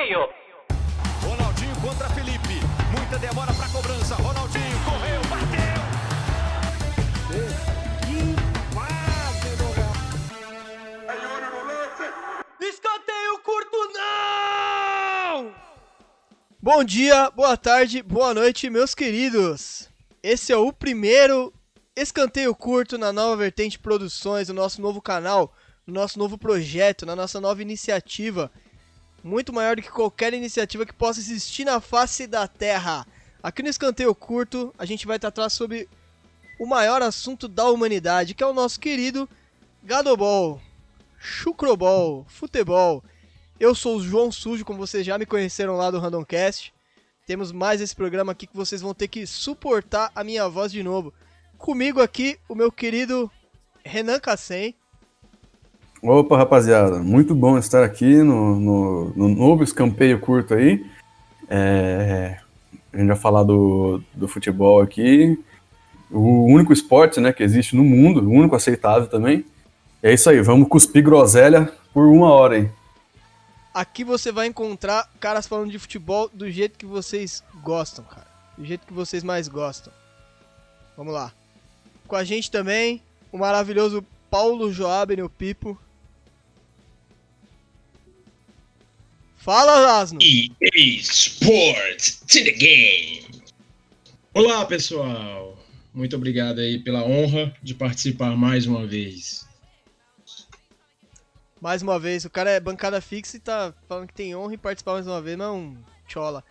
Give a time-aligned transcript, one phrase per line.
[0.00, 0.28] escanteio.
[1.22, 2.54] Ronaldinho contra Felipe.
[2.96, 4.14] Muita demora para cobrança.
[4.14, 5.60] Ronaldinho correu, bateu.
[12.60, 15.54] Escanteio curto não!
[16.62, 19.88] Bom dia, boa tarde, boa noite, meus queridos.
[20.22, 21.52] Esse é o primeiro
[21.96, 25.54] escanteio curto na Nova Vertente Produções, o nosso novo canal,
[25.86, 28.50] no nosso novo projeto, na nossa nova iniciativa.
[29.22, 33.06] Muito maior do que qualquer iniciativa que possa existir na face da Terra.
[33.42, 35.88] Aqui no escanteio curto, a gente vai tratar sobre
[36.58, 39.28] o maior assunto da humanidade, que é o nosso querido
[39.82, 40.60] Gadobol,
[41.18, 43.02] Chucrobol, Futebol.
[43.58, 46.72] Eu sou o João Sujo, como vocês já me conheceram lá do Randomcast.
[47.26, 50.82] Temos mais esse programa aqui que vocês vão ter que suportar a minha voz de
[50.82, 51.12] novo.
[51.56, 53.30] Comigo aqui, o meu querido
[53.84, 54.74] Renan Cassem.
[56.02, 60.86] Opa, rapaziada, muito bom estar aqui no, no, no novo escampeio curto aí.
[61.46, 62.38] É,
[62.90, 65.38] a gente vai falar do, do futebol aqui,
[66.10, 69.44] o único esporte né, que existe no mundo, o único aceitável também.
[70.02, 72.70] É isso aí, vamos cuspir groselha por uma hora aí.
[73.74, 78.26] Aqui você vai encontrar caras falando de futebol do jeito que vocês gostam, cara.
[78.56, 79.92] Do jeito que vocês mais gostam.
[80.96, 81.30] Vamos lá.
[82.08, 85.78] Com a gente também, o maravilhoso Paulo Joaben, o Pipo.
[89.40, 90.18] Fala, Lasno!
[90.20, 93.24] EA Sports to the game.
[94.34, 95.56] Olá, pessoal.
[95.94, 99.48] Muito obrigado aí pela honra de participar mais uma vez.
[101.58, 104.58] Mais uma vez, o cara é bancada fixa e tá falando que tem honra em
[104.58, 105.74] participar mais uma vez, mas é um
[106.06, 106.44] chola.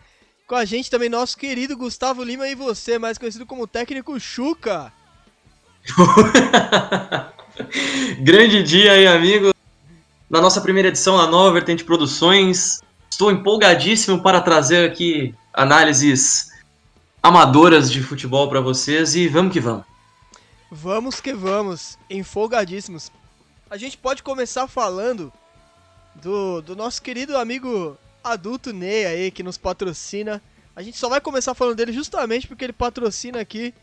[0.47, 4.91] Com a gente também nosso querido Gustavo Lima e você, mais conhecido como técnico Chuca.
[8.19, 9.53] Grande dia aí, amigo.
[10.29, 12.81] Na nossa primeira edição da Nova Vertente Produções.
[13.09, 16.51] Estou empolgadíssimo para trazer aqui análises
[17.23, 19.85] amadoras de futebol para vocês e vamos que vamos.
[20.69, 23.11] Vamos que vamos, empolgadíssimos.
[23.71, 25.33] A gente pode começar falando
[26.13, 30.39] do, do nosso querido amigo adulto Ney aí, que nos patrocina.
[30.75, 33.73] A gente só vai começar falando dele justamente porque ele patrocina aqui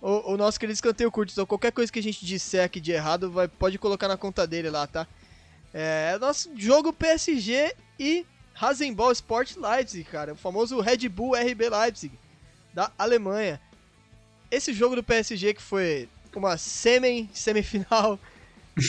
[0.00, 1.32] o, o nosso querido escanteio curto.
[1.32, 4.46] Então qualquer coisa que a gente disser aqui de errado, vai, pode colocar na conta
[4.46, 5.06] dele lá, tá?
[5.78, 10.32] É nosso jogo PSG e Rasenball Sport Leipzig, cara.
[10.32, 12.18] O famoso Red Bull RB Leipzig,
[12.72, 13.60] da Alemanha.
[14.50, 18.18] Esse jogo do PSG que foi uma semi, semifinal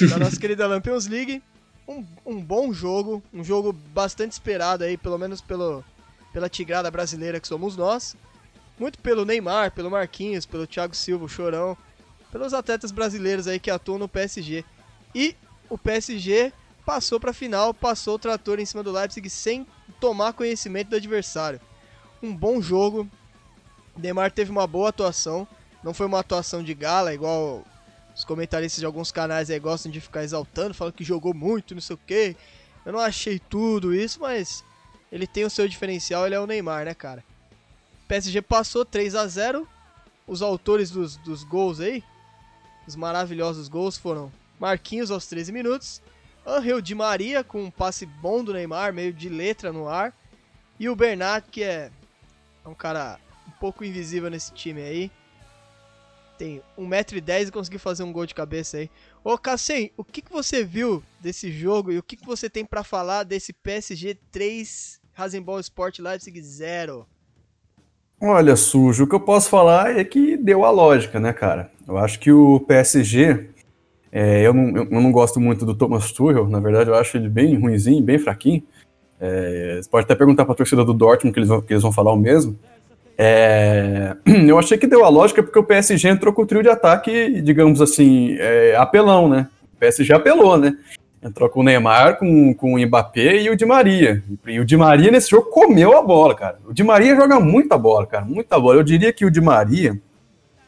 [0.10, 1.44] da nossa querida Lampions League.
[1.86, 5.84] Um, um bom jogo, um jogo bastante esperado aí, pelo menos pelo,
[6.32, 8.16] pela tigrada brasileira que somos nós.
[8.80, 11.78] Muito pelo Neymar, pelo Marquinhos, pelo Thiago Silva, o Chorão,
[12.32, 14.64] pelos atletas brasileiros aí que atuam no PSG.
[15.14, 15.36] E
[15.70, 16.54] o PSG
[16.88, 19.68] passou para a final, passou o trator em cima do Leipzig sem
[20.00, 21.60] tomar conhecimento do adversário.
[22.24, 23.06] Um bom jogo.
[23.98, 25.46] Neymar teve uma boa atuação,
[25.84, 27.66] não foi uma atuação de gala igual
[28.16, 31.82] os comentaristas de alguns canais aí gostam de ficar exaltando, falando que jogou muito, não
[31.82, 32.38] sei o que.
[32.86, 34.64] Eu não achei tudo isso, mas
[35.12, 37.22] ele tem o seu diferencial, ele é o Neymar, né, cara?
[38.08, 39.68] PSG passou 3 a 0
[40.26, 42.02] Os autores dos, dos gols aí,
[42.88, 46.02] os maravilhosos gols, foram Marquinhos aos 13 minutos,
[46.48, 50.14] Angel Di Maria com um passe bom do Neymar, meio de letra no ar,
[50.80, 51.92] e o Bernat, que é
[52.66, 55.12] um cara um pouco invisível nesse time aí,
[56.38, 58.90] tem 1,10m e conseguiu fazer um gol de cabeça aí.
[59.24, 62.64] Ô Cassem, o que, que você viu desse jogo e o que, que você tem
[62.64, 67.06] para falar desse PSG 3, Rasenball Sport Leipzig 0?
[68.22, 71.72] Olha, sujo, o que eu posso falar é que deu a lógica, né, cara?
[71.88, 73.50] Eu acho que o PSG,
[74.12, 77.30] é, eu, não, eu não gosto muito do Thomas Tuchel, na verdade eu acho ele
[77.30, 78.64] bem ruinzinho, bem fraquinho.
[79.20, 81.92] É, você pode até perguntar pra torcida do Dortmund que eles vão, que eles vão
[81.92, 82.58] falar o mesmo.
[83.18, 84.16] É,
[84.48, 87.42] eu achei que deu a lógica porque o PSG entrou com o trio de ataque,
[87.42, 89.48] digamos assim, é, apelão, né?
[89.74, 90.78] O PSG apelou, né?
[91.22, 94.24] Entrou com o Neymar, com, com o Mbappé e o Di Maria.
[94.46, 96.60] E o Di Maria nesse jogo comeu a bola, cara.
[96.68, 98.78] O Di Maria joga muita bola, cara, muita bola.
[98.78, 100.00] Eu diria que o Di Maria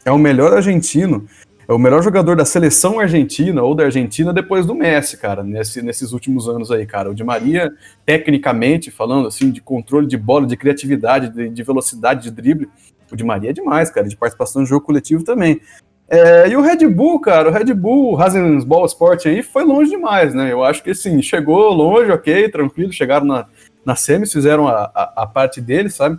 [0.03, 1.27] é o melhor argentino,
[1.69, 5.83] é o melhor jogador da seleção argentina ou da Argentina depois do Messi, cara, nesse,
[5.83, 7.11] nesses últimos anos aí, cara.
[7.11, 7.71] O Di Maria,
[8.03, 12.67] tecnicamente falando, assim, de controle de bola, de criatividade, de, de velocidade de drible,
[13.11, 15.61] o Di Maria é demais, cara, de participação no jogo coletivo também.
[16.09, 20.33] É, e o Red Bull, cara, o Red Bull, Rasenball Sport aí, foi longe demais,
[20.33, 20.51] né?
[20.51, 23.45] Eu acho que, assim, chegou longe, ok, tranquilo, chegaram na,
[23.85, 26.17] na semis, fizeram a, a, a parte deles, sabe?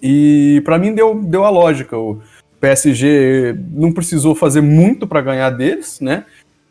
[0.00, 1.98] E para mim deu, deu a lógica.
[1.98, 2.22] O
[2.60, 6.24] PSG não precisou fazer muito para ganhar deles, né?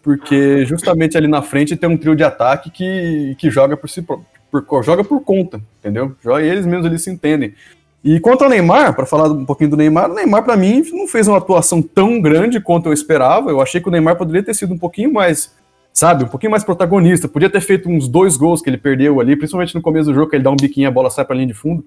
[0.04, 4.02] Porque justamente ali na frente tem um trio de ataque que, que joga por si,
[4.02, 4.24] por,
[4.84, 6.16] joga por conta, entendeu?
[6.42, 7.54] Eles mesmos eles se entendem.
[8.04, 11.08] E contra o Neymar, para falar um pouquinho do Neymar, o Neymar para mim não
[11.08, 13.50] fez uma atuação tão grande quanto eu esperava.
[13.50, 15.54] Eu achei que o Neymar poderia ter sido um pouquinho mais,
[15.92, 17.28] sabe, um pouquinho mais protagonista.
[17.28, 20.30] Podia ter feito uns dois gols que ele perdeu ali, principalmente no começo do jogo,
[20.30, 21.84] que ele dá um biquinho e a bola sai para linha de fundo.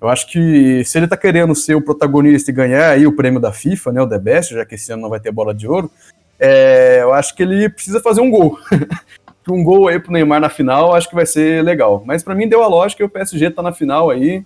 [0.00, 3.38] Eu acho que se ele tá querendo ser o protagonista e ganhar aí o prêmio
[3.38, 5.68] da FIFA, né, o The Best, já que esse ano não vai ter bola de
[5.68, 5.90] ouro,
[6.38, 8.58] é, eu acho que ele precisa fazer um gol.
[9.48, 12.02] um gol aí pro Neymar na final, acho que vai ser legal.
[12.06, 14.44] Mas para mim deu a lógica o PSG tá na final aí.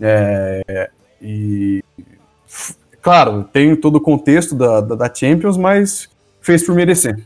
[0.00, 0.90] É,
[1.20, 1.84] e
[3.02, 6.08] claro, tem todo o contexto da, da, da, Champions, mas
[6.40, 7.22] fez por merecer.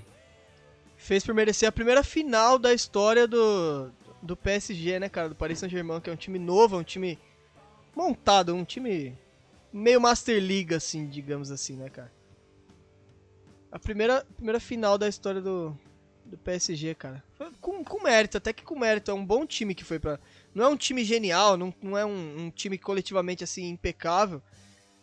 [0.96, 3.90] Fez por merecer a primeira final da história do,
[4.20, 5.28] do PSG, né, cara?
[5.28, 7.16] Do Paris Saint-Germain, que é um time novo, é um time
[7.96, 9.16] montado, um time
[9.72, 12.12] meio Master League, assim, digamos assim, né, cara?
[13.70, 15.76] A primeira, primeira final da história do,
[16.24, 17.22] do PSG, cara.
[17.60, 19.10] Com, com mérito, até que com mérito.
[19.10, 20.18] É um bom time que foi pra.
[20.54, 24.40] Não é um time genial, não, não é um, um time coletivamente assim impecável.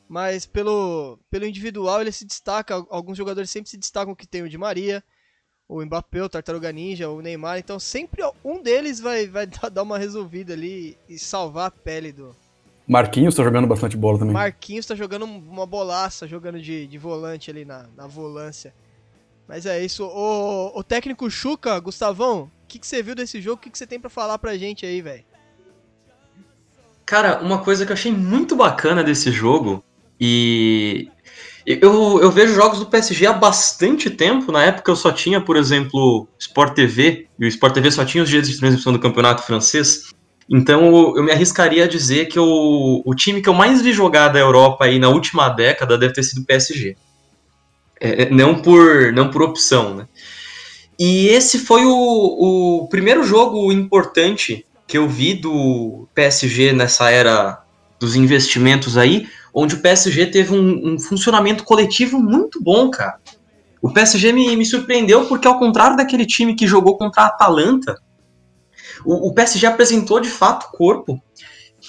[0.07, 2.75] Mas pelo, pelo individual ele se destaca.
[2.89, 5.03] Alguns jogadores sempre se destacam que tem o Di Maria,
[5.67, 7.59] o Mbappé, o Tartaruga Ninja, o Neymar.
[7.59, 12.35] Então sempre um deles vai, vai dar uma resolvida ali e salvar a pele do.
[12.91, 14.33] Marquinhos tá jogando bastante bola também.
[14.33, 18.73] Marquinhos tá jogando uma bolaça, jogando de, de volante ali na, na volância.
[19.47, 20.03] Mas é isso.
[20.03, 23.55] O, o técnico Chuca, Gustavão, o que, que você viu desse jogo?
[23.55, 25.23] O que, que você tem para falar pra gente aí, velho?
[27.05, 29.81] Cara, uma coisa que eu achei muito bacana desse jogo,
[30.19, 31.09] e
[31.65, 34.51] eu, eu vejo jogos do PSG há bastante tempo.
[34.51, 38.21] Na época eu só tinha, por exemplo, Sport TV, e o Sport TV só tinha
[38.21, 40.10] os dias de transmissão do campeonato francês.
[40.49, 44.29] Então eu me arriscaria a dizer que o, o time que eu mais vi jogar
[44.29, 46.95] da Europa aí na última década deve ter sido o PSG.
[47.99, 50.07] É, é, não por não por opção, né?
[50.99, 57.63] E esse foi o, o primeiro jogo importante que eu vi do PSG nessa era
[57.99, 63.17] dos investimentos aí, onde o PSG teve um, um funcionamento coletivo muito bom, cara.
[63.81, 67.95] O PSG me, me, surpreendeu porque, ao contrário daquele time que jogou contra a Atalanta,
[69.05, 71.21] o, o PSG apresentou de fato corpo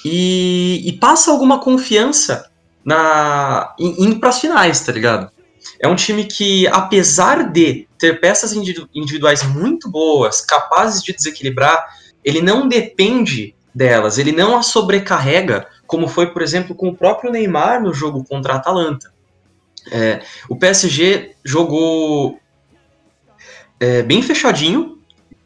[0.05, 2.51] e, e passa alguma confiança
[2.85, 5.31] na indo para as finais, tá ligado?
[5.79, 11.87] É um time que, apesar de ter peças individuais muito boas, capazes de desequilibrar,
[12.25, 17.31] ele não depende delas, ele não a sobrecarrega, como foi, por exemplo, com o próprio
[17.31, 19.13] Neymar no jogo contra a Atalanta.
[19.91, 22.39] É, o PSG jogou
[23.81, 25.02] é, bem fechadinho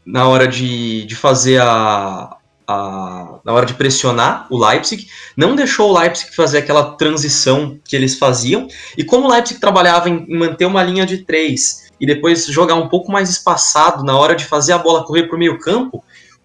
[0.07, 2.37] na hora de, de fazer a,
[2.67, 7.97] a, na hora de pressionar o Leipzig, não deixou o Leipzig fazer aquela transição que
[7.97, 12.47] eles faziam, e como o Leipzig trabalhava em manter uma linha de três e depois
[12.47, 15.59] jogar um pouco mais espaçado na hora de fazer a bola correr para o meio
[15.59, 16.05] campo,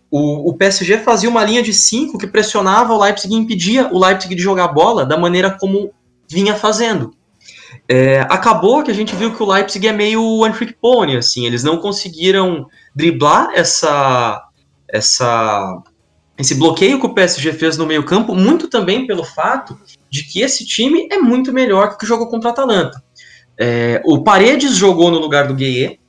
[0.09, 3.99] o, o, PSG fazia uma linha de cinco que pressionava o Leipzig e impedia o
[3.99, 5.93] Leipzig de jogar a bola da maneira como
[6.27, 7.13] vinha fazendo.
[7.88, 11.45] É, acabou que a gente viu que o Leipzig é meio one trick pony, assim,
[11.45, 14.44] eles não conseguiram driblar essa
[14.89, 15.81] essa
[16.38, 19.77] esse bloqueio que o PSG fez no meio-campo, muito também pelo fato
[20.09, 23.01] de que esse time é muito melhor que o que jogou contra a Atalanta.
[23.59, 26.00] É, o Paredes jogou no lugar do Gueye,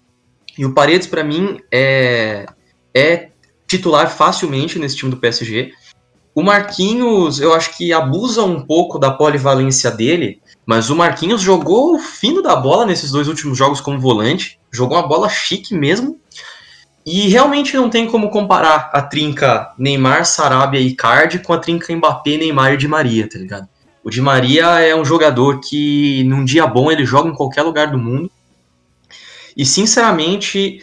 [0.57, 2.47] e o Paredes, para mim, é,
[2.95, 3.31] é
[3.67, 5.73] titular facilmente nesse time do PSG.
[6.35, 11.95] O Marquinhos, eu acho que abusa um pouco da polivalência dele, mas o Marquinhos jogou
[11.95, 16.21] o fino da bola nesses dois últimos jogos como volante, jogou uma bola chique mesmo,
[17.05, 21.95] e realmente não tem como comparar a trinca Neymar, Sarabia e Icardi com a trinca
[21.95, 23.69] Mbappé, Neymar e Di Maria, tá ligado?
[24.05, 27.91] O Di Maria é um jogador que num dia bom ele joga em qualquer lugar
[27.91, 28.31] do mundo.
[29.57, 30.83] E sinceramente,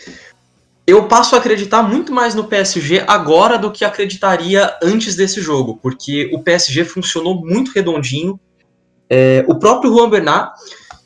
[0.86, 5.79] eu passo a acreditar muito mais no PSG agora do que acreditaria antes desse jogo,
[5.81, 8.39] porque o PSG funcionou muito redondinho.
[9.09, 10.53] É, o próprio Juan Bernat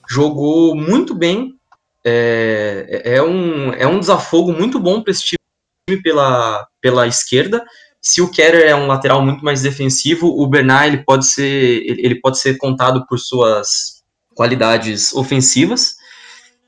[0.09, 1.57] jogou muito bem
[2.03, 7.63] é, é, um, é um desafogo muito bom para esse time pela, pela esquerda.
[8.01, 12.19] Se o Keller é um lateral muito mais defensivo, o Bernard ele pode ser ele
[12.19, 14.03] pode ser contado por suas
[14.35, 15.95] qualidades ofensivas.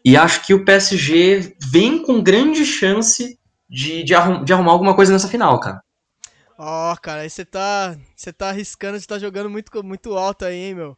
[0.04, 3.38] E acho que o PSG vem com grande chance
[3.70, 5.82] de, de, arrum, de arrumar alguma coisa nessa final, cara.
[6.58, 10.46] Ó, oh, cara, aí você tá, você tá arriscando, você tá jogando muito, muito alto
[10.46, 10.98] aí, hein, meu.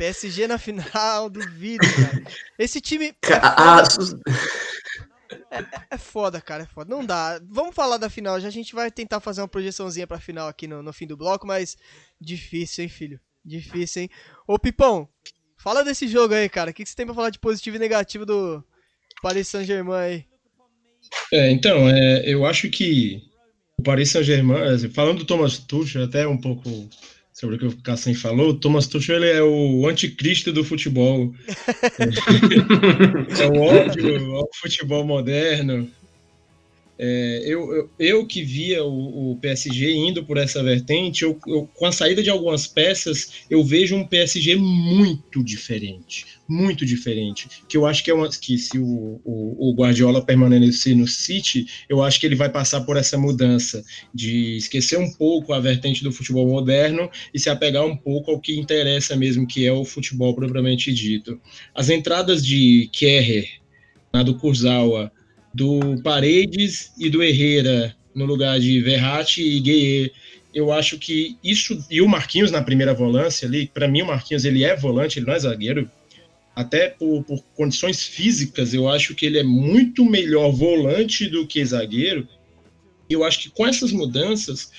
[0.00, 2.24] PSG na final, duvido, cara.
[2.58, 3.14] Esse time.
[3.22, 4.20] É foda.
[5.50, 6.88] É, é, foda, cara, é foda.
[6.88, 7.38] Não dá.
[7.46, 8.40] Vamos falar da final.
[8.40, 11.18] Já a gente vai tentar fazer uma projeçãozinha pra final aqui no, no fim do
[11.18, 11.76] bloco, mas
[12.18, 13.20] difícil, hein, filho?
[13.44, 14.10] Difícil, hein?
[14.46, 15.06] Ô, Pipão,
[15.58, 16.70] fala desse jogo aí, cara.
[16.70, 18.64] O que, que você tem pra falar de positivo e negativo do
[19.20, 20.24] Paris Saint-Germain aí?
[21.30, 23.22] É, então, é, eu acho que
[23.78, 26.88] o Paris Saint-Germain, assim, falando do Thomas Tuchel, até um pouco
[27.40, 31.34] sobre o que o Cassem falou, o Thomas Tuchel é o anticristo do futebol.
[33.40, 35.90] é o ódio ao futebol moderno.
[37.02, 41.66] É, eu, eu, eu, que via o, o, PSG indo por essa vertente, eu, eu,
[41.74, 46.26] com a saída de algumas peças, eu vejo um PSG muito diferente.
[46.46, 47.48] Muito diferente.
[47.66, 48.28] Que eu acho que é uma.
[48.28, 52.82] Que se o, o, o Guardiola permanecer no City, eu acho que ele vai passar
[52.82, 57.86] por essa mudança de esquecer um pouco a vertente do futebol moderno e se apegar
[57.86, 61.40] um pouco ao que interessa mesmo, que é o futebol propriamente dito.
[61.74, 63.48] As entradas de Kerrer,
[64.12, 65.10] na do Kurzawa,
[65.52, 70.12] do Paredes e do Herrera no lugar de Verratti e Gueye.
[70.54, 74.44] Eu acho que isso e o Marquinhos na primeira volância ali, para mim o Marquinhos
[74.44, 75.90] ele é volante, ele não é zagueiro.
[76.54, 81.64] Até por, por condições físicas, eu acho que ele é muito melhor volante do que
[81.64, 82.26] zagueiro.
[83.08, 84.70] Eu acho que com essas mudanças,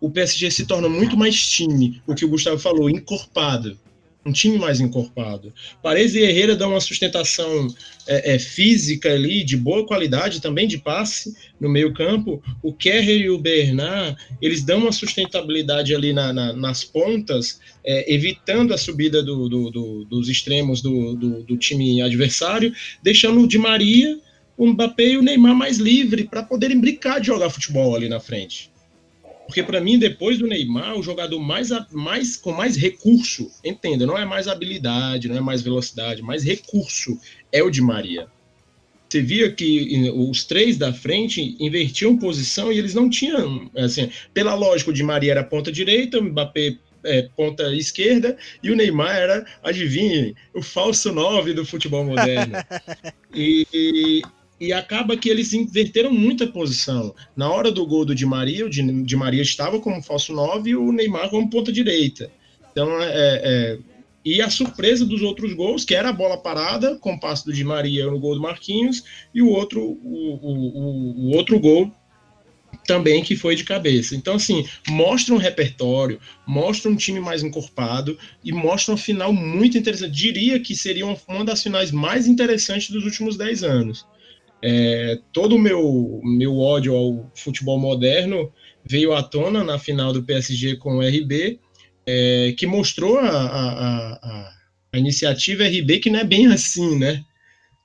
[0.00, 3.78] o PSG se torna muito mais time, o que o Gustavo falou, encorpado
[4.24, 5.52] um time mais encorpado.
[5.82, 7.68] Paredes e Herrera dão uma sustentação
[8.06, 12.42] é, é, física ali, de boa qualidade, também de passe no meio campo.
[12.62, 18.12] O Kerrer e o Bernard, eles dão uma sustentabilidade ali na, na, nas pontas, é,
[18.12, 24.18] evitando a subida do, do, do, dos extremos do, time adversário, deixando o Di Maria,
[24.56, 28.20] o Mbappé e o Neymar mais livre para poderem brincar de jogar futebol ali na
[28.20, 28.73] frente.
[29.46, 34.16] Porque para mim, depois do Neymar, o jogador mais, mais com mais recurso, entenda, não
[34.16, 37.18] é mais habilidade, não é mais velocidade, mais recurso
[37.52, 38.26] é o de Maria.
[39.08, 44.54] Você via que os três da frente invertiam posição e eles não tinham, assim, pela
[44.54, 49.14] lógica, o de Maria era ponta direita, o Mbappé é, ponta esquerda e o Neymar
[49.14, 52.54] era, adivinhe, o falso nove do futebol moderno.
[53.32, 54.22] e,
[54.60, 57.14] e acaba que eles inverteram muita posição.
[57.36, 60.76] Na hora do gol do Di Maria, o Di, Maria estava como falso 9 e
[60.76, 62.30] o Neymar como ponta direita.
[62.70, 63.10] Então, é,
[63.44, 63.78] é,
[64.24, 67.52] e a surpresa dos outros gols, que era a bola parada, com o passe do
[67.52, 71.92] Di Maria no gol do Marquinhos, e o outro, o, o, o outro gol
[72.86, 74.14] também que foi de cabeça.
[74.16, 79.78] Então, assim, mostra um repertório, mostra um time mais encorpado e mostra um final muito
[79.78, 80.12] interessante.
[80.12, 84.06] Diria que seria uma das finais mais interessantes dos últimos 10 anos.
[84.66, 88.50] É, todo o meu, meu ódio ao futebol moderno
[88.82, 91.60] veio à tona na final do PSG com o RB,
[92.06, 94.52] é, que mostrou a, a, a,
[94.94, 97.22] a, iniciativa RB que não é bem assim, né?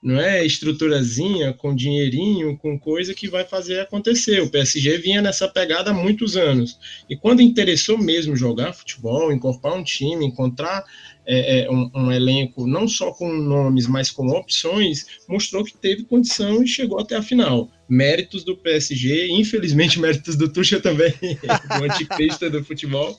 [0.01, 4.41] Não é estruturazinha, com dinheirinho, com coisa que vai fazer acontecer.
[4.41, 6.79] O PSG vinha nessa pegada há muitos anos.
[7.09, 10.86] E quando interessou mesmo jogar futebol, encorpar um time, encontrar
[11.31, 16.03] é, é, um, um, elenco não só com nomes, mas com opções, mostrou que teve
[16.03, 17.69] condição e chegou até a final.
[17.88, 21.13] Méritos do PSG, infelizmente méritos do Tuchel também,
[21.77, 23.15] do anticristo do futebol,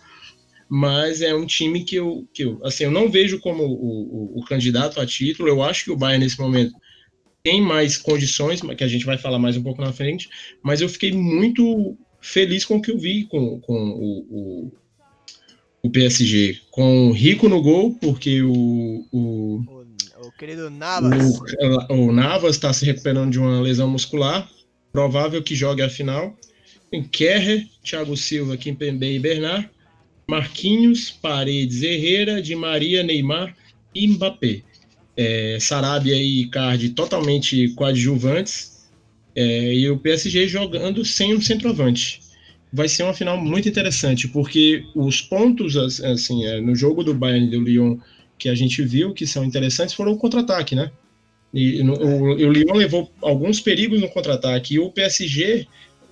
[0.68, 4.40] mas é um time que eu, que eu, assim, eu não vejo como o, o,
[4.40, 6.74] o candidato a título, eu acho que o Bayern nesse momento
[7.44, 10.28] tem mais condições, que a gente vai falar mais um pouco na frente,
[10.64, 14.72] mas eu fiquei muito feliz com o que eu vi com, com o, o
[15.82, 19.06] o PSG com o Rico no gol, porque o.
[19.10, 21.38] O, o, o querido Navas.
[21.88, 24.48] O, o Navas está se recuperando de uma lesão muscular.
[24.92, 26.36] Provável que jogue a final.
[26.90, 29.70] Tem Kerrer, Thiago Silva, Kimpembe e Bernard.
[30.28, 33.56] Marquinhos, Paredes, Herrera, Di Maria, Neymar
[33.94, 34.62] e Mbappé.
[35.16, 38.88] É, Sarabia e Icardi totalmente coadjuvantes.
[39.34, 42.29] É, e o PSG jogando sem um centroavante
[42.72, 47.46] vai ser uma final muito interessante, porque os pontos, assim, é, no jogo do Bayern
[47.46, 47.98] e do Lyon
[48.38, 50.90] que a gente viu que são interessantes foram o contra-ataque, né?
[51.52, 55.66] E no, o, o Lyon levou alguns perigos no contra-ataque, e o PSG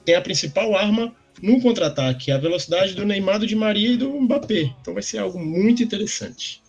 [0.05, 4.11] tem a principal arma no contra-ataque, a velocidade do Neymar, do Di Maria e do
[4.21, 4.75] Mbappé.
[4.81, 6.61] Então vai ser algo muito interessante.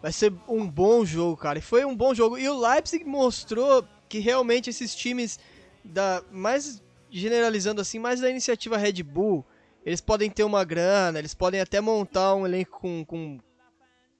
[0.00, 1.58] Vai ser um bom jogo, cara.
[1.58, 2.38] E foi um bom jogo.
[2.38, 5.40] E o Leipzig mostrou que realmente esses times
[5.82, 6.82] da mais
[7.20, 9.46] generalizando assim, mais da iniciativa Red Bull,
[9.86, 13.38] eles podem ter uma grana, eles podem até montar um elenco com, com,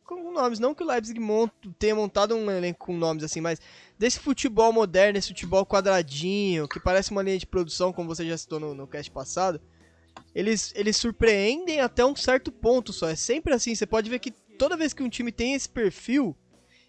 [0.04, 0.60] com nomes.
[0.60, 3.60] Não que o Leipzig monta, tenha montado um elenco com nomes assim, mas
[3.98, 8.38] desse futebol moderno, esse futebol quadradinho, que parece uma linha de produção, como você já
[8.38, 9.60] citou no, no cast passado,
[10.32, 13.08] eles, eles surpreendem até um certo ponto só.
[13.08, 16.36] É sempre assim, você pode ver que toda vez que um time tem esse perfil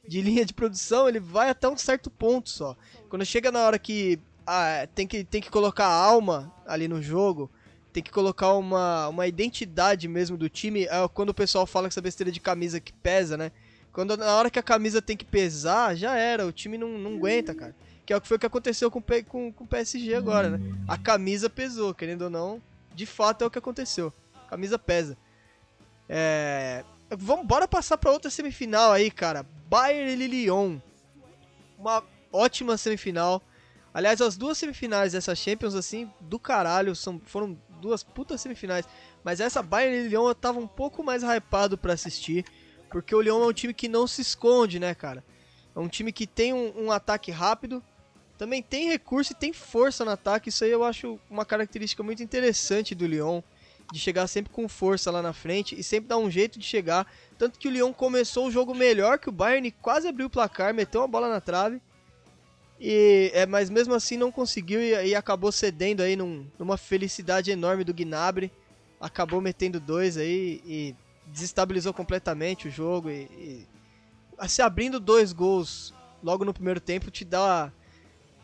[0.08, 2.78] de linha de produção, ele vai até um certo ponto só.
[3.10, 7.50] Quando chega na hora que ah, tem, que, tem que colocar alma ali no jogo,
[7.92, 10.84] tem que colocar uma, uma identidade mesmo do time.
[10.84, 13.52] É quando o pessoal fala que essa besteira de camisa que pesa, né?
[13.92, 17.16] Quando na hora que a camisa tem que pesar, já era, o time não, não
[17.16, 17.74] aguenta, cara.
[18.06, 20.60] Que é o que foi que aconteceu com, com, com o PSG agora, né?
[20.88, 22.62] A camisa pesou, querendo ou não,
[22.94, 24.14] de fato é o que aconteceu.
[24.46, 25.18] A camisa pesa.
[26.10, 26.84] É...
[27.10, 29.46] Vamos, bora passar para outra semifinal aí, cara.
[29.70, 30.78] Bayern e Lyon.
[31.80, 33.42] Uma ótima semifinal.
[33.96, 38.86] Aliás, as duas semifinais dessa Champions, assim, do caralho, são, foram duas putas semifinais.
[39.24, 42.44] Mas essa Bayern e Lyon eu tava um pouco mais hypado para assistir.
[42.92, 45.24] Porque o Lyon é um time que não se esconde, né, cara?
[45.74, 47.82] É um time que tem um, um ataque rápido,
[48.38, 50.50] também tem recurso e tem força no ataque.
[50.50, 53.42] Isso aí eu acho uma característica muito interessante do Lyon.
[53.94, 57.08] De chegar sempre com força lá na frente e sempre dar um jeito de chegar.
[57.38, 60.74] Tanto que o Lyon começou o jogo melhor que o Bayern, quase abriu o placar,
[60.74, 61.82] meteu uma bola na trave.
[62.80, 67.52] E, é, mas mesmo assim não conseguiu e, e acabou cedendo aí num, numa felicidade
[67.52, 68.52] enorme do Gnabry.
[69.00, 70.96] Acabou metendo dois aí e
[71.28, 73.66] desestabilizou completamente o jogo e,
[74.42, 77.72] e se abrindo dois gols logo no primeiro tempo te dá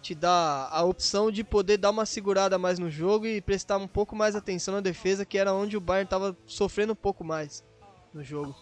[0.02, 3.88] te dá a opção de poder dar uma segurada mais no jogo e prestar um
[3.88, 7.64] pouco mais atenção na defesa, que era onde o Bayern estava sofrendo um pouco mais
[8.12, 8.56] no jogo.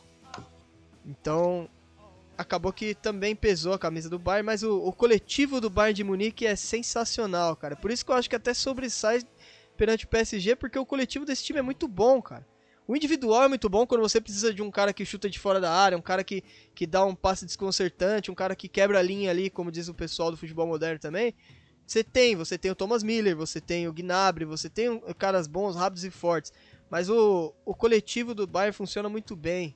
[1.06, 1.70] Então,
[2.39, 6.05] acabou que também pesou a camisa do Bayern, mas o, o coletivo do Bayern de
[6.05, 7.75] Munique é sensacional, cara.
[7.75, 9.22] Por isso que eu acho que até sobressai
[9.75, 12.48] perante o PSG, porque o coletivo desse time é muito bom, cara.
[12.88, 15.60] O individual é muito bom quando você precisa de um cara que chuta de fora
[15.60, 16.41] da área, um cara que,
[16.74, 19.93] que dá um passe desconcertante, um cara que quebra a linha ali, como diz o
[19.93, 21.36] pessoal do futebol moderno também.
[21.86, 25.75] Você tem, você tem o Thomas Miller, você tem o Gnabry, você tem caras bons,
[25.75, 26.53] rápidos e fortes.
[26.89, 29.75] Mas o, o coletivo do Bayern funciona muito bem.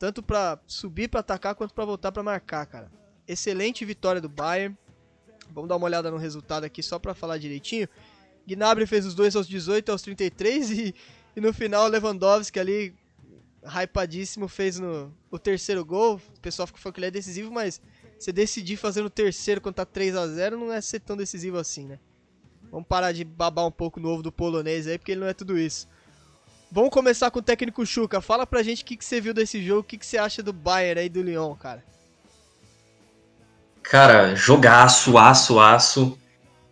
[0.00, 2.90] Tanto para subir para atacar quanto para voltar para marcar, cara.
[3.28, 4.76] Excelente vitória do Bayern.
[5.50, 7.88] Vamos dar uma olhada no resultado aqui só para falar direitinho.
[8.44, 10.94] Gnabry fez os dois aos 18 aos 33 e
[11.34, 12.94] e no final, o Lewandowski ali,
[13.62, 16.20] hypadíssimo, fez no, o terceiro gol.
[16.36, 17.80] O pessoal falou que ele é decisivo, mas
[18.18, 21.56] você decidir fazer no terceiro quando tá 3 a 0 não é ser tão decisivo
[21.56, 21.98] assim, né?
[22.70, 25.34] Vamos parar de babar um pouco no ovo do polonês aí, porque ele não é
[25.34, 25.88] tudo isso.
[26.72, 28.20] Vamos começar com o técnico Chuca.
[28.20, 30.40] Fala pra gente o que, que você viu desse jogo, o que, que você acha
[30.40, 31.82] do Bayern aí do Lyon, cara.
[33.82, 36.16] Cara, jogaço, aço, aço.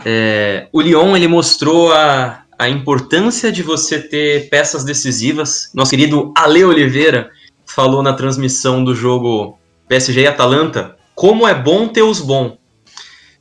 [0.04, 5.70] É, o Lyon, ele mostrou a, a importância de você ter peças decisivas.
[5.74, 7.30] Nosso querido Ale Oliveira
[7.66, 9.58] falou na transmissão do jogo
[9.88, 12.56] PSG e Atalanta como é bom ter os bons.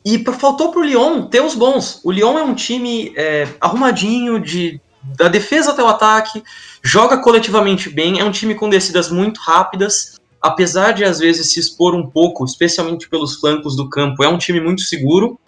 [0.04, 2.02] E faltou para o Lyon ter os bons.
[2.04, 4.82] O Lyon é um time é, arrumadinho, de,
[5.16, 6.44] da defesa até o ataque,
[6.84, 11.60] joga coletivamente bem, é um time com descidas muito rápidas, apesar de às vezes se
[11.60, 15.40] expor um pouco, especialmente pelos flancos do campo, é um time muito seguro.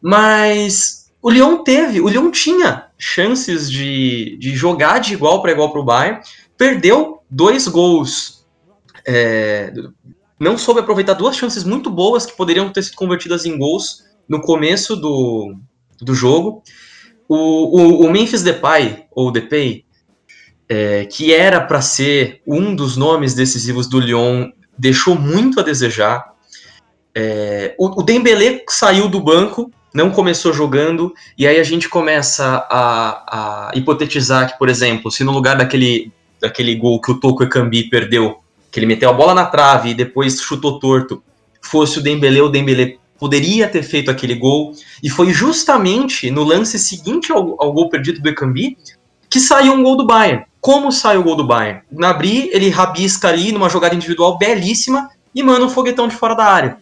[0.00, 5.70] Mas o Lyon teve, o Lyon tinha chances de, de jogar de igual para igual
[5.70, 6.20] para o Bayern,
[6.56, 8.46] perdeu dois gols,
[9.06, 9.72] é,
[10.38, 14.40] não soube aproveitar duas chances muito boas que poderiam ter sido convertidas em gols no
[14.40, 15.54] começo do,
[16.00, 16.62] do jogo.
[17.32, 19.84] O, o, o Memphis Depay, ou Depay,
[20.68, 26.32] é, que era para ser um dos nomes decisivos do Lyon, deixou muito a desejar.
[27.14, 32.66] É, o, o Dembélé saiu do banco não começou jogando, e aí a gente começa
[32.70, 37.42] a, a hipotetizar que, por exemplo, se no lugar daquele, daquele gol que o Toko
[37.42, 38.38] Ekambi perdeu,
[38.70, 41.22] que ele meteu a bola na trave e depois chutou torto,
[41.60, 46.78] fosse o Dembele, o Dembele poderia ter feito aquele gol, e foi justamente no lance
[46.78, 48.78] seguinte ao, ao gol perdido do Ekambi
[49.28, 50.44] que saiu um gol do Bayern.
[50.60, 51.82] Como sai o gol do Bayern?
[51.92, 56.44] Nabri, ele rabisca ali numa jogada individual belíssima e manda um foguetão de fora da
[56.44, 56.78] área.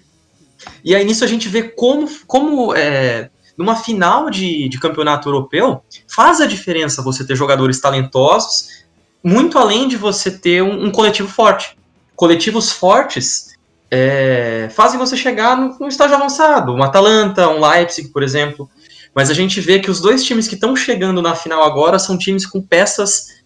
[0.82, 5.82] E aí nisso a gente vê como, como é, numa final de, de campeonato europeu,
[6.08, 8.84] faz a diferença você ter jogadores talentosos,
[9.22, 11.76] muito além de você ter um, um coletivo forte.
[12.16, 13.47] Coletivos fortes
[13.90, 18.68] é, fazem você chegar no estágio avançado, um Atalanta, um Leipzig, por exemplo.
[19.14, 22.18] Mas a gente vê que os dois times que estão chegando na final agora são
[22.18, 23.42] times com peças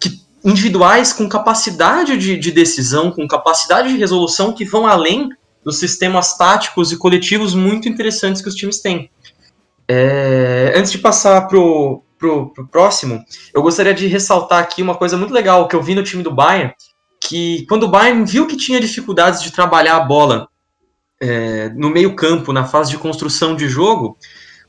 [0.00, 5.28] que, individuais com capacidade de, de decisão, com capacidade de resolução que vão além
[5.64, 9.10] dos sistemas táticos e coletivos muito interessantes que os times têm.
[9.88, 15.16] É, antes de passar pro, pro, pro próximo, eu gostaria de ressaltar aqui uma coisa
[15.16, 16.74] muito legal que eu vi no time do Bayern,
[17.28, 20.48] que quando o Bayern viu que tinha dificuldades de trabalhar a bola
[21.20, 24.16] é, no meio campo, na fase de construção de jogo,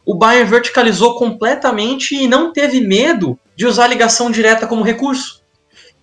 [0.06, 5.38] o Bayern verticalizou completamente e não teve medo de usar a ligação direta como recurso.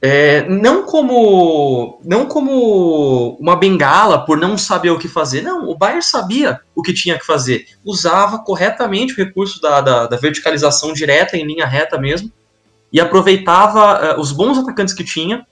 [0.03, 5.41] É, não como não como uma bengala por não saber o que fazer.
[5.41, 7.65] Não, o Bayern sabia o que tinha que fazer.
[7.83, 12.31] Usava corretamente o recurso da, da, da verticalização direta, em linha reta mesmo,
[12.93, 15.47] e aproveitava uh, os bons atacantes que tinha.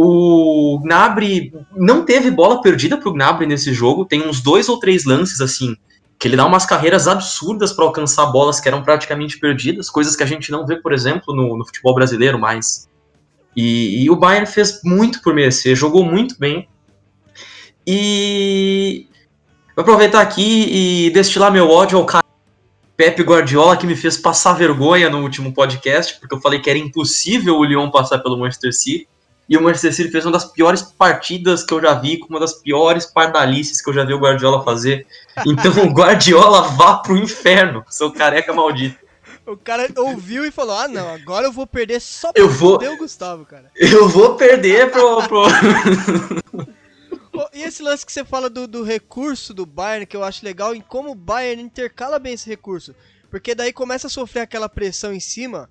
[0.00, 4.04] O Gnabry não teve bola perdida para o Gnabry nesse jogo.
[4.04, 5.74] Tem uns dois ou três lances assim
[6.16, 10.22] que ele dá umas carreiras absurdas para alcançar bolas que eram praticamente perdidas, coisas que
[10.22, 12.88] a gente não vê, por exemplo, no, no futebol brasileiro mais.
[13.56, 16.68] E, e, o Bayern fez muito por merecer, jogou muito bem.
[17.84, 19.08] E
[19.74, 22.24] vou aproveitar aqui e destilar meu ódio ao cara
[22.96, 26.78] Pepe Guardiola, que me fez passar vergonha no último podcast, porque eu falei que era
[26.78, 29.08] impossível o Lyon passar pelo Manchester City.
[29.48, 32.40] E o Manchester City fez uma das piores partidas que eu já vi, com uma
[32.40, 35.06] das piores pardalices que eu já vi o Guardiola fazer.
[35.46, 38.98] Então o Guardiola vá pro inferno, seu careca maldito.
[39.46, 42.74] O cara ouviu e falou: Ah, não, agora eu vou perder só pra eu vou,
[42.74, 43.70] o Gustavo, cara.
[43.74, 45.22] Eu vou perder pro.
[45.26, 45.44] pro...
[47.54, 50.74] e esse lance que você fala do, do recurso do Bayern, que eu acho legal,
[50.74, 52.94] em como o Bayern intercala bem esse recurso.
[53.30, 55.70] Porque daí começa a sofrer aquela pressão em cima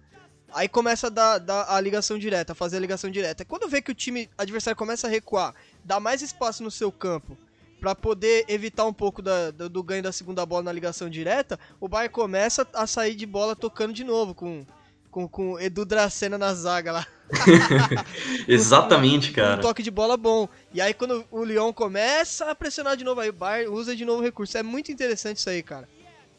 [0.54, 3.44] Aí começa a dar, dar, a ligação direta, a fazer a ligação direta.
[3.44, 7.38] Quando vê que o time adversário começa a recuar, dá mais espaço no seu campo
[7.80, 11.60] para poder evitar um pouco da, do, do, ganho da segunda bola na ligação direta,
[11.80, 14.66] o Bayern começa a sair de bola tocando de novo com
[15.10, 17.08] com, com Edu Dracena na zaga lá.
[18.48, 19.58] Exatamente, cara.
[19.58, 20.48] Um toque de bola bom.
[20.72, 24.06] E aí quando o Lyon começa a pressionar de novo, aí o Bayern usa de
[24.06, 24.58] novo o recurso.
[24.58, 25.90] É muito interessante isso aí, cara.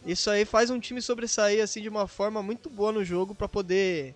[0.09, 3.47] Isso aí faz um time sobressair assim de uma forma muito boa no jogo para
[3.47, 4.15] poder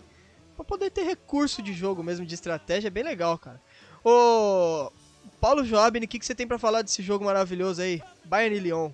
[0.56, 3.60] para poder ter recurso de jogo mesmo de estratégia, é bem legal, cara.
[4.02, 4.90] Ô
[5.38, 8.00] Paulo Joabini, o que, que você tem para falar desse jogo maravilhoso aí?
[8.24, 8.90] Bayern e Lyon.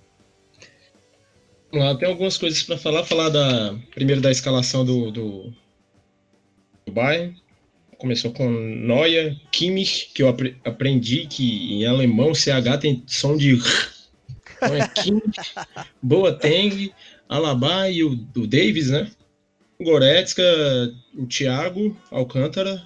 [1.71, 5.53] Lá tem algumas coisas para falar, falar da primeiro da escalação do, do,
[6.85, 7.41] do Bayern.
[7.97, 10.35] Começou com Neuer, Kimmich, que eu
[10.65, 13.57] aprendi que em alemão CH tem som de
[14.61, 15.39] é Kimmich,
[16.01, 16.91] Boateng,
[17.27, 19.09] Alaba e o, o Davis, né?
[19.79, 20.43] O Goretzka,
[21.15, 22.81] o Thiago Alcântara,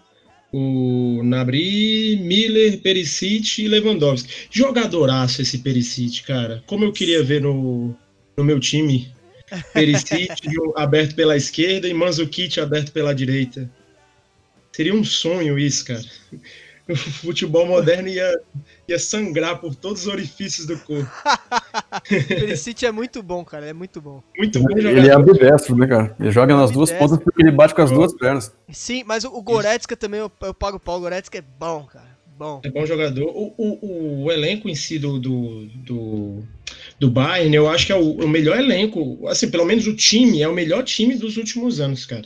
[0.52, 4.48] o Nabri, Miller, Perisic e Lewandowski.
[4.52, 6.64] Jogadoraço esse Perisic, cara.
[6.68, 7.96] Como eu queria ver no,
[8.38, 9.12] no meu time.
[9.74, 10.30] Perisic
[10.76, 13.70] aberto pela esquerda e Manzukic aberto pela direita.
[14.72, 16.04] Seria um sonho isso, cara
[16.88, 18.42] o futebol moderno ia,
[18.88, 21.12] ia sangrar por todos os orifícios do corpo.
[22.06, 24.22] Felicity é muito bom, cara, é muito bom.
[24.38, 24.98] Muito bom jogador.
[24.98, 26.16] Ele é ambidestro, né, cara?
[26.20, 28.54] Ele joga nas duas pontas porque ele bate com as duas pernas.
[28.72, 32.14] Sim, mas o Goretzka também, eu, eu pago o pau, o Goretzka é bom, cara.
[32.38, 32.62] Bom.
[32.64, 33.26] É bom jogador.
[33.26, 36.44] O, o, o elenco em si do, do, do,
[37.00, 40.42] do Bayern, eu acho que é o, o melhor elenco, assim, pelo menos o time,
[40.42, 42.24] é o melhor time dos últimos anos, cara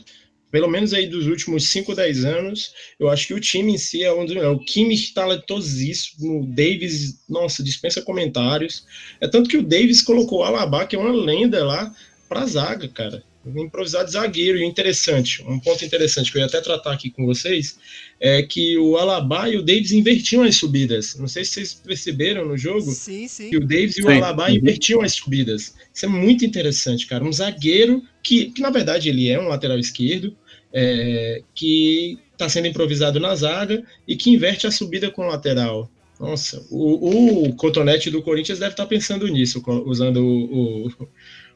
[0.50, 4.02] pelo menos aí dos últimos 5, 10 anos, eu acho que o time em si
[4.02, 4.60] é um dos melhores.
[4.60, 8.84] O Kimmich talentosíssimo, o Davis, nossa, dispensa comentários.
[9.20, 11.94] É tanto que o Davis colocou o Alaba, que é uma lenda lá,
[12.28, 13.22] pra zaga, cara.
[13.46, 14.58] Um improvisado zagueiro.
[14.58, 17.78] E interessante, um ponto interessante que eu ia até tratar aqui com vocês,
[18.20, 21.16] é que o Alaba e o Davis invertiam as subidas.
[21.16, 22.90] Não sei se vocês perceberam no jogo.
[22.90, 23.50] Sim, sim.
[23.50, 24.08] Que o Davis e sim.
[24.08, 25.74] o Alaba invertiam as subidas.
[25.94, 27.24] Isso é muito interessante, cara.
[27.24, 30.36] Um zagueiro que, que na verdade ele é um lateral esquerdo,
[30.72, 35.90] é, que está sendo improvisado na zaga e que inverte a subida com o lateral.
[36.20, 41.08] Nossa, o, o Cotonete do Corinthians deve estar tá pensando nisso, usando o, o,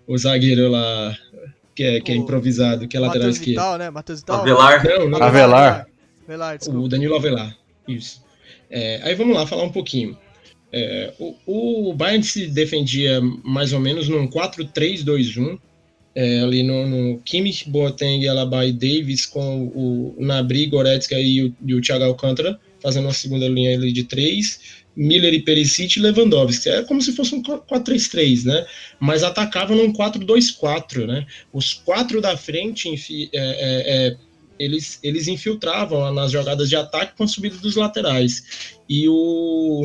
[0.06, 1.16] o zagueiro lá,
[1.74, 3.56] que é, que é improvisado, que é lateral Matheus esquerdo.
[3.56, 3.90] Vital, né?
[3.90, 4.40] Matheus Vital.
[4.40, 4.84] Avelar.
[4.84, 5.86] Não, não, Avelar.
[6.24, 7.56] Avelar, o Danilo Avelar.
[7.88, 8.22] Isso.
[8.70, 10.16] É, aí vamos lá falar um pouquinho.
[10.72, 15.58] É, o, o Bayern se defendia mais ou menos num 4-3-2-1
[16.14, 21.54] é, ali no, no Kimmich, Boateng, Alaba e Davis com o Nabri, Goretzka e o,
[21.66, 26.02] e o Thiago Alcântara, fazendo uma segunda linha ali de três, Miller e Perisic e
[26.02, 26.68] Lewandowski.
[26.68, 28.66] É como se fosse um 4-3-3, né?
[29.00, 31.26] Mas atacava num 4-2-4, né?
[31.52, 34.16] Os quatro da frente, enfim, é, é, é,
[34.58, 38.78] eles, eles infiltravam nas jogadas de ataque com a subida dos laterais.
[38.88, 39.84] E o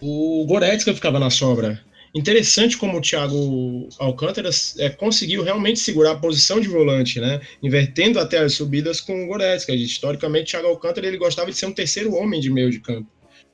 [0.00, 1.82] o Goretzka ficava na sobra.
[2.14, 7.40] Interessante como o Thiago Alcântara é, conseguiu realmente segurar a posição de volante, né?
[7.62, 9.74] Invertendo até as subidas com o Goretzka.
[9.74, 13.08] Historicamente, o Thiago Alcântara ele gostava de ser um terceiro homem de meio de campo.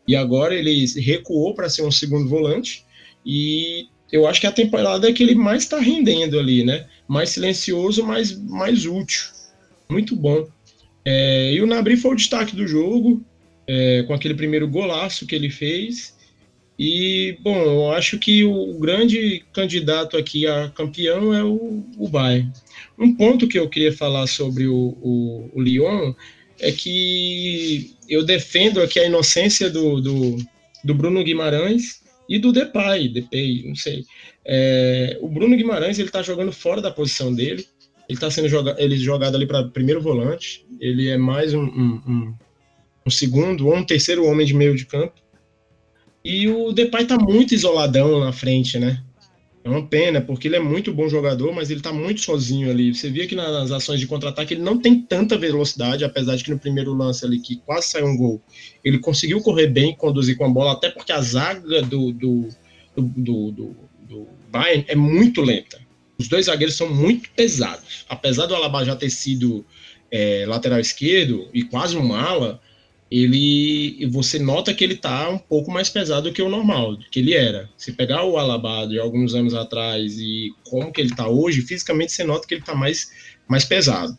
[0.07, 2.85] E agora ele recuou para ser um segundo volante.
[3.27, 6.87] E eu acho que a temporada é que ele mais está rendendo ali, né?
[7.09, 9.25] Mais silencioso, mais, mais útil.
[9.89, 10.47] Muito bom.
[11.05, 13.25] É, e o Nabri foi o destaque do jogo,
[13.67, 16.15] é, com aquele primeiro golaço que ele fez.
[16.79, 22.53] E, bom, eu acho que o grande candidato aqui a campeão é o, o Bayern.
[22.99, 26.15] Um ponto que eu queria falar sobre o, o, o Lyon
[26.61, 30.37] é que eu defendo aqui a inocência do, do,
[30.83, 34.05] do Bruno Guimarães e do Depay, Depay, não sei.
[34.45, 37.67] É, o Bruno Guimarães ele está jogando fora da posição dele.
[38.09, 40.67] Ele está sendo joga, ele jogado ali para primeiro volante.
[40.81, 42.35] Ele é mais um, um, um,
[43.07, 45.24] um segundo ou um terceiro homem de meio de campo.
[46.25, 49.03] E o Depay tá muito isoladão na frente, né?
[49.63, 52.95] É uma pena, porque ele é muito bom jogador, mas ele tá muito sozinho ali.
[52.95, 56.51] Você via que nas ações de contra-ataque ele não tem tanta velocidade, apesar de que
[56.51, 58.43] no primeiro lance ali, que quase saiu um gol,
[58.85, 62.49] ele conseguiu correr bem, conduzir com a bola, até porque a zaga do, do,
[62.95, 65.81] do, do, do, Bayern é muito lenta.
[66.19, 68.05] Os dois zagueiros são muito pesados.
[68.09, 69.65] Apesar do Alaba já ter sido
[70.11, 72.61] é, lateral esquerdo e quase um ala,
[73.23, 77.21] ele você nota que ele tá um pouco mais pesado do que o normal, que
[77.21, 77.71] ele era.
[77.77, 82.13] Se pegar o Alaba de alguns anos atrás e como que ele tá hoje, fisicamente
[82.13, 83.09] você nota que ele tá mais,
[83.47, 84.19] mais pesado.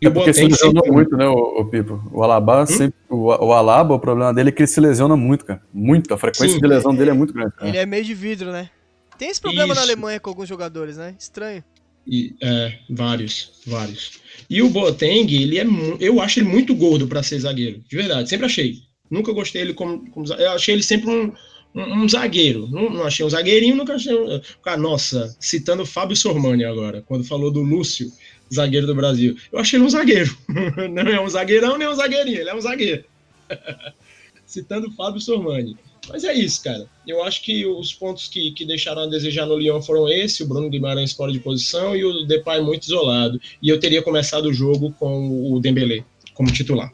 [0.00, 0.90] E é o porque se lesionou sempre...
[0.90, 2.02] muito, né, o, o, Pipo?
[2.10, 2.66] O Alaba, hum?
[2.66, 5.62] sempre, o, o, Alaba, o problema dele é que ele se lesiona muito, cara.
[5.72, 6.12] Muito.
[6.12, 7.52] A frequência Sim, de lesão dele é muito grande.
[7.54, 7.68] Cara.
[7.68, 8.68] Ele é meio de vidro, né?
[9.16, 9.76] Tem esse problema Isso.
[9.76, 11.14] na Alemanha com alguns jogadores, né?
[11.16, 11.62] Estranho.
[12.04, 14.20] E, é, vários, vários.
[14.52, 15.66] E o Boateng, ele é,
[15.98, 18.82] eu acho ele muito gordo para ser zagueiro, de verdade, sempre achei.
[19.10, 21.32] Nunca gostei ele como, como eu achei ele sempre um,
[21.74, 22.68] um, um zagueiro.
[22.70, 27.24] Não, não, achei um zagueirinho, nunca achei um, cara, nossa, citando Fábio Sormani agora, quando
[27.24, 28.12] falou do Lúcio,
[28.52, 29.34] zagueiro do Brasil.
[29.50, 30.36] Eu achei ele um zagueiro.
[30.92, 33.04] Não é um zagueirão nem um zagueirinho, ele é um zagueiro.
[34.44, 35.78] citando Fábio Sormani.
[36.08, 36.88] Mas é isso, cara.
[37.06, 40.46] Eu acho que os pontos que, que deixaram a desejar no Lyon foram esse, o
[40.46, 43.40] Bruno Guimarães fora de posição e o Depay muito isolado.
[43.60, 46.92] E eu teria começado o jogo com o Dembélé como titular.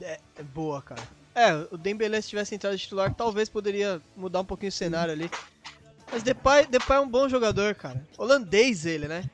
[0.00, 1.02] É, é boa, cara.
[1.34, 5.12] É, o Dembélé se tivesse entrado de titular, talvez poderia mudar um pouquinho o cenário
[5.12, 5.30] ali.
[6.10, 8.04] Mas Depay, Depay é um bom jogador, cara.
[8.16, 9.24] Holandês ele, né?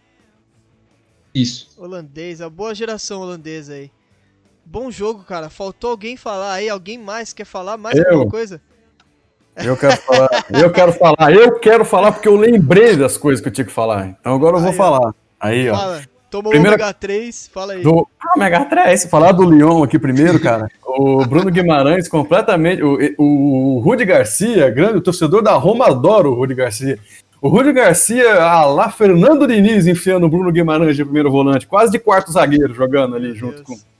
[1.34, 1.70] Isso.
[1.78, 3.90] Holandês, a boa geração holandesa aí.
[4.64, 5.50] Bom jogo, cara.
[5.50, 6.68] Faltou alguém falar aí?
[6.68, 8.06] Alguém mais quer falar mais eu.
[8.06, 8.60] alguma coisa?
[9.56, 13.48] Eu quero falar, eu quero falar, eu quero falar porque eu lembrei das coisas que
[13.48, 14.08] eu tinha que falar.
[14.08, 15.14] Então agora eu vou aí, falar.
[15.38, 15.76] Aí, ó.
[15.76, 16.02] Fala.
[16.28, 17.82] Tomou Primeiro, ômega 3, fala aí.
[17.82, 20.68] Do, ah, ômega 3, falar do Lyon aqui primeiro, cara.
[20.84, 22.82] o Bruno Guimarães completamente.
[22.82, 26.98] O, o, o Rudi Garcia, grande torcedor da Roma, adora o Rudi Garcia.
[27.40, 31.92] O Rudi Garcia, ah, lá Fernando Diniz enfiando o Bruno Guimarães de primeiro volante, quase
[31.92, 33.66] de quarto zagueiro jogando ali Meu junto Deus.
[33.66, 33.93] com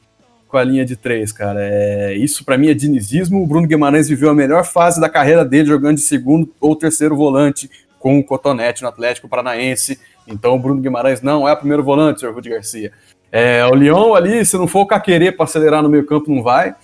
[0.48, 1.61] com a linha de três, cara.
[1.61, 3.42] É, isso para mim é dinizismo.
[3.42, 7.16] O Bruno Guimarães viveu a melhor fase da carreira dele jogando de segundo ou terceiro
[7.16, 9.98] volante com o Cotonete no Atlético Paranaense.
[10.26, 12.92] Então o Bruno Guimarães não é o primeiro volante, senhor Rudi Garcia.
[13.33, 16.42] É, o Leão ali, se não for o Caquerê para acelerar no meio campo, não
[16.42, 16.74] vai.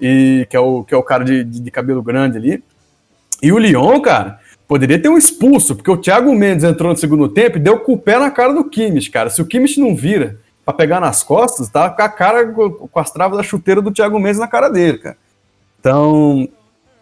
[0.00, 2.64] E que é o, que é o cara de, de, de cabelo grande ali.
[3.40, 7.28] E o Leão, cara, poderia ter um expulso, porque o Thiago Mendes entrou no segundo
[7.28, 9.30] tempo e deu com o pé na cara do Kimmich, cara.
[9.30, 13.10] Se o Kimmich não vira para pegar nas costas, tá com a cara, com as
[13.10, 15.16] travas da chuteira do Thiago Mendes na cara dele, cara.
[15.80, 16.48] Então,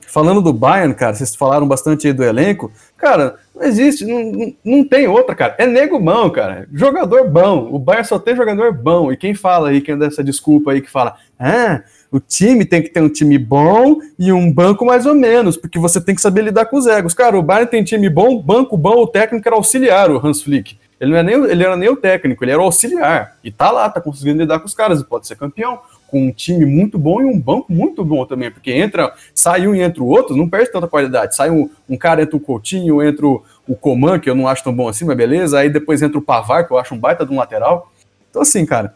[0.07, 4.85] falando do Bayern, cara, vocês falaram bastante aí do elenco, cara, não existe, não, não
[4.85, 5.55] tem outra, cara.
[5.59, 6.67] É nego bom, cara.
[6.73, 7.69] Jogador bom.
[7.71, 9.13] O Bayern só tem jogador bom.
[9.13, 12.83] E quem fala aí, quem dá essa desculpa aí que fala, ah, o time tem
[12.83, 16.23] que ter um time bom e um banco mais ou menos, porque você tem que
[16.23, 17.13] saber lidar com os egos.
[17.13, 20.79] Cara, o Bayern tem time bom, banco bom, o técnico era auxiliar, o Hans Flick.
[21.01, 23.39] Ele não é nem, ele era nem o técnico, ele era o auxiliar.
[23.43, 25.79] E tá lá, tá conseguindo lidar com os caras e pode ser campeão.
[26.07, 29.75] Com um time muito bom e um banco muito bom também, porque entra, sai um
[29.75, 31.35] e entra o outro, não perde tanta qualidade.
[31.35, 34.63] Sai um, um cara, entra o Coutinho, entra o, o Coman, que eu não acho
[34.63, 35.59] tão bom assim, mas beleza.
[35.59, 37.91] Aí depois entra o Pavar, que eu acho um baita de um lateral.
[38.29, 38.95] Então, assim, cara,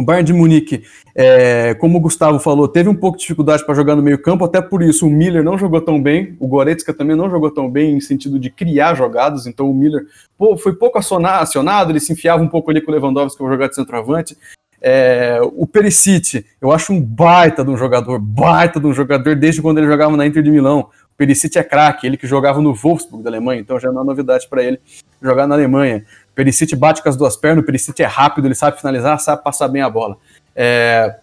[0.00, 0.82] o Bayern de Munique,
[1.14, 4.60] é, como o Gustavo falou, teve um pouco de dificuldade para jogar no meio-campo, até
[4.60, 7.94] por isso o Miller não jogou tão bem, o Goretzka também não jogou tão bem
[7.94, 12.42] em sentido de criar jogadas, então o Miller pô, foi pouco acionado, ele se enfiava
[12.42, 14.36] um pouco ali com o Lewandowski, o jogador de centroavante.
[14.82, 19.60] É, o Perisic, eu acho um baita de um jogador, baita de um jogador desde
[19.60, 20.88] quando ele jogava na Inter de Milão.
[21.12, 24.04] O Perisic é craque, ele que jogava no Wolfsburg da Alemanha, então já não é
[24.04, 24.80] novidade para ele
[25.20, 26.02] jogar na Alemanha.
[26.34, 29.68] Perisic bate com as duas pernas, o Perisic é rápido, ele sabe finalizar, sabe passar
[29.68, 30.16] bem a bola.
[30.54, 31.16] É,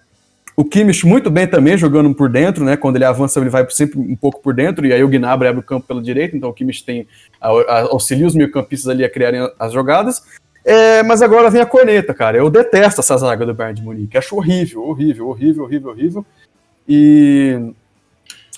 [0.55, 2.75] o Kimmich muito bem também, jogando por dentro, né?
[2.75, 5.59] Quando ele avança, ele vai sempre um pouco por dentro, e aí o Gnabry abre
[5.59, 7.07] o campo pela direita, então o Kimmich tem
[7.39, 10.23] a, a, auxilia os meio-campistas ali a criarem as jogadas.
[10.65, 12.37] É, mas agora vem a corneta, cara.
[12.37, 14.17] Eu detesto essa zaga do Bayern de Munique.
[14.17, 16.25] Acho horrível, horrível, horrível, horrível, horrível.
[16.89, 17.71] E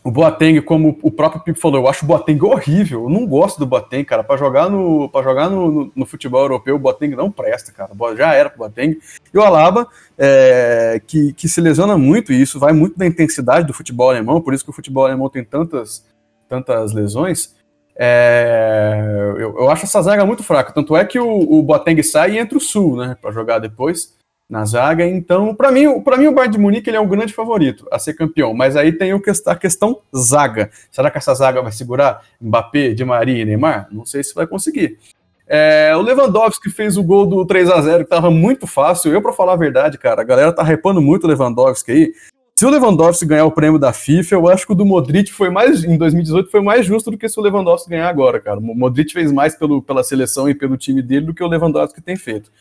[0.01, 3.03] o Boateng, como o próprio Pipo falou, eu acho o Boateng horrível.
[3.03, 4.23] Eu não gosto do Boateng, cara.
[4.23, 7.91] Para jogar no para jogar no, no, no, futebol europeu, o Boateng não presta, cara.
[8.15, 8.97] Já era pro Boateng.
[9.33, 13.67] E o Alaba, é, que, que se lesiona muito, e isso vai muito da intensidade
[13.67, 16.05] do futebol alemão, por isso que o futebol alemão tem tantas,
[16.47, 17.55] tantas lesões.
[18.01, 19.03] É,
[19.37, 20.71] eu, eu, acho essa zaga muito fraca.
[20.71, 24.17] Tanto é que o, o Boateng sai e entra o Sul, né, para jogar depois
[24.49, 25.05] na zaga.
[25.05, 27.99] Então, para mim, para mim o Bayern de Munique ele é um grande favorito a
[27.99, 30.71] ser campeão, mas aí tem o a questão zaga.
[30.91, 33.87] Será que essa zaga vai segurar Mbappé, Di Maria e Neymar?
[33.91, 34.97] Não sei se vai conseguir.
[35.51, 39.11] É, o Lewandowski fez o gol do 3 a 0 que tava muito fácil.
[39.11, 42.13] Eu, para falar a verdade, cara, a galera tá repando muito o Lewandowski aí.
[42.55, 45.49] se o Lewandowski ganhar o prêmio da FIFA, eu acho que o do Modric foi
[45.49, 48.59] mais, em 2018, foi mais justo do que se o Lewandowski ganhar agora, cara.
[48.59, 51.99] O Modric fez mais pelo, pela seleção e pelo time dele do que o Lewandowski
[51.99, 52.51] tem feito.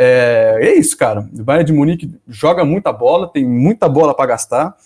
[0.00, 1.28] É, é isso, cara.
[1.36, 4.76] O Bayern de Munique joga muita bola, tem muita bola para gastar.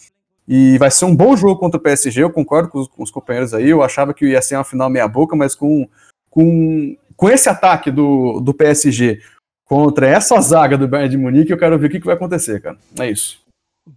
[0.48, 3.10] E vai ser um bom jogo contra o PSG, eu concordo com os, com os,
[3.10, 3.68] companheiros aí.
[3.68, 5.86] Eu achava que ia ser uma final meia-boca, mas com,
[6.30, 9.20] com, com esse ataque do, do PSG
[9.66, 12.60] contra essa zaga do Bayern de Munique, eu quero ver o que, que vai acontecer,
[12.60, 12.78] cara.
[12.98, 13.40] É isso.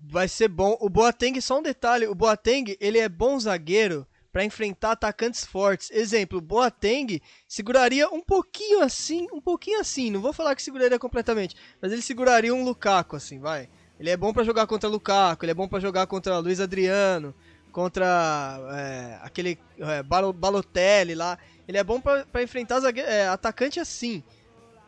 [0.09, 0.77] Vai ser bom.
[0.81, 5.89] O Boateng, só um detalhe: o Boateng ele é bom zagueiro para enfrentar atacantes fortes.
[5.91, 10.11] Exemplo, Boateng seguraria um pouquinho assim, um pouquinho assim.
[10.11, 13.69] Não vou falar que seguraria completamente, mas ele seguraria um Lukaku assim, vai.
[13.97, 17.33] Ele é bom para jogar contra Lukaku, ele é bom para jogar contra Luiz Adriano,
[17.71, 21.39] contra é, aquele é, Balotelli lá.
[21.65, 24.21] Ele é bom para enfrentar é, atacante assim.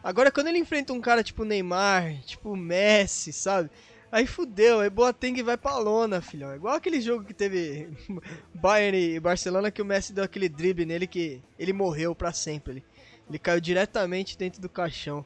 [0.04, 3.70] Agora, quando ele enfrenta um cara tipo Neymar, tipo Messi, sabe?
[4.12, 6.56] Aí fudeu, aí Boateng vai pra lona, filhão.
[6.56, 7.90] Igual aquele jogo que teve
[8.56, 12.74] Bayern e Barcelona que o Messi deu aquele drible nele que ele morreu para sempre.
[12.74, 12.86] Ele,
[13.28, 15.26] ele caiu diretamente dentro do caixão.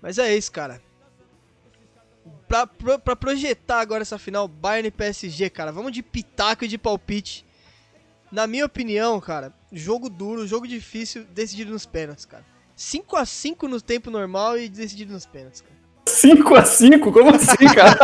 [0.00, 0.80] Mas é isso, cara.
[2.46, 6.68] Pra, pra, pra, projetar agora essa final Bayern e PSG, cara, vamos de pitaco e
[6.68, 7.44] de palpite.
[8.30, 12.44] Na minha opinião, cara, jogo duro, jogo difícil, decidido nos pênaltis, cara.
[12.76, 15.79] 5 a 5 no tempo normal e decidido nos pênaltis, cara.
[16.10, 17.12] 5x5?
[17.12, 17.98] Como assim, cara?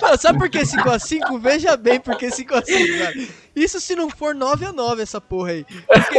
[0.00, 1.40] não, sabe por que 5x5?
[1.40, 3.28] Veja bem por que 5x5, cara.
[3.54, 5.64] Isso se não for 9x9 essa porra aí.
[5.86, 6.18] Porque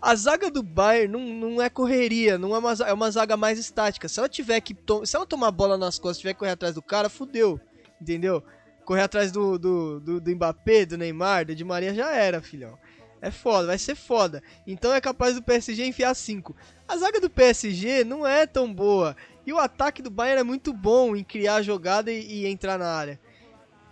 [0.00, 3.58] a zaga do Bayern não, não é correria, não é uma, é uma zaga mais
[3.58, 4.08] estática.
[4.08, 4.76] Se ela tiver que.
[5.04, 7.60] Se ela tomar bola nas costas e tiver que correr atrás do cara, fudeu.
[8.00, 8.42] Entendeu?
[8.84, 12.78] Correr atrás do, do, do, do Mbappé, do Neymar, do Di Maria já era, filhão.
[13.24, 14.42] É foda, vai ser foda.
[14.66, 16.54] Então é capaz do PSG enfiar 5.
[16.86, 19.16] A zaga do PSG não é tão boa.
[19.46, 22.86] E o ataque do Bayern é muito bom em criar jogada e, e entrar na
[22.86, 23.18] área.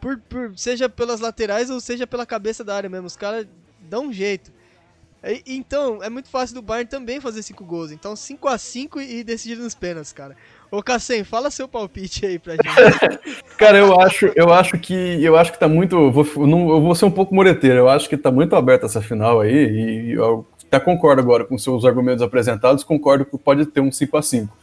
[0.03, 3.07] Por, por, seja pelas laterais ou seja pela cabeça da área mesmo.
[3.07, 3.47] Os caras
[3.81, 4.53] dão um jeito.
[5.25, 7.91] E, então, é muito fácil do Bayern também fazer 5 gols.
[7.91, 10.37] Então, 5 a 5 e decidido nos pênaltis, cara.
[10.73, 13.39] Ô, Cassem, fala seu palpite aí pra gente.
[13.59, 16.11] Cara, eu acho, eu acho que eu acho que tá muito.
[16.11, 17.77] Vou, não, eu vou ser um pouco mureteiro.
[17.77, 19.53] Eu acho que tá muito aberta essa final aí.
[19.53, 22.83] E eu até concordo agora com seus argumentos apresentados.
[22.85, 24.63] Concordo que pode ter um 5 a 5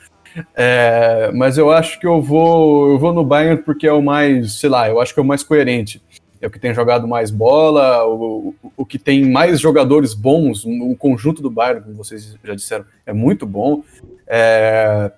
[0.56, 4.60] é, mas eu acho que eu vou, eu vou no Bayern porque é o mais,
[4.60, 6.02] sei lá, eu acho que é o mais coerente.
[6.41, 10.63] É o que tem jogado mais bola, o, o que tem mais jogadores bons.
[10.65, 13.84] O conjunto do Bayern, como vocês já disseram, é muito bom.
[14.26, 15.12] É,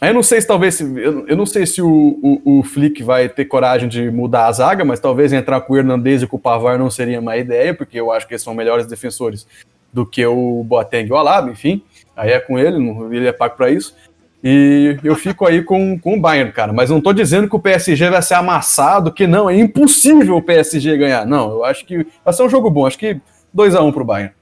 [0.00, 0.80] eu não sei se talvez.
[0.80, 1.88] Eu, eu não sei se o,
[2.22, 5.76] o, o, Flick vai ter coragem de mudar a zaga, mas talvez entrar com o
[5.76, 8.54] Hernandez e com o Pavar não seria uma ideia, porque eu acho que eles são
[8.54, 9.46] melhores defensores
[9.92, 11.82] do que o Boateng e o Alaba, enfim.
[12.16, 12.76] Aí é com ele,
[13.12, 13.94] ele é pago para isso.
[14.42, 16.70] E eu fico aí com, com o Bayern, cara.
[16.70, 20.42] Mas não tô dizendo que o PSG vai ser amassado, que não, é impossível o
[20.42, 21.24] PSG ganhar.
[21.24, 22.86] Não, eu acho que vai ser um jogo bom.
[22.86, 23.18] Acho que
[23.56, 24.34] 2x1 um pro Bayern.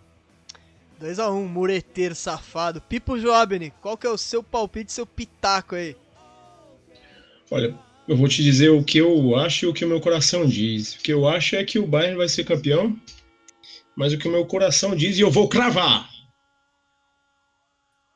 [1.03, 2.81] 2x1, um, mureteiro safado.
[2.81, 5.97] Pipo Joabene, qual que é o seu palpite, seu pitaco aí?
[7.51, 7.77] Olha,
[8.09, 10.95] eu vou te dizer o que eu acho e o que o meu coração diz.
[10.95, 12.99] O que eu acho é que o Bayern vai ser campeão,
[13.97, 16.09] mas o que o meu coração diz, e eu vou cravar.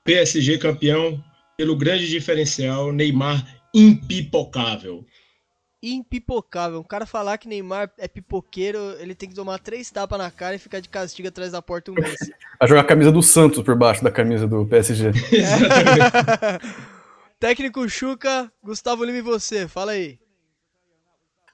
[0.04, 1.22] PSG campeão,
[1.56, 3.44] pelo grande diferencial, Neymar
[3.74, 5.04] impipocável
[5.82, 6.80] impipocável.
[6.80, 10.56] Um cara falar que Neymar é pipoqueiro, ele tem que tomar três tapas na cara
[10.56, 12.16] e ficar de castigo atrás da porta um mês.
[12.58, 15.12] Vai jogar a camisa do Santos por baixo da camisa do PSG.
[17.38, 20.18] Técnico Chuca, Gustavo Lima e você, fala aí.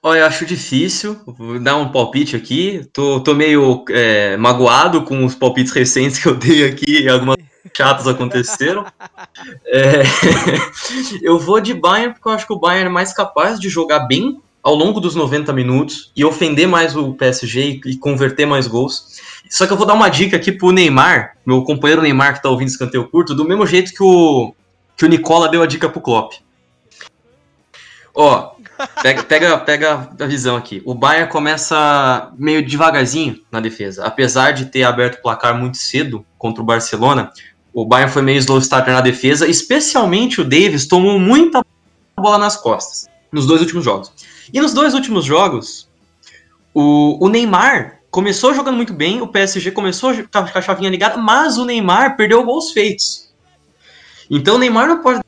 [0.01, 2.85] Olha, eu acho difícil, vou dar um palpite aqui.
[2.91, 7.37] Tô, tô meio é, magoado com os palpites recentes que eu dei aqui, algumas
[7.75, 8.85] chatos aconteceram.
[9.65, 10.03] É,
[11.21, 14.01] eu vou de Bayern porque eu acho que o Bayern é mais capaz de jogar
[14.01, 19.21] bem ao longo dos 90 minutos e ofender mais o PSG e, converter mais gols.
[19.49, 22.49] Só que eu vou dar uma dica aqui pro Neymar, meu companheiro Neymar que tá
[22.49, 24.53] ouvindo escanteio curto, do mesmo jeito que o,
[24.95, 26.33] que o Nicola deu a dica pro Klopp.
[28.15, 28.51] Ó,
[29.01, 30.81] pega, pega, pega a visão aqui.
[30.85, 34.05] O Bayern começa meio devagarzinho na defesa.
[34.05, 37.31] Apesar de ter aberto o placar muito cedo contra o Barcelona,
[37.73, 41.65] o Bayern foi meio slow starter na defesa, especialmente o Davis tomou muita
[42.15, 44.11] bola nas costas nos dois últimos jogos.
[44.53, 45.89] E nos dois últimos jogos,
[46.73, 51.57] o, o Neymar começou jogando muito bem, o PSG começou com a chavinha ligada, mas
[51.57, 53.33] o Neymar perdeu gols feitos.
[54.29, 55.21] Então o Neymar não pode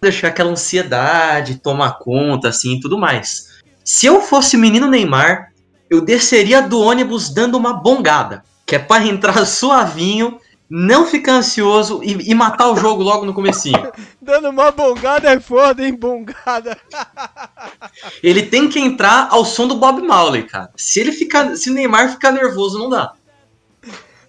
[0.00, 3.52] deixar aquela ansiedade tomar conta assim e tudo mais.
[3.84, 5.52] Se eu fosse menino Neymar,
[5.88, 10.38] eu desceria do ônibus dando uma bongada, que é para entrar suavinho
[10.74, 13.92] não ficar ansioso e, e matar o jogo logo no comecinho.
[14.22, 15.94] Dando uma bongada é foda, hein?
[15.94, 16.78] Bongada.
[18.22, 20.70] Ele tem que entrar ao som do Bob Marley, cara.
[20.74, 23.12] Se ele ficar, se o Neymar ficar nervoso, não dá.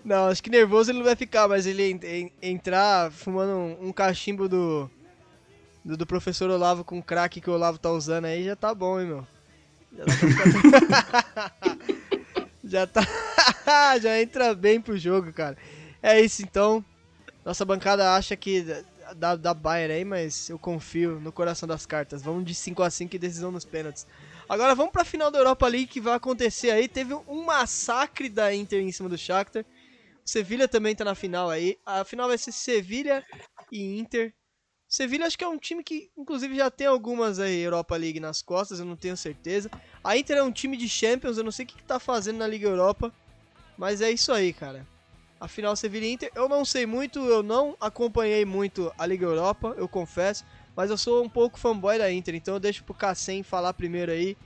[0.04, 3.88] Não, acho que nervoso ele não vai ficar, mas ele en- en- entrar fumando um,
[3.88, 4.90] um cachimbo do,
[5.86, 9.00] do do professor Olavo com crack que o Olavo tá usando aí já tá bom,
[9.00, 9.28] hein, meu.
[9.98, 11.52] Já, pra-
[12.66, 13.08] já tá.
[14.02, 15.56] já entra bem pro jogo, cara.
[16.04, 16.84] É isso então.
[17.46, 18.66] Nossa bancada acha que
[19.16, 22.22] dá, dá Bayern aí, mas eu confio no coração das cartas.
[22.22, 24.06] Vamos de 5 a 5 e decisão nos pênaltis.
[24.50, 26.90] Agora vamos pra final da Europa League que vai acontecer aí.
[26.90, 29.64] Teve um massacre da Inter em cima do Shakhtar.
[30.26, 31.78] O Sevilha também tá na final aí.
[31.86, 33.26] A final vai ser Sevilha
[33.72, 34.34] e Inter.
[34.90, 38.42] Sevilha acho que é um time que, inclusive, já tem algumas aí Europa League nas
[38.42, 39.72] costas, eu não tenho certeza.
[40.04, 42.38] A Inter é um time de Champions, eu não sei o que, que tá fazendo
[42.40, 43.12] na Liga Europa.
[43.78, 44.86] Mas é isso aí, cara.
[45.44, 49.26] A final Sevilha e Inter, eu não sei muito, eu não acompanhei muito a Liga
[49.26, 50.46] Europa, eu confesso.
[50.74, 54.10] Mas eu sou um pouco fanboy da Inter, então eu deixo pro Cassem falar primeiro
[54.10, 54.38] aí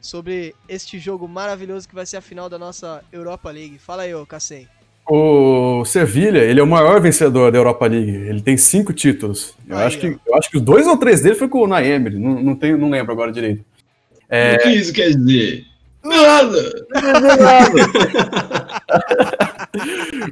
[0.00, 3.76] sobre este jogo maravilhoso que vai ser a final da nossa Europa League.
[3.78, 4.66] Fala aí, ô Cassem.
[5.06, 8.10] O Sevilha, ele é o maior vencedor da Europa League.
[8.10, 9.54] Ele tem cinco títulos.
[9.68, 11.66] Eu, Aí, acho, que, eu acho que os dois ou três dele foi com o
[11.66, 12.18] Naemery.
[12.18, 13.62] Não, não, tenho, não lembro agora direito.
[14.30, 15.67] O que isso quer dizer?
[16.02, 16.86] Nada!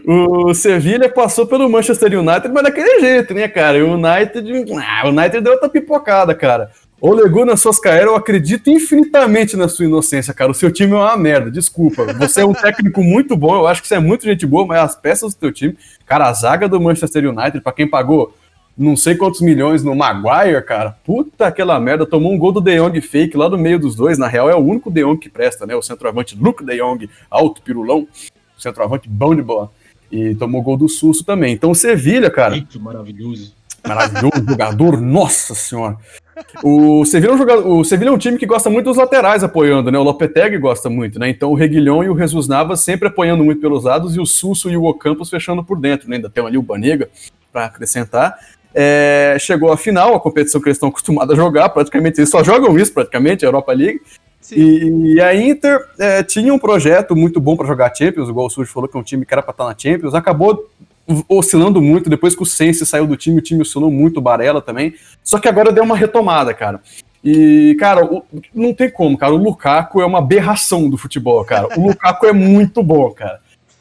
[0.06, 3.84] O Sevilha passou pelo Manchester United, mas daquele jeito, né, cara?
[3.84, 6.70] O United, ah, o United deu outra pipocada, cara.
[7.00, 10.50] Ole Gunnar Solskjaer, eu acredito infinitamente na sua inocência, cara.
[10.50, 12.04] O seu time é uma merda, desculpa.
[12.14, 14.78] Você é um técnico muito bom, eu acho que você é muito gente boa, mas
[14.78, 18.34] as peças do teu time, cara, a zaga do Manchester United, pra quem pagou
[18.76, 22.76] não sei quantos milhões no Maguire, cara, puta aquela merda, tomou um gol do De
[22.76, 25.30] Jong fake lá do meio dos dois, na real é o único De Jong que
[25.30, 25.74] presta, né?
[25.74, 28.06] O centroavante Luke De Jong, alto, pirulão,
[28.58, 29.70] centroavante bom de bola.
[30.12, 31.54] E tomou gol do Susso também.
[31.54, 33.54] Então o Sevilha, cara, Eita, maravilhoso.
[33.86, 35.96] Maravilhoso jogador, nossa senhora.
[36.62, 39.42] O Sevilha, é um jogador, o Sevilha é um time que gosta muito dos laterais
[39.42, 39.98] apoiando, né?
[39.98, 41.30] O Lopetegui gosta muito, né?
[41.30, 44.68] Então o Reguilhão e o Jesus Navas sempre apoiando muito pelos lados e o Susso
[44.68, 46.16] e o Ocampos fechando por dentro, né?
[46.16, 47.08] Ainda tem ali o Banega
[47.50, 48.38] para acrescentar.
[48.78, 52.44] É, chegou a final, a competição que eles estão acostumados a jogar, praticamente, eles só
[52.44, 54.02] jogam isso praticamente, a Europa League.
[54.52, 58.50] E, e a Inter é, tinha um projeto muito bom para jogar Champions, igual o
[58.50, 60.68] Sujo falou que é um time que era para estar na Champions, acabou
[61.28, 64.60] oscilando muito, depois que o Sense saiu do time, o time oscilou muito, o Barella
[64.60, 66.80] também, só que agora deu uma retomada, cara.
[67.24, 68.22] E, cara, o-
[68.54, 71.68] não tem como, cara, o Lukaku é uma aberração do futebol, cara.
[71.76, 73.40] O Lukaku é muito bom, cara.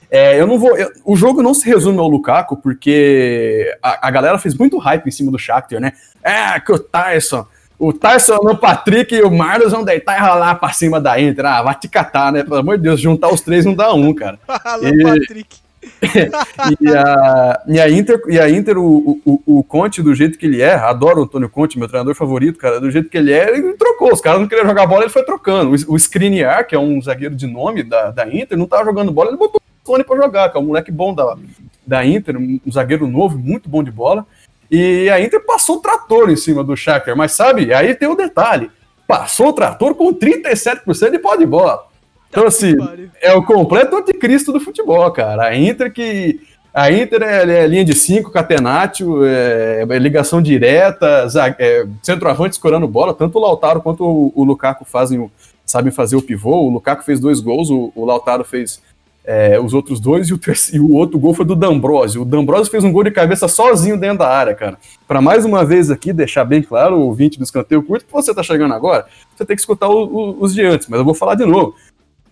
[0.10, 0.78] É, eu não vou.
[0.78, 5.08] eu- o jogo não se resume ao Lukaku, porque a, a galera fez muito hype
[5.08, 5.93] em cima do Shakhtar, né?
[6.24, 7.45] É, que o Tyson.
[7.78, 11.45] O Tyson no Patrick e o Marlos vão deitar e rolar pra cima da Inter.
[11.45, 12.41] Ah, vai te catar, né?
[12.41, 14.39] Pelo amor de Deus, juntar os três não dá um, cara.
[14.64, 15.58] Alô, E- Patrick.
[16.82, 20.45] E a, e a Inter, e a Inter o, o, o Conte, do jeito que
[20.45, 23.56] ele é, adoro o Antônio Conte, meu treinador favorito, cara, do jeito que ele é,
[23.56, 24.12] ele trocou.
[24.12, 25.72] Os caras não queriam jogar bola, ele foi trocando.
[25.72, 29.12] O, o Skriniar, que é um zagueiro de nome da, da Inter, não tava jogando
[29.12, 31.38] bola, ele botou o Tony pra jogar, que é um moleque bom da,
[31.86, 34.25] da Inter, um zagueiro novo, muito bom de bola.
[34.69, 38.15] E a Inter passou o trator em cima do Shakhtar, mas sabe, aí tem o
[38.15, 38.71] detalhe.
[39.07, 41.86] Passou o trator com 37% de pó de bola.
[42.29, 43.09] Então, assim, Pariu.
[43.21, 45.45] é o completo anticristo do futebol, cara.
[45.45, 46.41] A Inter que.
[46.73, 51.25] A Inter é, é linha de 5, catenatio, é, é ligação direta,
[51.57, 53.13] é, centroavante escorando bola.
[53.13, 55.31] Tanto o Lautaro quanto o, o Lukaku fazem
[55.65, 56.63] sabem fazer o pivô.
[56.63, 58.81] O Lukaku fez dois gols, o, o Lautaro fez
[59.28, 62.21] é, os outros dois, e o, terceiro, e o outro gol foi do D'Ambrosio.
[62.21, 64.78] O D'Ambrosio fez um gol de cabeça sozinho dentro da área, cara.
[65.07, 68.34] Para mais uma vez aqui, deixar bem claro, o 20 do escanteio curto, que você
[68.34, 69.05] tá chegando agora,
[69.36, 71.73] você tem que escutar o- o- os de antes, mas eu vou falar de novo.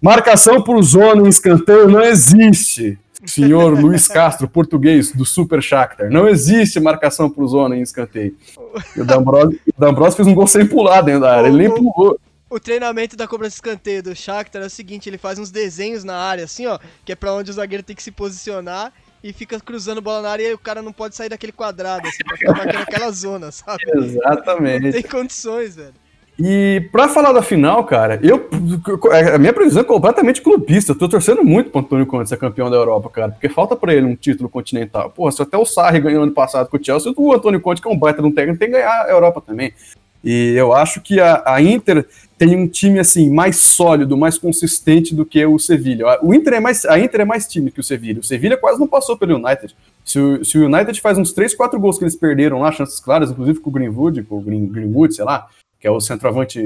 [0.02, 2.98] Marcação por zona em escanteio não existe.
[3.26, 6.12] Senhor Luiz Castro, português do Super Shakhtar.
[6.12, 8.36] Não existe marcação por zona em escanteio.
[8.98, 9.06] E o o
[9.80, 11.48] D'Ambrosio fez um gol sem pular dentro da área.
[11.48, 12.20] Ele nem pulou.
[12.54, 16.04] O treinamento da cobrança de escanteio do Shakhtar é o seguinte, ele faz uns desenhos
[16.04, 18.93] na área, assim, ó, que é pra onde o zagueiro tem que se posicionar
[19.24, 22.24] e fica cruzando bola na área e o cara não pode sair daquele quadrado, assim,
[22.24, 23.84] pra ficar marcando aquela zona, sabe?
[23.88, 24.91] Não Exatamente.
[24.91, 25.95] tem condições, velho.
[26.38, 28.47] E pra falar da final, cara, eu
[29.34, 30.91] a minha previsão é completamente clubista.
[30.91, 33.95] Eu tô torcendo muito pro Antônio Conte ser campeão da Europa, cara, porque falta pra
[33.95, 35.10] ele um título continental.
[35.10, 37.88] Pô, se até o Sarri ganhou ano passado com o Chelsea, o Antônio Conte, que
[37.88, 39.74] é um baita de um técnico, tem que ganhar a Europa também.
[40.24, 42.08] E eu acho que a, a Inter
[42.44, 46.20] tem um time assim mais sólido, mais consistente do que o Sevilha.
[46.22, 48.20] O Inter é mais, a Inter é mais time que o Sevilha.
[48.20, 49.74] O Sevilha quase não passou pelo United.
[50.04, 53.00] Se o, se o United faz uns 3, 4 gols que eles perderam lá, chances
[53.00, 55.48] claras, inclusive com o Greenwood, com o Green, Greenwood, sei lá,
[55.80, 56.60] que é o centroavante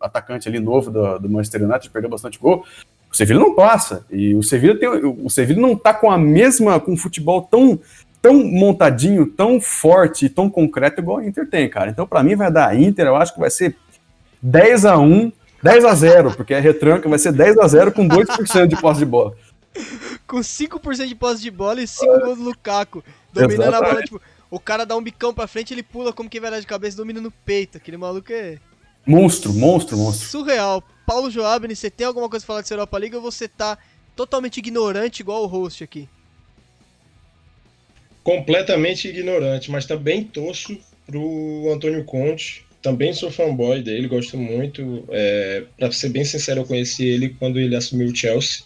[0.00, 2.64] atacante ali novo do, do Manchester United, perdeu bastante gol.
[3.10, 4.06] O Sevilha não passa.
[4.12, 7.80] E o Sevilha tem, o Sevilha não tá com a mesma, com um futebol tão,
[8.22, 11.90] tão montadinho, tão forte, tão concreto igual a Inter tem, cara.
[11.90, 13.76] Então, para mim, vai dar Inter, eu acho que vai ser
[14.44, 15.32] 10 a 1
[15.62, 18.98] 10 a 0 porque a retranca vai ser 10 a 0 com 2% de posse
[19.00, 19.34] de bola.
[20.26, 23.02] Com 5% de posse de bola e 5 gols do Lukaku.
[23.32, 24.04] Dominando a bola, Exatamente.
[24.04, 24.20] tipo,
[24.50, 26.98] o cara dá um bicão pra frente, ele pula como quem vai dar de cabeça,
[26.98, 27.78] domina no peito.
[27.78, 28.58] Aquele maluco é
[29.06, 30.28] Monstro, monstro, monstro.
[30.28, 30.84] surreal.
[31.06, 33.78] Paulo Joabni, você tem alguma coisa pra falar dessa Europa League ou você tá
[34.14, 36.08] totalmente ignorante igual o host aqui?
[38.22, 42.63] completamente ignorante, mas também torço pro Antônio Conte.
[42.84, 45.06] Também sou fanboy dele, gosto muito.
[45.08, 48.62] É, para ser bem sincero, eu conheci ele quando ele assumiu o Chelsea.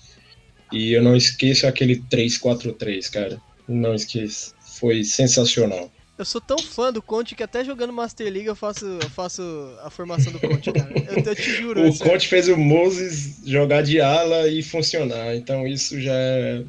[0.72, 3.40] E eu não esqueço aquele 3-4-3, cara.
[3.68, 4.52] Não esqueço.
[4.80, 5.88] Foi sensacional.
[6.18, 9.40] Eu sou tão fã do Conte que até jogando Master League eu faço, eu faço
[9.84, 10.92] a formação do Conte, cara.
[11.08, 11.88] Eu, eu te juro.
[11.88, 15.36] O Conte fez o Moses jogar de ala e funcionar.
[15.36, 16.64] Então isso já é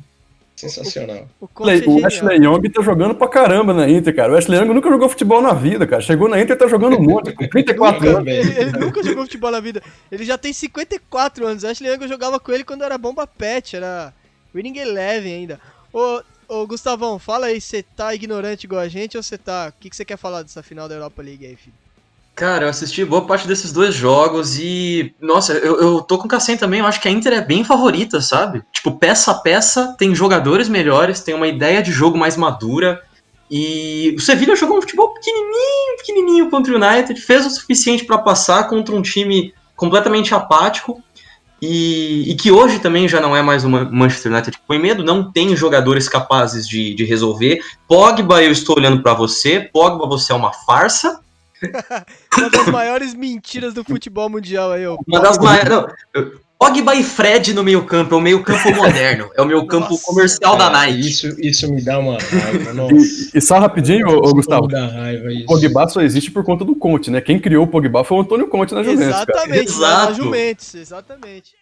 [0.59, 1.27] sensacional.
[1.39, 2.07] o é O genial.
[2.07, 4.33] Ashley Young tá jogando pra caramba na Inter, cara.
[4.33, 6.01] O Ashley Young nunca jogou futebol na vida, cara.
[6.01, 8.25] Chegou na Inter e tá jogando um monte, com 34 Nunca, anos.
[8.25, 8.49] velho.
[8.51, 9.81] Ele, ele nunca jogou futebol na vida.
[10.11, 11.63] Ele já tem 54 anos.
[11.63, 14.13] Ashley Young eu jogava com ele quando era bomba pet, era
[14.53, 15.59] Winning Eleven ainda.
[15.93, 19.69] Ô, ô Gustavão, fala aí, você tá ignorante igual a gente ou você tá.
[19.75, 21.75] O que, que você quer falar dessa final da Europa League aí, filho?
[22.39, 25.13] Cara, eu assisti boa parte desses dois jogos e.
[25.19, 26.79] Nossa, eu, eu tô com o Cassem também.
[26.79, 28.63] Eu acho que a Inter é bem favorita, sabe?
[28.71, 33.03] Tipo, peça a peça, tem jogadores melhores, tem uma ideia de jogo mais madura.
[33.51, 38.17] E o Sevilla jogou um futebol pequenininho, pequenininho contra o United, fez o suficiente pra
[38.17, 41.03] passar contra um time completamente apático.
[41.61, 44.79] E, e que hoje também já não é mais o Man- Manchester United que põe
[44.79, 47.59] medo, não tem jogadores capazes de, de resolver.
[47.85, 49.59] Pogba, eu estou olhando pra você.
[49.59, 51.19] Pogba, você é uma farsa.
[52.37, 54.97] Uma das maiores mentiras do futebol mundial aí, ô.
[55.07, 55.69] Uma das maiores.
[55.69, 55.87] Não,
[56.59, 59.91] Pogba e Fred no meio campo, é o meio campo moderno, é o meu campo
[59.91, 61.07] Nossa, comercial da Nike.
[61.07, 62.73] Isso, isso me dá uma raiva.
[62.73, 62.93] Nossa.
[62.93, 64.67] E, e só rapidinho, ô, ô, Gustavo.
[64.67, 65.43] Me dá raiva isso.
[65.43, 67.21] O Pogba só existe por conta do Conte, né?
[67.21, 69.07] Quem criou o Pogba foi o Antônio Conte na Juventus.
[69.07, 70.11] Exatamente, Exato.
[70.11, 71.59] na Juventus, exatamente.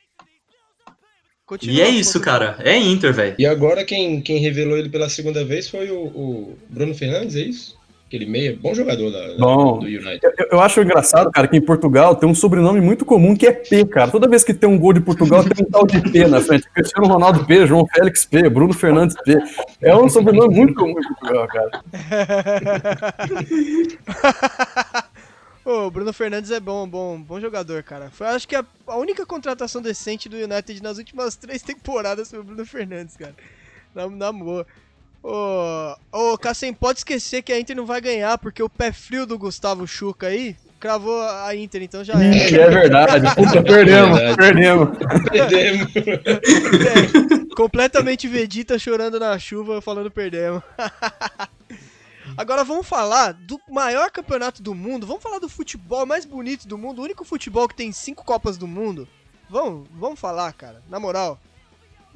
[1.46, 2.58] Continua, E é isso, cara.
[2.60, 3.36] É Inter, velho.
[3.38, 7.42] E agora quem, quem revelou ele pela segunda vez foi o, o Bruno Fernandes, é
[7.42, 7.77] isso?
[8.08, 9.80] Aquele meia, bom jogador da, da- Bom.
[9.80, 10.22] do United.
[10.38, 13.52] Eu, eu acho engraçado, cara, que em Portugal tem um sobrenome muito comum que é
[13.52, 14.10] P, cara.
[14.10, 16.70] Toda vez que tem um gol de Portugal, tem um tal de P na frente.
[16.74, 19.38] Cristiano Ronaldo P, João Félix P, Bruno Fernandes P.
[19.82, 21.84] É um sobrenome muito comum em Portugal, cara.
[25.70, 28.10] O Bruno Fernandes é bom, bom, bom jogador, cara.
[28.10, 32.40] Foi, acho que a, a única contratação decente do United nas últimas três temporadas foi
[32.40, 33.36] o Bruno Fernandes, cara.
[33.94, 34.66] Na, na boa.
[35.24, 39.26] Ô, ô, Cassem, pode esquecer que a Inter não vai ganhar, porque o pé frio
[39.26, 42.14] do Gustavo Chuca aí cravou a Inter, então já.
[42.16, 43.36] Ih, é verdade.
[43.36, 44.38] Puta, perdemos, Verdade.
[44.38, 44.98] perdemos.
[45.30, 45.96] Perdemos.
[45.96, 50.62] É, completamente Vegeta chorando na chuva, falando perdemos.
[52.36, 55.08] Agora vamos falar do maior campeonato do mundo.
[55.08, 57.00] Vamos falar do futebol mais bonito do mundo.
[57.00, 59.08] O único futebol que tem cinco Copas do Mundo.
[59.50, 60.82] Vamos, vamos falar, cara.
[60.90, 61.40] Na moral.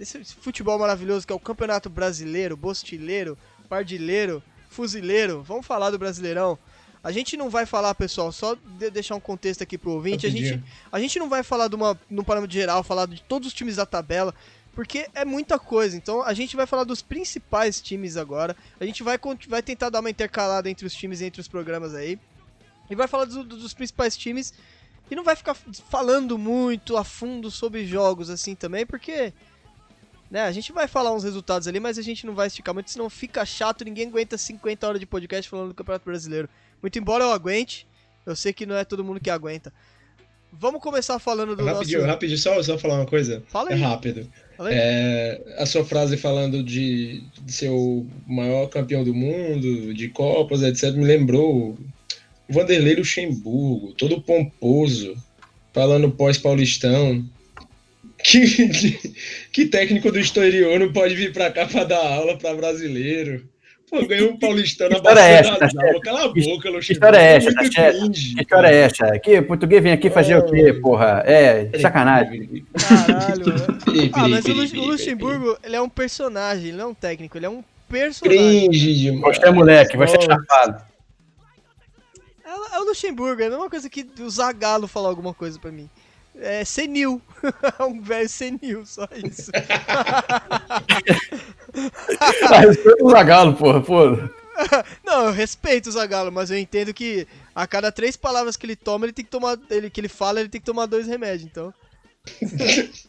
[0.02, 3.38] Esse esse futebol maravilhoso que é o Campeonato Brasileiro, Bostileiro,
[3.70, 5.43] Pardileiro, Fuzileiro.
[5.43, 6.58] Vamos falar do Brasileirão.
[7.04, 10.26] A gente não vai falar, pessoal, só de- deixar um contexto aqui pro ouvinte.
[10.26, 13.47] A gente, a gente não vai falar de uma, num parâmetro geral, falar de todos
[13.47, 14.34] os times da tabela,
[14.74, 15.95] porque é muita coisa.
[15.95, 18.56] Então a gente vai falar dos principais times agora.
[18.80, 21.93] A gente vai, vai tentar dar uma intercalada entre os times e entre os programas
[21.93, 22.20] aí.
[22.89, 24.54] E vai falar dos, dos principais times.
[25.10, 25.56] E não vai ficar
[25.89, 29.32] falando muito a fundo sobre jogos assim também, porque.
[30.32, 32.89] Né, a gente vai falar uns resultados ali, mas a gente não vai esticar muito,
[32.89, 36.47] senão fica chato, ninguém aguenta 50 horas de podcast falando do Campeonato Brasileiro.
[36.82, 37.86] Muito embora eu aguente,
[38.25, 39.73] eu sei que não é todo mundo que aguenta.
[40.53, 42.09] Vamos começar falando do Rapidinho, nosso...
[42.09, 43.43] rapidinho, só, só falar uma coisa.
[43.49, 43.82] Fala É aí.
[43.82, 44.25] rápido.
[44.55, 44.75] Fala aí.
[44.77, 50.61] É, a sua frase falando de, de ser o maior campeão do mundo, de Copas,
[50.61, 51.77] etc., me lembrou
[52.49, 55.15] o Vanderlei Luxemburgo, todo pomposo,
[55.73, 57.25] falando pós-paulistão.
[58.24, 58.99] Que,
[59.51, 63.49] que técnico do exterior não pode vir pra cá pra dar aula pra brasileiro?
[63.91, 66.01] Pô, ganhou um paulistão na história é das tá Almas.
[66.01, 66.80] Cala a boca, Luxemburgo.
[66.80, 69.19] Que história é essa, tá Que história é essa?
[69.19, 71.22] Que português vem aqui fazer o quê, porra?
[71.26, 72.65] É, sacanagem.
[72.74, 73.53] Caralho,
[74.13, 74.86] Ah, mas o.
[74.86, 78.69] Luxemburgo, ele é um personagem, ele não é um técnico, ele é um personagem.
[78.69, 79.38] Cringe demais.
[79.38, 80.82] Você é moleque, vai ser chapado.
[82.45, 85.69] É, é o Luxemburgo, é a mesma coisa que o Zagallo falar alguma coisa pra
[85.69, 85.89] mim.
[86.36, 87.21] É senil.
[87.79, 89.51] É um velho senil, só isso.
[92.49, 94.29] Ah, respeita o Zagalo, porra, porra.
[95.05, 97.25] Não, eu respeito o Zagallo, mas eu entendo que
[97.55, 99.57] a cada três palavras que ele toma, ele tem que tomar.
[99.69, 101.73] Ele, que ele fala, ele tem que tomar dois remédios, então.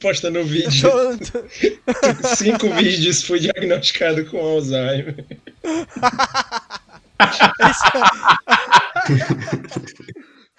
[0.00, 0.88] Posta no vídeo.
[0.90, 5.16] tô- Cinco vídeos fui diagnosticado com Alzheimer.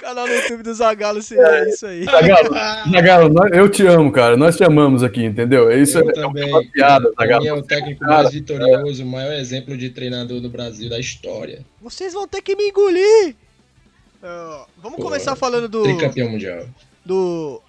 [0.04, 2.04] Canal no YouTube do Zagalo seria isso aí.
[2.04, 2.50] Zagalo,
[2.92, 4.36] Zagalo, nós- eu te amo, cara.
[4.36, 5.72] Nós te amamos aqui, entendeu?
[5.72, 6.50] Isso Eu é também.
[6.50, 7.48] uma piada, Zagalo.
[7.48, 11.66] é o técnico Cara, mais vitorioso, o maior exemplo de treinador do Brasil da história.
[11.82, 13.36] Vocês vão ter que me engolir!
[14.22, 15.84] Ah, vamos Pô, começar falando do.
[15.84, 16.66] Tricampeão mundial.
[17.06, 17.62] do.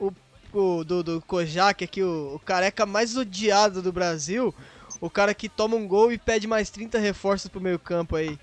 [0.00, 0.12] O,
[0.52, 4.54] o- do, do Kojak aqui, o, o careca mais odiado do Brasil.
[5.00, 8.38] O cara que toma um gol e pede mais 30 reforços pro meio campo aí.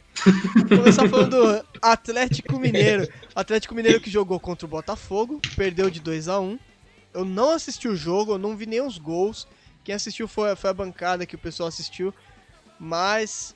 [0.70, 3.08] Vou começar falando do Atlético Mineiro.
[3.36, 6.58] Atlético Mineiro que jogou contra o Botafogo, perdeu de 2 a 1
[7.14, 9.48] Eu não assisti o jogo, eu não vi nem os gols.
[9.84, 12.14] Quem assistiu foi, foi a bancada que o pessoal assistiu.
[12.80, 13.54] Mas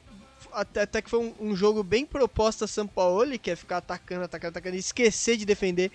[0.51, 4.23] até, até que foi um, um jogo bem proposta São Paulo, que é ficar atacando,
[4.23, 5.91] atacando, atacando e esquecer de defender.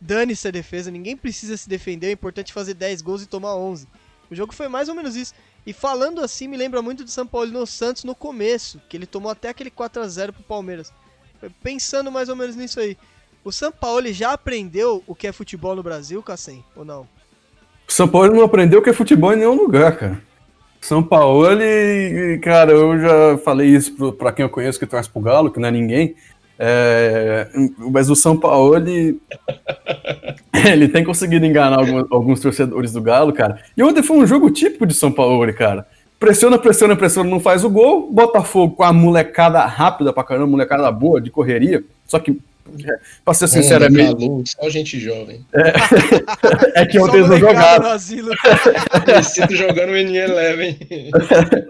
[0.00, 3.88] Dane-se a defesa, ninguém precisa se defender, é importante fazer 10 gols e tomar 11.
[4.30, 5.34] O jogo foi mais ou menos isso.
[5.68, 9.04] E falando assim, me lembra muito do São Paulo no Santos no começo, que ele
[9.04, 10.90] tomou até aquele 4 a 0 pro Palmeiras.
[11.62, 12.96] Pensando mais ou menos nisso aí.
[13.44, 16.64] O São Paulo já aprendeu o que é futebol no Brasil, Cassem?
[16.74, 17.02] Ou não?
[17.86, 20.22] O São Paulo não aprendeu que é futebol em nenhum lugar, cara.
[20.80, 21.46] São Paulo,
[22.42, 25.68] cara, eu já falei isso pra quem eu conheço que torce pro Galo, que não
[25.68, 26.16] é ninguém.
[26.58, 27.48] É,
[27.92, 29.20] mas o São Paulo, ele,
[30.92, 33.60] tem conseguido enganar alguns, alguns torcedores do Galo, cara.
[33.76, 35.86] E ontem foi um jogo típico de São Paulo, cara.
[36.18, 38.10] Pressiona, pressiona, pressiona, não faz o gol.
[38.10, 41.84] Botafogo com a molecada rápida pra caramba, molecada boa, de correria.
[42.06, 42.36] Só que,
[43.24, 45.44] pra ser sincero, é meio- Calu, só gente jovem.
[46.74, 47.98] é que Só ontem eles não jogaram.
[49.22, 50.76] sinto jogando o N11.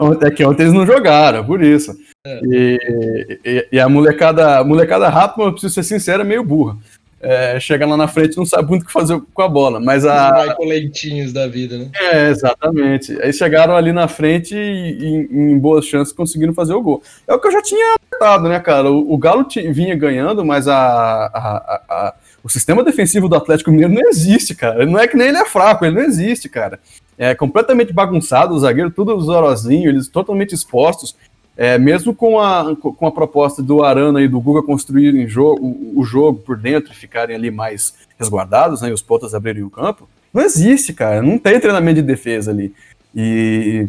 [0.00, 1.96] Ontem- É que ontem eles não jogaram, por isso.
[2.26, 6.76] E, e- e a molecada, a molecada rápida, eu preciso ser sincero, é meio burra.
[7.20, 9.80] É, chega lá na frente e não sabe muito o que fazer com a bola.
[9.80, 10.30] Mas a.
[10.46, 11.88] Michael Leitinhos da vida, né?
[11.98, 13.20] É, exatamente.
[13.20, 15.06] Aí chegaram ali na frente e, e
[15.36, 17.02] em boas chances conseguiram fazer o gol.
[17.26, 18.90] É o que eu já tinha alertado, né, cara?
[18.90, 22.14] O, o Galo vinha ganhando, mas a, a- a- a-
[22.44, 24.86] o sistema defensivo do Atlético Mineiro não existe, cara.
[24.86, 26.78] Não é que nem ele é fraco, ele não existe, cara.
[27.18, 31.16] É completamente bagunçado, o zagueiro tudo zorozinho, eles totalmente expostos.
[31.60, 35.98] É, mesmo com a, com a proposta do Arana e do Guga construírem jogo, o,
[36.00, 39.70] o jogo por dentro e ficarem ali mais resguardados, né, e os pontas abrirem o
[39.70, 41.20] campo, não existe, cara.
[41.20, 42.72] Não tem treinamento de defesa ali.
[43.12, 43.88] E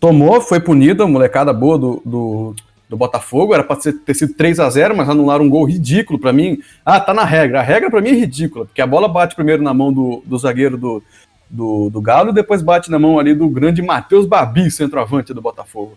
[0.00, 2.54] tomou, foi punido, a molecada boa do, do,
[2.88, 6.32] do Botafogo, era ser- ter sido 3 a 0 mas anularam um gol ridículo pra
[6.32, 6.58] mim.
[6.86, 7.60] Ah, tá na regra.
[7.60, 10.38] A regra pra mim é ridícula, porque a bola bate primeiro na mão do, do
[10.38, 11.02] zagueiro do,
[11.50, 15.42] do, do Galo e depois bate na mão ali do grande Matheus Babi, centroavante do
[15.42, 15.92] Botafogo.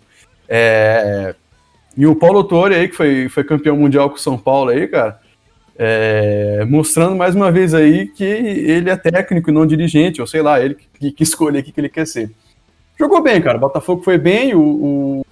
[0.48, 1.34] É,
[1.96, 4.86] E o Paulo Torre aí, que foi, foi campeão mundial com o São Paulo aí,
[4.86, 5.18] cara,
[5.78, 10.42] é, mostrando mais uma vez aí que ele é técnico e não dirigente, ou sei
[10.42, 12.30] lá, ele que, que escolhe o que ele quer ser.
[12.98, 13.58] Jogou bem, cara.
[13.58, 14.54] O Botafogo foi bem.
[14.54, 15.26] O, o-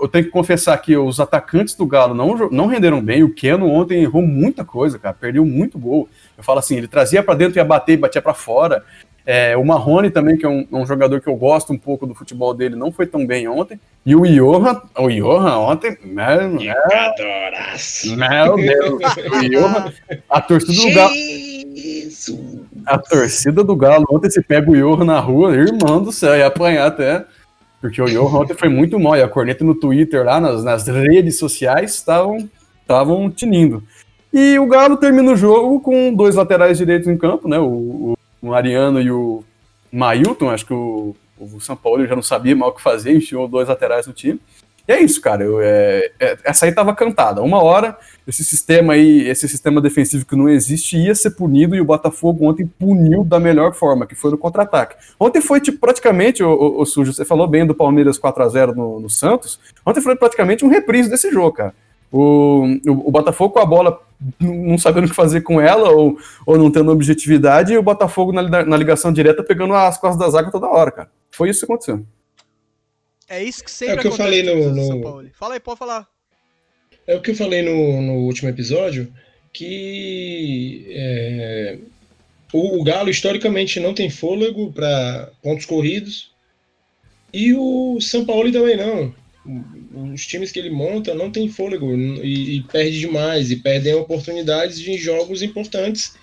[0.00, 3.22] eu tenho que confessar que os atacantes do Galo não, não renderam bem.
[3.24, 5.14] O Keno ontem errou muita coisa, cara.
[5.14, 6.08] Perdeu muito gol.
[6.36, 8.84] Eu falo assim, ele trazia pra dentro e ia bater e batia pra fora.
[9.24, 12.14] É, o Marrone também, que é um, um jogador que eu gosto um pouco do
[12.14, 13.78] futebol dele, não foi tão bem ontem.
[14.04, 18.16] E o Johan, o Johan ontem, né, né, Adoraço.
[18.16, 19.92] meu Deus, o Johan,
[20.30, 21.14] a torcida do Galo,
[22.86, 26.46] a torcida do Galo ontem se pega o Johan na rua, irmão do céu, ia
[26.46, 27.24] apanhar até.
[27.80, 30.86] Porque o Johan ontem foi muito mal, e a corneta no Twitter lá, nas, nas
[30.86, 32.48] redes sociais, estavam
[32.80, 33.82] estavam tinindo.
[34.32, 37.58] E o Galo termina o jogo com dois laterais direitos em campo, né?
[37.58, 39.44] O, o Mariano e o
[39.92, 43.48] Mailton, acho que o, o São Paulo já não sabia mal o que fazer, enfiou
[43.48, 44.40] dois laterais no time.
[44.88, 45.44] E é isso, cara.
[45.44, 47.42] Eu, é, é- essa aí tava cantada.
[47.42, 51.80] Uma hora, esse sistema aí, esse sistema defensivo que não existe, ia ser punido e
[51.80, 54.96] o Botafogo ontem puniu da melhor forma, que foi no contra-ataque.
[55.20, 58.48] Ontem foi tipo, praticamente, o, o, o Sujo, você falou bem do Palmeiras 4 a
[58.48, 59.60] 0 no, no Santos.
[59.84, 61.74] Ontem foi praticamente um reprise desse jogo, cara.
[62.10, 64.00] O, o, o Botafogo com a bola
[64.40, 68.32] não sabendo o que fazer com ela ou, ou não tendo objetividade, e o Botafogo
[68.32, 71.10] na, na ligação direta pegando as costas da zaga toda hora, cara.
[71.30, 72.04] Foi isso que aconteceu.
[73.28, 75.28] É isso que sempre É o que eu falei no- no- Paulo.
[75.34, 76.08] Fala aí, pode falar.
[77.06, 79.12] É o que eu falei no, no último episódio,
[79.52, 81.78] que é,
[82.52, 86.32] o, o Galo historicamente não tem fôlego para pontos corridos
[87.32, 89.14] e o São Paulo também não.
[90.12, 94.78] Os times que ele monta não tem fôlego e, e perde demais e perdem oportunidades
[94.78, 96.14] de jogos importantes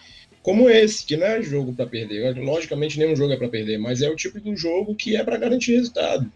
[0.46, 2.38] como esse, que não é jogo para perder.
[2.38, 5.38] Logicamente nenhum jogo é para perder, mas é o tipo do jogo que é para
[5.38, 6.32] garantir resultado.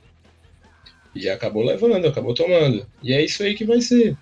[1.14, 2.88] E acabou levando, acabou tomando.
[3.04, 4.18] E é isso aí que vai ser.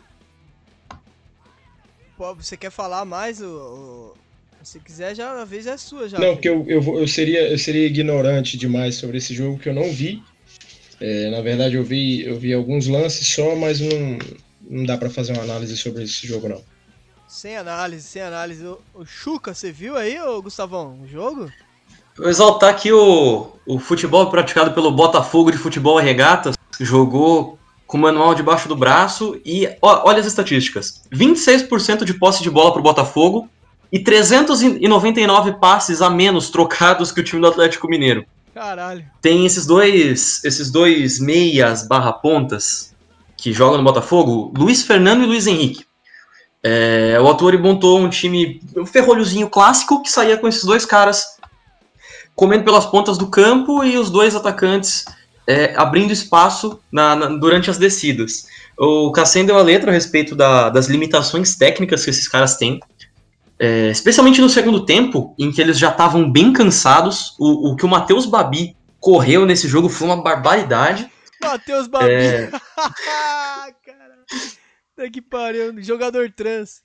[2.18, 4.13] Pô, você quer falar mais o,
[4.61, 6.20] Se quiser, já a vez é sua já.
[6.20, 9.74] Não, porque eu, eu, eu, seria, eu seria ignorante demais sobre esse jogo que eu
[9.74, 10.22] não vi.
[11.00, 14.18] É, na verdade, eu vi, eu vi alguns lances só, mas não,
[14.70, 16.62] não dá pra fazer uma análise sobre esse jogo, não.
[17.28, 18.66] Sem análise, sem análise.
[18.66, 21.52] O, o Chuca, você viu aí, ô Gustavão, o jogo?
[22.18, 26.56] Vou exaltar aqui o, o futebol praticado pelo Botafogo de Futebol e Regatas.
[26.80, 32.41] Jogou com o manual debaixo do braço e ó, olha as estatísticas: 26% de posse
[32.41, 33.50] de bola para o Botafogo
[33.91, 38.26] e 399 passes a menos trocados que o time do Atlético Mineiro.
[38.58, 39.05] Caralho.
[39.22, 42.91] Tem esses dois, esses dois meias barra pontas
[43.38, 45.86] que jogam no Botafogo, Luiz Fernando e Luiz Henrique.
[46.64, 51.38] É, o autor montou um time, um ferrolhozinho clássico que saía com esses dois caras
[52.36, 55.05] comendo pelas pontas do campo e os dois atacantes
[55.45, 58.47] é, abrindo espaço na- na- durante as descidas.
[58.78, 62.80] O Cassem deu a letra a respeito da- das limitações técnicas que esses caras têm,
[63.60, 67.36] é, especialmente no segundo tempo, em que eles já estavam bem cansados.
[67.39, 71.10] O, o que o Matheus Babi correu nesse jogo foi uma barbaridade.
[71.41, 72.12] Matheus Babi.
[72.12, 72.51] É,
[73.84, 75.12] Caralho.
[75.12, 75.74] Que pariu.
[75.82, 76.82] Jogador trans.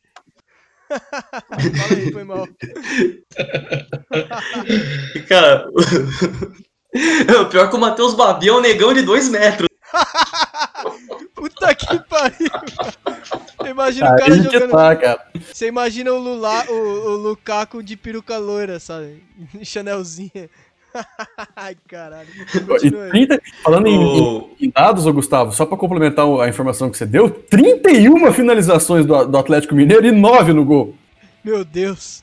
[0.93, 2.47] Fala aí, foi mal.
[5.29, 5.69] cara,
[7.41, 9.69] o pior é que o Matheus Babi é um negão de dois metros.
[11.35, 12.51] Puta que pariu.
[13.69, 14.71] Imagina o cara jogando.
[14.71, 15.27] tá, cara.
[15.53, 19.23] Você imagina o, Lula, o, o Lukaku de peruca loira, sabe?
[19.63, 20.49] Chanelzinha.
[21.57, 22.29] Ai, caralho.
[22.55, 23.11] E Continua aí.
[23.11, 26.99] 30, falando em, em- O, em dados, ô Gustavo, só pra complementar a informação que
[26.99, 30.95] você deu, 31 finalizações do, do Atlético Mineiro e 9 no gol.
[31.43, 32.23] Meu Deus.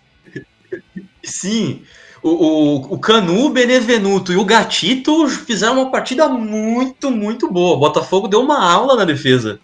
[1.23, 1.81] sim,
[2.21, 7.75] o, o, o Canu, o Benevenuto e o Gatito fizeram uma partida muito, muito boa.
[7.75, 9.59] O Botafogo deu uma aula na defesa.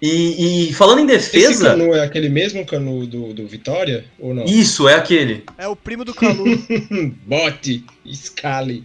[0.00, 4.04] E, e falando em Esse defesa, canu é aquele mesmo canu do, do Vitória?
[4.18, 4.44] Ou não?
[4.44, 5.44] isso é aquele.
[5.56, 6.44] É o primo do Calu.
[7.24, 8.84] Bote, Scali.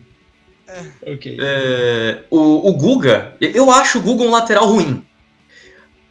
[1.06, 1.38] Ok.
[1.42, 5.04] É, o, o Guga, eu acho o Guga um lateral ruim.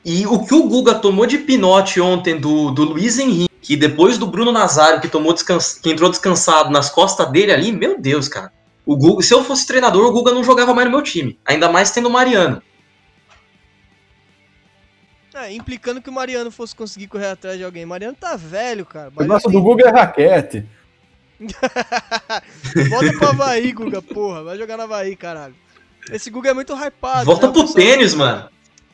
[0.05, 4.19] E o que o Guga tomou de pinote ontem do, do Luiz Henrique, e depois
[4.19, 8.53] do Bruno Nazário, que, tomou que entrou descansado nas costas dele ali, meu Deus, cara.
[8.85, 11.39] O Guga, se eu fosse treinador, o Guga não jogava mais no meu time.
[11.45, 12.63] Ainda mais tendo o Mariano.
[15.35, 17.85] É, implicando que o Mariano fosse conseguir correr atrás de alguém.
[17.85, 19.09] Mariano tá velho, cara.
[19.09, 20.65] O Mariano negócio tem- do Google é raquete.
[22.89, 24.45] Volta pro Havaí, Guga, porra.
[24.45, 25.55] Vai jogar no Havaí, caralho.
[26.11, 27.27] Esse Guga é muito hypado.
[27.27, 27.51] Volta né?
[27.51, 28.49] O pro tênis, mano.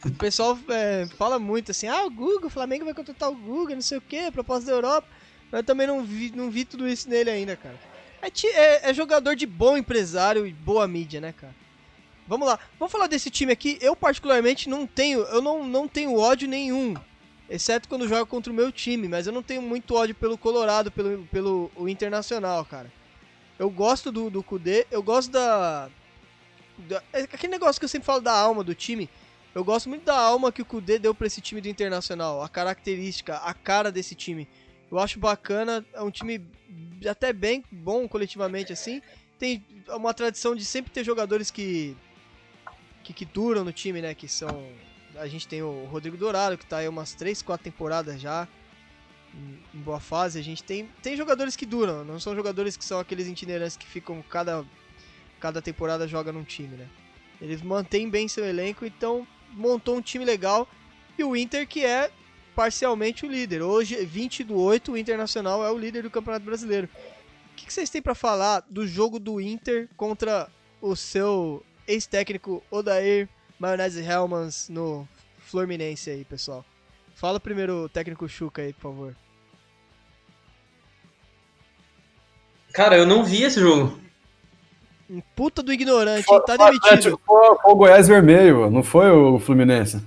[0.05, 3.75] O pessoal é, fala muito assim, ah, o Guga, o Flamengo vai contratar o Guga,
[3.75, 5.07] não sei o que, proposta da Europa.
[5.51, 7.79] Mas eu também não vi, não vi tudo isso nele ainda, cara.
[8.21, 11.55] É, é- é jogador de bom empresário e boa mídia, né, cara?
[12.27, 13.79] Vamos lá, vamos falar desse time aqui.
[13.81, 16.95] Eu particularmente não tenho, eu não, não tenho ódio nenhum,
[17.51, 20.91] exceto quando jogo contra o meu time, mas eu não tenho muito ódio pelo Colorado,
[20.91, 22.91] pelo, pelo o Internacional, cara.
[23.59, 25.89] Eu gosto do, do Kudê, eu gosto da,
[26.79, 29.09] da- é Aquele negócio que eu sempre falo da alma do time.
[29.55, 32.49] Eu gosto muito da alma que o Kudê deu pra esse time do Internacional, a
[32.49, 34.49] característica, a cara desse time.
[34.91, 36.43] Eu acho bacana, é um time
[37.09, 39.03] até bem bom coletivamente assim.
[39.39, 41.97] Tem uma tradição de sempre ter jogadores que
[43.03, 44.71] que, que duram no time, né, que são
[45.17, 48.49] a gente tem o Rodrigo Dourado que tá aí umas 3, 4 temporadas já
[49.35, 50.39] em, em boa fase.
[50.39, 53.87] A gente tem tem jogadores que duram, não são jogadores que são aqueles itinerantes que
[53.87, 54.65] ficam cada
[55.39, 56.89] cada temporada joga num time, né?
[57.41, 60.69] Eles mantêm bem seu elenco, então montou um time legal.
[61.19, 62.11] E o Inter, que é
[62.55, 63.63] parcialmente o líder.
[63.63, 66.89] Hoje, 20 do 8, o Internacional é o líder do Campeonato Brasileiro.
[67.53, 70.49] O que, vocês têm pra falar do jogo do Inter contra
[70.81, 73.29] o seu ex-técnico Odair
[73.59, 75.07] Maionese Hellmans no
[75.39, 76.65] Fluminense aí, pessoal?
[77.15, 79.17] Fala primeiro o técnico Chuca aí, por favor.
[82.73, 84.02] Cara, eu não vi esse jogo.
[85.13, 86.41] Um puta do ignorante, hein?
[86.47, 86.87] Tá Foi o demitido.
[86.87, 90.03] Atlético, Foi, foi o Goiás Vermelho, não foi o Fluminense.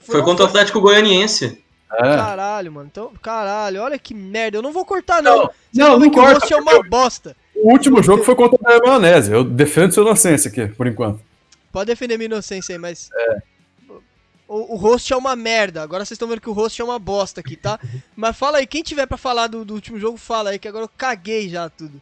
[0.00, 1.62] Foi contra o Atlético Goianiense.
[1.92, 2.16] É.
[2.16, 2.88] Caralho, mano.
[2.90, 4.56] Então, caralho, olha que merda.
[4.56, 5.36] Eu não vou cortar, não.
[5.36, 7.36] Não, Você não, não que o corta, host é uma bosta.
[7.54, 9.30] O último jogo foi contra a Maionese.
[9.30, 11.20] Eu defendo sua inocência aqui, por enquanto.
[11.70, 13.10] Pode defender minha inocência aí, mas.
[14.48, 15.82] O, o host é uma merda.
[15.82, 17.78] Agora vocês estão vendo que o host é uma bosta aqui, tá?
[18.16, 20.84] Mas fala aí, quem tiver pra falar do, do último jogo, fala aí, que agora
[20.84, 22.00] eu caguei já tudo.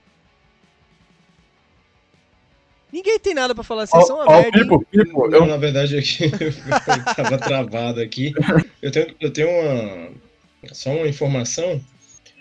[2.93, 4.59] Ninguém tem nada pra falar, vocês são uma Ó, ó, merda.
[4.59, 8.32] Pipo, Pipo, Não, eu, na verdade, aqui eu tava travado aqui.
[8.82, 10.11] Eu tenho, eu tenho uma.
[10.72, 11.80] Só uma informação.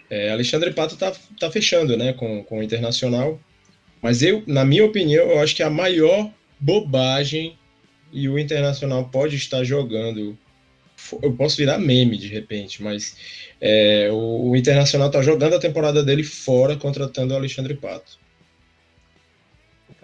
[0.10, 3.40] É, Alexandre Pato tá, tá fechando, né, com, com o Internacional.
[4.02, 6.30] Mas eu, na minha opinião, eu acho que a maior
[6.60, 7.58] bobagem
[8.12, 10.38] e o Internacional pode estar jogando
[11.22, 13.16] eu posso virar meme de repente, mas
[13.60, 18.20] é, o, o Internacional tá jogando a temporada dele fora, contratando o Alexandre Pato.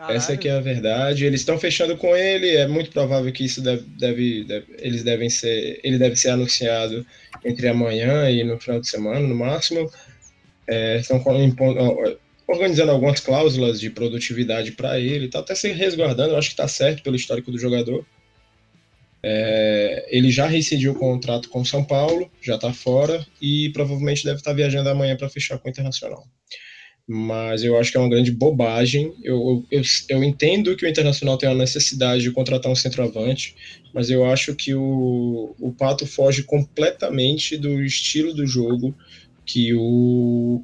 [0.09, 1.25] Essa é que é a verdade.
[1.25, 2.49] Eles estão fechando com ele.
[2.55, 7.05] É muito provável que isso deve, deve, deve- eles devem ser, ele deve ser anunciado
[7.43, 9.89] entre amanhã e no final de semana, no máximo.
[10.67, 15.25] É, estão impondo- organizando algumas cláusulas de produtividade para ele.
[15.27, 16.33] Está até se resguardando.
[16.33, 18.05] Eu acho que está certo pelo histórico do jogador.
[19.23, 24.23] É, ele já rescindiu o contrato com o São Paulo, já está fora e provavelmente
[24.23, 26.27] deve estar viajando amanhã para fechar com o Internacional
[27.07, 29.13] mas eu acho que é uma grande bobagem.
[29.23, 33.55] Eu, eu, eu, entendo que o Internacional tem a necessidade de contratar um centroavante,
[33.93, 38.95] mas eu acho que o, o Pato foge completamente do estilo do jogo
[39.45, 40.63] que o,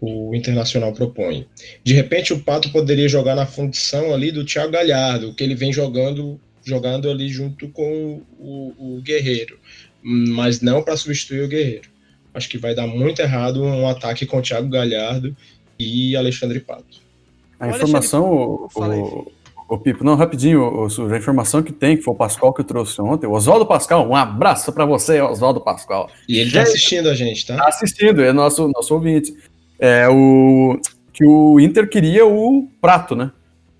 [0.00, 1.46] o Internacional propõe.
[1.82, 5.72] De repente, o Pato poderia jogar na função ali do Thiago Galhardo, que ele vem
[5.72, 9.58] jogando, jogando ali junto com o, o Guerreiro,
[10.00, 11.90] mas não para substituir o Guerreiro.
[12.32, 15.34] Acho que vai dar muito errado um ataque com o Thiago Galhardo
[15.78, 17.06] e Alexandre Pato.
[17.58, 19.32] A informação, o, o,
[19.68, 22.62] o Pipo, não, rapidinho, o, o, a informação que tem, que foi o Pascoal que
[22.62, 26.10] trouxe ontem, o Oswaldo Pascal, um abraço pra você, Oswaldo Pascal.
[26.28, 26.68] E ele tá Gente.
[26.68, 27.56] assistindo a gente, tá?
[27.56, 29.34] Tá assistindo, é nosso, nosso ouvinte.
[29.78, 30.78] É o
[31.12, 33.30] que o Inter queria o Prato, né?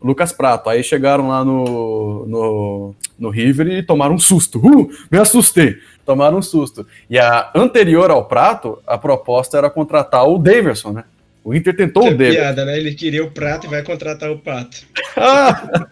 [0.03, 0.70] Lucas Prato.
[0.70, 4.59] Aí chegaram lá no, no, no River e tomaram um susto.
[4.59, 5.76] Uh, me assustei.
[6.05, 6.86] Tomaram um susto.
[7.11, 11.05] E a anterior ao Prato, a proposta era contratar o Daverson, né?
[11.47, 12.40] O Inter tentou Que o Daverson.
[12.40, 12.76] piada, né?
[12.76, 14.84] Ele queria o prato e vai contratar o pato.
[15.16, 15.86] Ah!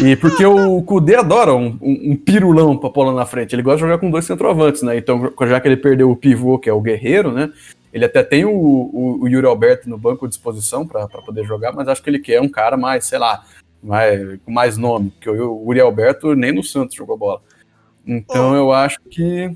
[0.00, 3.56] E porque o Kudê adora um, um, um pirulão pra pôr lá na frente.
[3.56, 4.96] Ele gosta de jogar com dois centroavantes, né?
[4.96, 7.50] Então, já que ele perdeu o pivô, que é o Guerreiro, né?
[7.92, 11.72] Ele até tem o, o, o Yuri Alberto no banco de disposição para poder jogar,
[11.72, 13.44] mas acho que ele quer um cara mais, sei lá,
[13.82, 15.10] mais, com mais nome.
[15.10, 17.40] Porque o, o Yuri Alberto nem no Santos jogou bola.
[18.06, 19.50] Então eu acho que.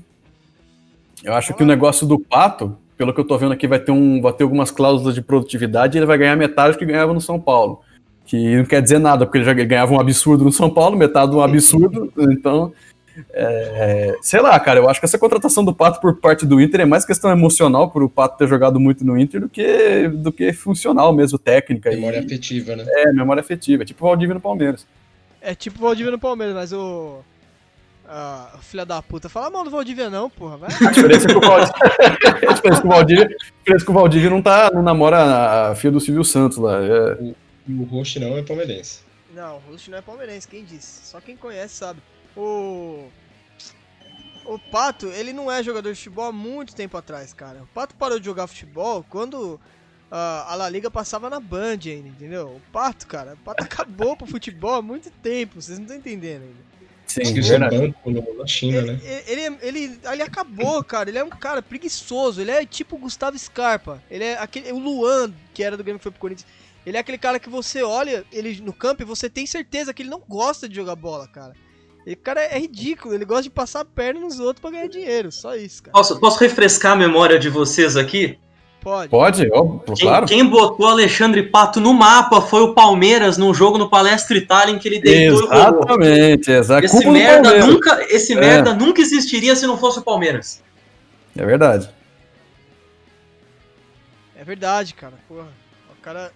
[1.23, 3.91] Eu acho que o negócio do Pato, pelo que eu tô vendo aqui, vai ter,
[3.91, 7.11] um, vai ter algumas cláusulas de produtividade e ele vai ganhar metade do que ganhava
[7.11, 7.81] no São Paulo.
[8.27, 11.31] Que não quer dizer nada, porque ele já ganhava um absurdo no São Paulo, metade
[11.31, 12.13] de um absurdo.
[12.15, 12.71] Então,
[13.33, 16.81] é, sei lá, cara, eu acho que essa contratação do Pato por parte do Inter
[16.81, 20.31] é mais questão emocional por o Pato ter jogado muito no Inter do que, do
[20.31, 21.89] que funcional mesmo, técnica.
[21.89, 22.85] Memória e, afetiva, né?
[22.87, 23.81] é, memória afetiva.
[23.81, 24.85] É tipo o Valdívia no Palmeiras.
[25.41, 27.21] É tipo o Valdívia no Palmeiras, mas o.
[28.13, 30.69] Ah, filha da puta, fala mal do Valdívia não, porra, vai.
[30.69, 31.75] A diferença é que o Valdívia,
[32.49, 34.83] a diferença é que o Valdívia, a diferença é que o Valdívia não, tá, não
[34.83, 36.77] namora a filha do Silvio Santos lá.
[36.81, 37.33] É,
[37.69, 39.11] o host não é palmeirense.
[39.33, 41.05] Não, o Rush não é palmeirense, quem disse?
[41.05, 42.01] Só quem conhece sabe.
[42.35, 43.07] O.
[44.43, 47.61] O Pato, ele não é jogador de futebol há muito tempo atrás, cara.
[47.61, 49.59] O Pato parou de jogar futebol quando
[50.09, 52.47] ah, a La Liga passava na Band ainda, entendeu?
[52.47, 56.41] O Pato, cara, o Pato acabou pro futebol há muito tempo, vocês não estão entendendo
[56.41, 56.71] ainda.
[57.13, 57.77] Sim, Conseguiu ser verdade.
[57.77, 58.99] banco no- na China, né?
[59.27, 61.09] Ele, ele, ele, ele acabou, cara.
[61.09, 62.41] Ele é um cara preguiçoso.
[62.41, 64.01] Ele é tipo o Gustavo Scarpa.
[64.09, 64.71] Ele é aquele.
[64.71, 66.47] O Luan, que era do Grêmio que foi pro Corinthians.
[66.85, 70.01] Ele é aquele cara que você olha ele no campo e você tem certeza que
[70.01, 71.53] ele não gosta de jogar bola, cara.
[72.07, 74.87] E o cara é ridículo, ele gosta de passar a perna nos outros pra ganhar
[74.87, 75.31] dinheiro.
[75.31, 75.91] Só isso, cara.
[75.93, 78.39] Posso, posso refrescar a memória de vocês aqui?
[78.81, 79.09] Pode.
[79.09, 80.25] Pode, óbvio, Quem, claro.
[80.25, 84.79] quem botou Alexandre Pato no mapa foi o Palmeiras num jogo no Palestra Itália em
[84.79, 85.43] que ele deitou.
[85.43, 86.85] Exatamente, exato.
[86.85, 88.39] Esse merda, nunca, esse É.
[88.39, 90.63] merda nunca existiria se não fosse o Palmeiras.
[91.37, 91.89] É verdade.
[94.35, 95.13] É verdade, cara.
[95.27, 95.47] Porra.
[95.97, 96.31] O cara.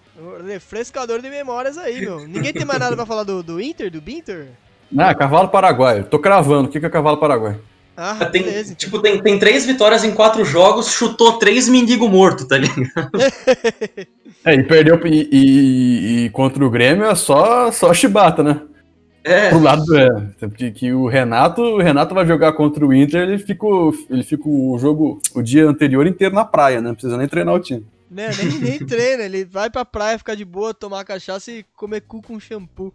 [0.46, 2.28] Refrescador de memórias aí, meu.
[2.28, 4.50] Ninguém tem mais nada pra falar do, do Inter, do Binter?
[4.96, 6.04] Ah, cavalo paraguaio.
[6.06, 6.70] Tô cravando.
[6.70, 7.60] O que que é cavalo paraguaio?
[7.98, 8.74] Ah, Tem, beleza.
[8.74, 8.76] então.
[8.76, 13.10] tipo, tem, tem três vitórias em quatro jogos, chutou três mendigo morto, tá ligado?
[14.44, 18.62] É, e perdeu e, e- e contra o Grêmio é só, só chibata, né?
[19.24, 20.08] É, Pro lado do é,
[20.56, 24.22] que, que o Renato, o Renato vai jogar contra o Inter, ele fica, o- ele
[24.24, 26.90] fica o jogo, o dia anterior inteiro na praia, né?
[26.90, 27.84] Não precisa nem treinar o time.
[28.12, 32.02] Né, nem, nem treina, ele vai pra praia ficar de boa, tomar cachaça e comer
[32.02, 32.94] cu com shampoo.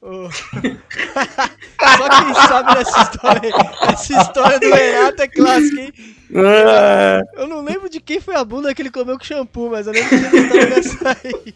[0.00, 0.30] Ô.
[0.30, 3.50] Só quem sabe dessa história.
[3.92, 5.92] Essa história do Renato é clássica, hein?
[6.34, 9.86] É, Eu não lembro de quem foi a bunda que ele comeu com shampoo, mas
[9.86, 11.54] eu lembro que ele história dessa aí.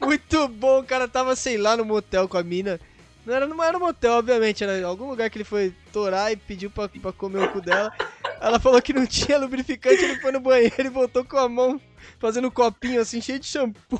[0.00, 2.78] Muito bom, o cara tava, sei lá, no motel com a mina.
[3.24, 6.36] Não era, não era no motel, obviamente, era algum lugar que ele foi torar e
[6.36, 7.90] pediu pra, pra comer o cu dela.
[8.38, 11.80] Ela falou que não tinha lubrificante, ele foi no banheiro e voltou com a mão
[12.18, 13.98] fazendo um copinho assim, cheio de shampoo.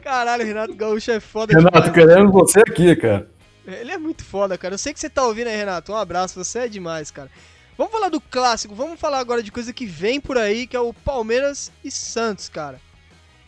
[0.00, 1.92] Caralho, o Renato Gaúcho é foda Renato, demais.
[1.92, 3.28] querendo você aqui, cara.
[3.66, 4.74] Ele é muito foda, cara.
[4.74, 5.92] Eu sei que você tá ouvindo aí, Renato.
[5.92, 7.30] Um abraço, você é demais, cara.
[7.76, 10.80] Vamos falar do clássico, vamos falar agora de coisa que vem por aí, que é
[10.80, 12.80] o Palmeiras e Santos, cara.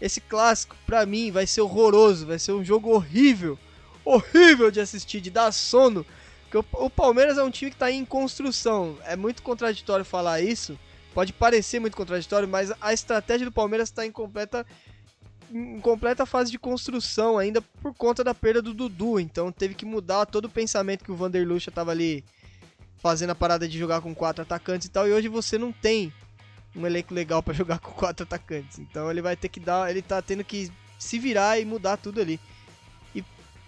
[0.01, 3.59] Esse clássico, pra mim, vai ser horroroso, vai ser um jogo horrível.
[4.05, 6.05] Horrível de assistir, de dar sono.
[6.51, 8.97] Porque o, Palmeiras é um time que tá em construção.
[9.05, 10.79] É muito contraditório falar isso.
[11.15, 14.67] Pode parecer muito contraditório, mas a estratégia do Palmeiras está em completa
[15.53, 19.21] em completa fase de construção ainda por conta da perda do Dudu.
[19.21, 22.25] Então teve que mudar todo o pensamento que o Vander Lucha tava ali
[22.97, 25.07] fazendo a parada de jogar com quatro atacantes e tal.
[25.07, 26.13] E hoje você não tem
[26.75, 28.79] um elenco legal para jogar com quatro atacantes.
[28.79, 32.21] Então ele vai ter que dar, ele tá tendo que se virar e mudar tudo
[32.21, 32.41] ali.
[33.15, 33.23] E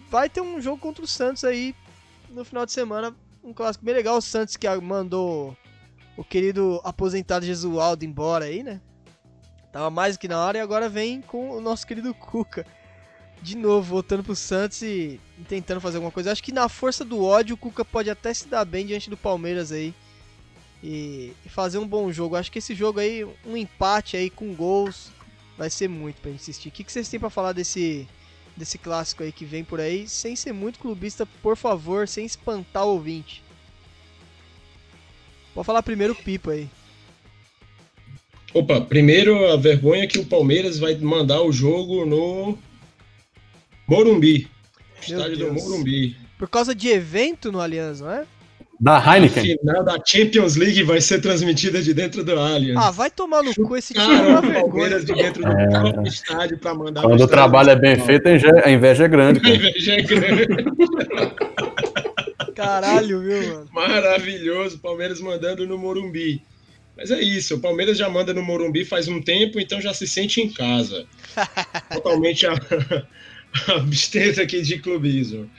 [0.09, 1.75] vai ter um jogo contra o Santos aí
[2.31, 4.17] no final de semana, um clássico bem legal.
[4.17, 5.55] O Santos que mandou
[6.17, 8.81] o querido aposentado Jesualdo embora aí, né?
[9.75, 12.65] Tava mais que na hora e agora vem com o nosso querido Cuca.
[13.43, 16.31] De novo, voltando pro Santos e tentando fazer alguma coisa.
[16.31, 19.17] Acho que na força do ódio o Cuca pode até se dar bem diante do
[19.17, 19.93] Palmeiras aí.
[20.81, 22.37] E, fazer um bom jogo.
[22.37, 25.11] Acho que esse jogo aí, um empate aí com gols,
[25.59, 26.69] vai ser muito pra gente assistir.
[26.69, 28.07] O que, que vocês têm pra falar desse,
[28.57, 30.07] desse clássico aí que vem por aí?
[30.07, 33.43] Sem ser muito clubista, por favor, sem espantar o ouvinte.
[35.53, 36.71] Pode falar primeiro o Pipo aí.
[38.55, 42.57] Opa, primeiro a vergonha é que o Palmeiras vai mandar o jogo no
[43.89, 44.49] Morumbi.
[45.03, 45.53] Estádio do.
[45.53, 46.17] Morumbi.
[46.39, 48.25] Por causa de evento no Allianz, não é?
[48.81, 49.57] Da A Heineken.
[49.59, 52.77] final da Champions League vai ser transmitida de dentro do Allianz.
[52.77, 54.61] Ah, vai tomar no cu esse time é Cara, vergonha.
[54.63, 55.49] Palmeiras de dentro do
[56.07, 56.09] É.
[56.09, 59.39] estádio para mandar Quando o trabalho é bem feito, a inveja- a inveja é grande.
[59.41, 59.55] A cara.
[59.57, 60.47] inveja é grande.
[62.55, 63.69] Caralho, viu, mano?
[63.73, 66.43] Maravilhoso, Palmeiras mandando no Morumbi.
[66.97, 70.07] Mas é isso, o Palmeiras já manda no Morumbi faz um tempo, então já se
[70.07, 71.07] sente em casa.
[71.93, 72.55] Totalmente a-
[73.77, 75.51] abstento aqui de clubismo.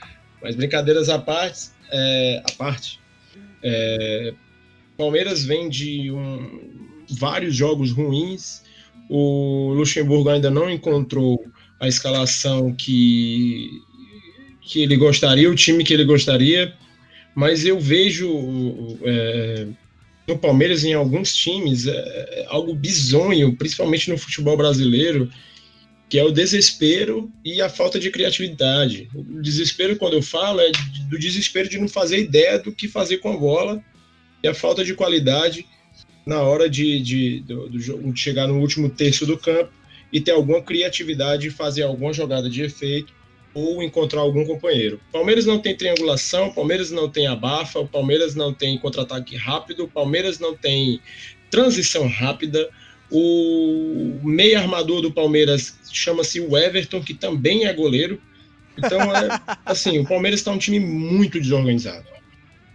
[0.42, 3.00] Mas brincadeiras à parte, é, à parte
[3.62, 4.34] é,
[4.96, 6.60] Palmeiras vem de um-
[7.18, 8.62] vários jogos ruins.
[9.08, 11.44] O Luxemburgo ainda não encontrou
[11.78, 13.70] a escalação que,
[14.62, 16.74] que ele gostaria, o time que ele gostaria
[17.36, 19.66] mas eu vejo é,
[20.26, 25.30] no Palmeiras em alguns times é, algo bizonho, principalmente no futebol brasileiro,
[26.08, 29.08] que é o desespero e a falta de criatividade.
[29.14, 30.70] O desespero, quando eu falo, é
[31.08, 33.84] do desespero de não fazer ideia do que fazer com a bola
[34.42, 35.66] e a falta de qualidade
[36.24, 39.72] na hora de, de, do, do de chegar no último terço do campo
[40.12, 43.12] e ter alguma criatividade e fazer alguma jogada de efeito
[43.56, 45.00] ou encontrar algum companheiro.
[45.10, 49.88] Palmeiras não tem triangulação, Palmeiras não tem abafa, o Palmeiras não tem contra-ataque rápido, o
[49.88, 51.00] Palmeiras não tem
[51.50, 52.68] transição rápida.
[53.10, 58.20] O meio armador do Palmeiras chama-se o Everton, que também é goleiro.
[58.76, 62.04] Então, é, assim, o Palmeiras está um time muito desorganizado.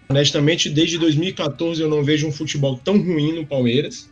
[0.09, 4.10] Honestamente, desde 2014 eu não vejo um futebol tão ruim no Palmeiras.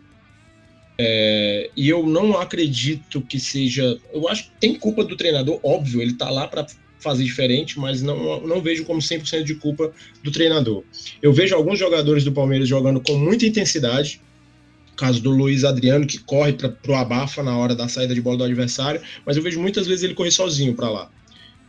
[1.02, 3.98] É, e eu não acredito que seja.
[4.14, 6.68] Eu acho que tem culpa do treinador, óbvio, ele tá lá para
[7.00, 10.84] fazer diferente, mas não, não vejo como 100% de culpa do treinador.
[11.22, 14.20] Eu vejo alguns jogadores do Palmeiras jogando com muita intensidade,
[14.98, 18.40] caso do Luiz Adriano, que corre para o abafa na hora da saída de bola
[18.40, 21.10] do adversário, mas eu vejo muitas vezes ele correr sozinho para lá.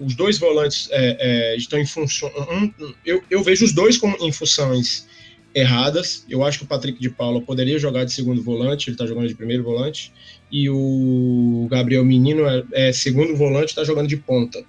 [0.00, 2.28] Os dois volantes é, é, estão em função.
[2.50, 5.06] Um, eu, eu vejo os dois como, em funções
[5.54, 6.24] erradas.
[6.28, 9.28] Eu acho que o Patrick de Paula poderia jogar de segundo volante, ele está jogando
[9.28, 10.12] de primeiro volante,
[10.50, 14.62] e o Gabriel Menino é, é segundo volante, está jogando de ponta.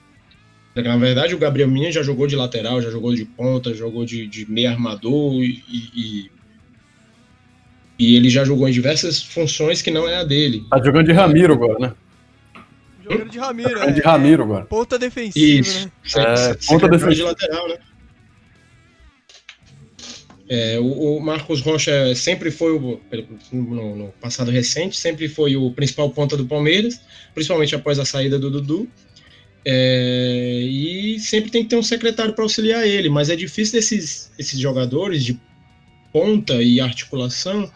[0.75, 4.25] Na verdade, o Gabriel Menino já jogou de lateral, já jogou de ponta, jogou de,
[4.25, 6.31] de meio armador e, e,
[7.99, 10.65] e ele já jogou em diversas funções que não é a dele.
[10.69, 11.93] Tá jogando de Ramiro agora, né?
[13.03, 14.03] Jogando de Ramiro, Tá jogando de é.
[14.05, 14.65] Ramiro agora.
[14.65, 15.85] Ponta defensiva, Isso.
[15.85, 15.91] né?
[16.03, 17.27] Se- É, se- ponta secretário de defensiva.
[17.27, 17.75] lateral, né?
[20.53, 22.99] É, o, o Marcos Rocha sempre foi o
[23.53, 26.99] no, no passado recente, sempre foi o principal ponta do Palmeiras,
[27.33, 28.85] principalmente após a saída do Dudu.
[29.63, 34.29] É, e sempre tem que ter um secretário para auxiliar ele, mas é difícil desses
[34.37, 35.39] esses jogadores de
[36.11, 37.71] ponta e articulação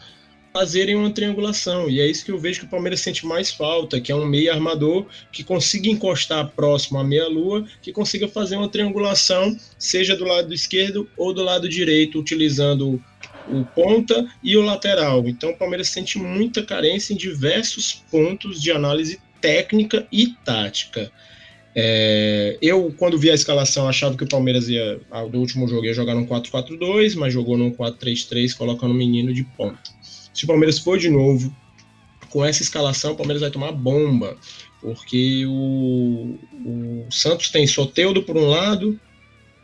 [0.56, 1.90] fazerem uma triangulação.
[1.90, 4.26] E é isso que eu vejo que o Palmeiras sente mais falta, que é um
[4.26, 10.24] meio armador que consiga encostar próximo à meia-lua, que consiga fazer uma triangulação, seja do
[10.24, 13.04] lado esquerdo ou do lado direito, utilizando
[13.50, 15.28] o ponta e o lateral.
[15.28, 21.12] Então o Palmeiras sente muita carência em diversos pontos de análise técnica e tática.
[21.78, 25.86] É, eu, quando vi a escalação, achava que o Palmeiras ia, ah, do último jogo,
[25.86, 29.95] ia jogar num 4-4-2, mas jogou num 4-3-3, colocando o menino de ponta.
[30.36, 31.52] Se o Palmeiras for de novo
[32.30, 34.38] com essa escalação, o Palmeiras vai tomar bomba,
[34.82, 39.00] porque o, o Santos tem Soteudo por um lado,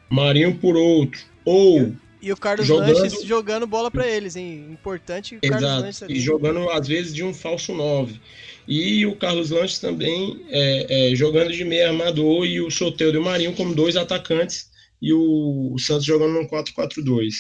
[0.10, 4.68] Marinho por outro, ou E o Carlos Jogando- Lanches jogando bola pra eles, hein?
[4.72, 6.18] Importante o Carlos Lanches Exato, ali.
[6.18, 8.20] e jogando às vezes de um falso 9.
[8.68, 13.20] E o Carlos Lanches também é, é, jogando de meio armador e o Soteudo e
[13.20, 14.70] o Marinho como dois atacantes
[15.02, 17.34] e o, o Santos jogando num 4-4-2.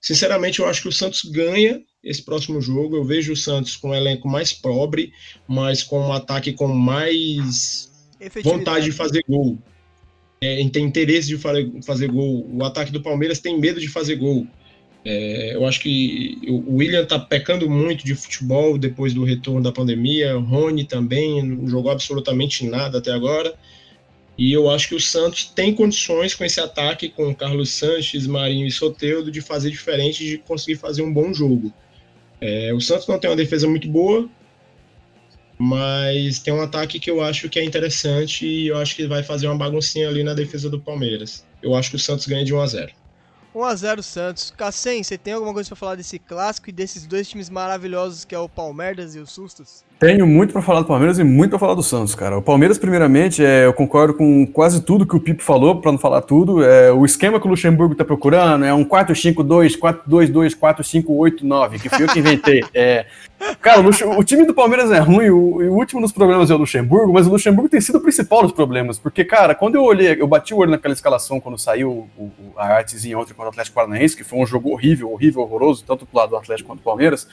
[0.00, 2.96] Sinceramente, eu acho que o Santos ganha esse próximo jogo.
[2.96, 5.12] Eu vejo o Santos com um elenco mais pobre,
[5.46, 7.90] mas com um ataque com mais
[8.42, 9.58] vontade de fazer gol.
[10.40, 11.36] É, tem interesse de
[11.82, 12.48] fazer gol.
[12.52, 14.46] O ataque do Palmeiras tem medo de fazer gol.
[15.04, 19.72] É, eu acho que o William tá pecando muito de futebol depois do retorno da
[19.72, 20.36] pandemia.
[20.38, 23.54] O Rony também não jogou absolutamente nada até agora.
[24.38, 28.68] E eu acho que o Santos tem condições com esse ataque, com Carlos Sanches, Marinho
[28.68, 31.74] e Soteudo, de fazer diferente, de conseguir fazer um bom jogo.
[32.40, 34.30] É, o Santos não tem uma defesa muito boa,
[35.58, 39.24] mas tem um ataque que eu acho que é interessante e eu acho que vai
[39.24, 41.44] fazer uma baguncinha ali na defesa do Palmeiras.
[41.60, 42.92] Eu acho que o Santos ganha de 1 a 0
[43.52, 44.52] 1x0 Santos.
[44.56, 48.34] Cassem, você tem alguma coisa para falar desse clássico e desses dois times maravilhosos que
[48.36, 49.84] é o Palmeiras e o Sustos?
[49.98, 52.38] Tenho muito para falar do Palmeiras e muito para falar do Santos, cara.
[52.38, 55.98] O Palmeiras, primeiramente, é, eu concordo com quase tudo que o Pipo falou, para não
[55.98, 56.62] falar tudo.
[56.62, 62.04] É, o esquema que o Luxemburgo tá procurando é um 4-5-2, 4-2-2, 4-5-8-9, que foi
[62.04, 62.64] eu que inventei.
[62.74, 63.06] É,
[63.60, 66.58] cara, o, o, time do Palmeiras é ruim, o, o, último dos problemas é o
[66.58, 70.16] Luxemburgo, mas o Luxemburgo tem sido o principal dos problemas, porque, cara, quando eu olhei,
[70.20, 73.74] eu bati o olho naquela escalação quando saiu o, a artezinha ontem contra o Atlético
[73.74, 76.84] Paranaense, que foi um jogo horrível, horrível, horroroso, tanto pro lado do Atlético quanto do
[76.84, 77.26] Palmeiras.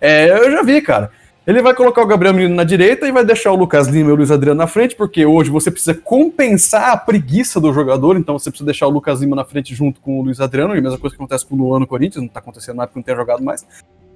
[0.00, 1.10] É, eu já vi, cara.
[1.48, 4.12] Ele vai colocar o Gabriel Menino na direita e vai deixar o Lucas Lima e
[4.12, 8.38] o Luiz Adriano na frente, porque hoje você precisa compensar a preguiça do jogador, então
[8.38, 10.82] você precisa deixar o Lucas Lima na frente junto com o Luiz Adriano, e a
[10.82, 13.16] mesma coisa que acontece com o Luan Corinthians, não tá acontecendo nada porque não tem
[13.16, 13.66] jogado mais.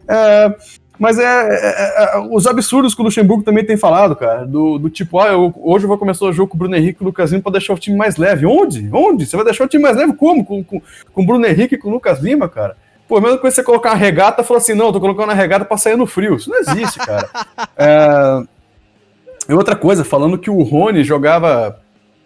[0.06, 0.54] É,
[0.98, 4.90] mas é, é, é, os absurdos que o Luxemburgo também tem falado, cara, do, do
[4.90, 7.06] tipo, ah, eu, hoje eu vou começar o jogo com o Bruno Henrique e o
[7.06, 8.44] Lucas Lima pra deixar o time mais leve.
[8.44, 8.90] Onde?
[8.92, 9.24] Onde?
[9.24, 10.44] Você vai deixar o time mais leve como?
[10.44, 10.82] Com, com,
[11.14, 12.76] com o Bruno Henrique e com o Lucas Lima, cara?
[13.12, 15.76] Pô, mesmo que você colocar uma regata, falou assim, não, tô colocando a regata pra
[15.76, 16.36] sair no frio.
[16.36, 17.28] Isso não existe, cara.
[17.76, 18.42] é...
[19.50, 21.78] E outra coisa, falando que o Rony jogava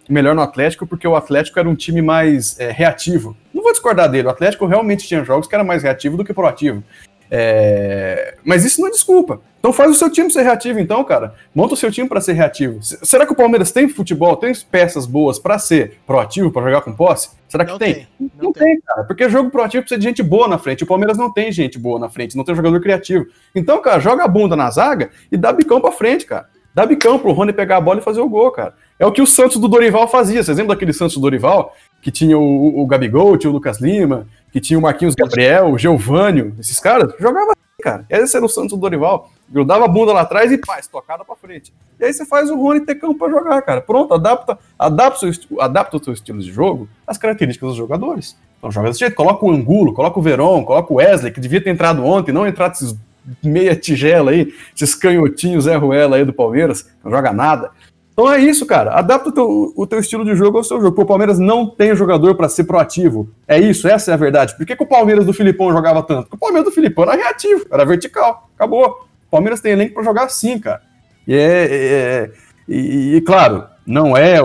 [0.09, 3.35] melhor no Atlético porque o Atlético era um time mais é, reativo.
[3.53, 6.33] Não vou discordar dele, o Atlético realmente tinha jogos que era mais reativo do que
[6.33, 6.81] proativo.
[7.29, 8.35] É...
[8.43, 9.41] Mas isso não é desculpa.
[9.59, 11.33] Então faz o seu time ser reativo, então, cara.
[11.53, 12.79] Monta o seu time para ser reativo.
[12.81, 16.93] Será que o Palmeiras tem futebol, tem peças boas para ser proativo, para jogar com
[16.93, 17.31] posse?
[17.49, 17.93] Será que não tem?
[17.93, 18.07] tem.
[18.19, 18.79] Não, Não tem.
[18.79, 19.03] cara.
[19.03, 20.83] Porque jogo proativo precisa de gente boa na frente.
[20.83, 23.25] O Palmeiras não tem gente boa na frente, não tem jogador criativo.
[23.53, 26.47] Então, cara, joga a bunda na zaga e dá bicão pra frente, cara.
[26.73, 28.75] Dá bicão pro Rony pegar a bola e fazer o gol, cara.
[28.99, 30.43] É o que o Santos do Dorival fazia.
[30.43, 31.75] Vocês lembram daquele Santos do Dorival?
[32.01, 35.77] Que tinha o, o Gabigol, tinha o Lucas Lima, que tinha o Marquinhos Gabriel, o
[35.77, 38.05] Geovânio, esses caras, jogava assim, cara.
[38.09, 39.29] Esse era o Santos do Dorival.
[39.49, 41.73] Grudava a bunda lá atrás e pá, estocada pra frente.
[41.99, 43.81] E aí você faz o Rony ter campo pra jogar, cara.
[43.81, 48.37] Pronto, adapta, adapta, o seu, adapta o seu estilo de jogo às características dos jogadores.
[48.57, 51.63] Então joga desse jeito, coloca o Angulo, coloca o Veron, coloca o Wesley, que devia
[51.63, 52.95] ter entrado ontem, não entrar esses
[53.43, 57.71] meia tigela aí, esses canhotinhos Zé Ruela aí do Palmeiras, não joga nada.
[58.19, 58.93] Então é isso, cara.
[58.93, 61.03] Adapta o teu, o teu estilo de jogo ao seu jogo.
[61.03, 63.29] O Palmeiras não tem jogador pra ser proativo.
[63.47, 64.57] É isso, essa é a verdade.
[64.57, 66.23] Por que, que o Palmeiras do Filipão jogava tanto?
[66.23, 68.49] Porque o Palmeiras do Filipão era reativo, era vertical.
[68.55, 69.05] Acabou.
[69.27, 70.81] O Palmeiras tem elenco pra jogar assim, cara.
[71.27, 71.67] E é.
[71.69, 72.31] é-
[72.67, 74.39] e, e, claro, não é.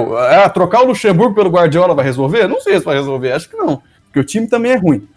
[0.45, 2.47] Ah, trocar o Luxemburgo pelo Guardiola vai resolver?
[2.47, 3.83] Não sei se vai resolver, acho que não.
[4.05, 5.09] Porque o time também é ruim.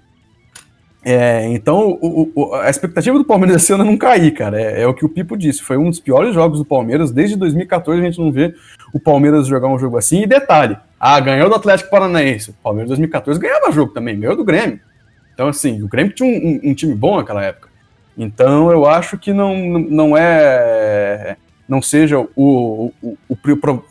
[1.08, 4.60] É, então, o- o- a expectativa do Palmeiras esse ano é não cair, cara.
[4.60, 5.62] É, é o que o Pipo disse.
[5.62, 7.12] Foi um dos piores jogos do Palmeiras.
[7.12, 8.56] Desde 2014 a gente não vê
[8.92, 10.24] o Palmeiras jogar um jogo assim.
[10.24, 12.50] E detalhe: ah, ganhou do Atlético Paranaense.
[12.50, 14.80] O Palmeiras 2014 ganhava jogo também, ganhou do Grêmio.
[15.34, 17.70] Então, assim, o Grêmio tinha um, um- um time bom naquela época.
[18.18, 21.36] Então, eu acho que não, não é.
[21.68, 23.36] Não seja o, o, o- o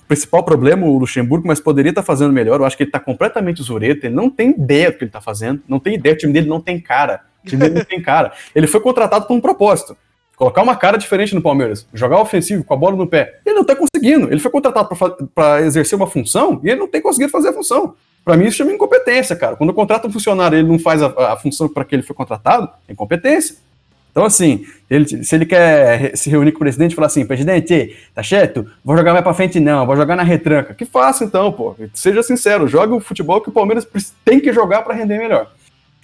[0.06, 2.60] principal problema o Luxemburgo, mas poderia estar fazendo melhor.
[2.60, 5.20] Eu acho que ele está completamente zureta, ele não tem ideia do que ele está
[5.20, 7.22] fazendo, não tem ideia, o time dele não tem cara.
[7.44, 8.32] O time dele não tem cara.
[8.55, 9.96] Ele foi contratado por um propósito.
[10.36, 13.38] Colocar uma cara diferente no Palmeiras, jogar ofensivo com a bola no pé.
[13.46, 14.28] Ele não está conseguindo.
[14.32, 14.88] Ele foi contratado
[15.34, 17.94] para exercer uma função e ele não tem conseguido fazer a função.
[18.24, 19.55] Para mim, isso chama incompetência, cara.
[19.55, 22.16] Quando contrata um funcionário e ele não faz a, a função para que ele foi
[22.16, 23.56] contratado, é incompetência.
[24.15, 27.97] Então, assim, ele- se ele quer se reunir com o presidente e falar assim, presidente,
[28.15, 28.65] tá certo?
[28.85, 30.73] Vou jogar mais pra frente, não, vou jogar na retranca.
[30.73, 31.74] Que faça então, pô.
[31.93, 33.85] Seja sincero, jogue o futebol que o Palmeiras
[34.24, 35.51] tem que jogar para render melhor.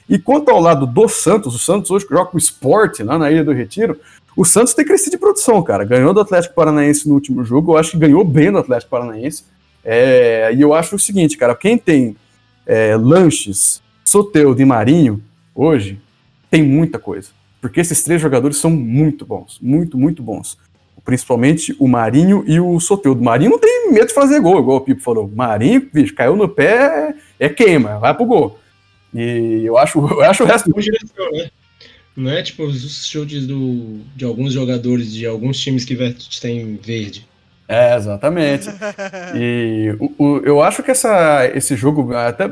[0.09, 3.17] E quanto ao lado do Santos, o Santos hoje que joga com o esporte lá
[3.17, 3.97] na Ilha do Retiro,
[4.37, 5.85] o Santos tem crescido de produção, cara.
[5.85, 9.45] Ganhou do Atlético Paranaense no último jogo, eu acho que ganhou bem do Atlético Paranaense.
[9.85, 12.17] É, e eu acho o seguinte, cara, quem tem
[12.67, 15.23] é, lanches, Soteudo e Marinho
[15.55, 16.01] hoje,
[16.51, 17.29] tem muita coisa.
[17.61, 20.57] Porque esses três jogadores são muito bons, muito, muito bons.
[21.05, 23.21] Principalmente o Marinho e o Soteudo.
[23.21, 25.27] O Marinho não tem medo de fazer gol, igual o Pipo falou.
[25.27, 28.59] O Marinho, bicho, caiu no pé, é queima, vai pro gol.
[29.15, 30.73] E eu acho, eu acho o resto.
[30.73, 31.51] Direção, né?
[32.17, 37.27] Não é tipo os chutes do, de alguns jogadores de alguns times que vestem verde.
[37.69, 38.69] É, exatamente.
[39.35, 42.49] E o, o- eu acho que essa, esse jogo, até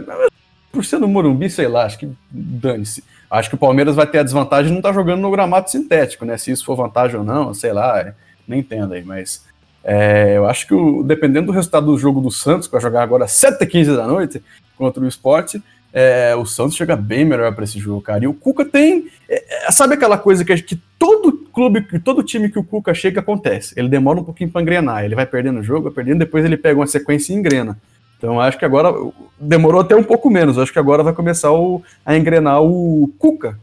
[0.72, 3.02] por ser no Morumbi, sei lá, acho que dane-se.
[3.30, 5.70] Acho que o Palmeiras vai ter a desvantagem de não estar tá jogando no gramado
[5.70, 6.38] sintético, né?
[6.38, 8.14] Se isso for vantagem ou não, sei lá, é,
[8.46, 9.44] nem entendo aí, mas
[9.84, 13.02] é, eu acho que o, dependendo do resultado do jogo do Santos, que vai jogar
[13.02, 14.42] agora 7h15 da noite
[14.76, 18.24] contra o esporte, é, o Santos chega bem melhor para esse jogo, cara.
[18.24, 19.08] E o Cuca tem.
[19.28, 23.20] É, é, sabe aquela coisa que, que todo clube, todo time que o Cuca chega
[23.20, 23.74] acontece?
[23.76, 25.04] Ele demora um pouquinho para engrenar.
[25.04, 27.78] Ele vai perdendo o jogo, vai perdendo, depois ele pega uma sequência e engrena.
[28.18, 28.92] Então acho que agora
[29.38, 30.58] demorou até um pouco menos.
[30.58, 33.58] Acho que agora vai começar o, a engrenar o Cuca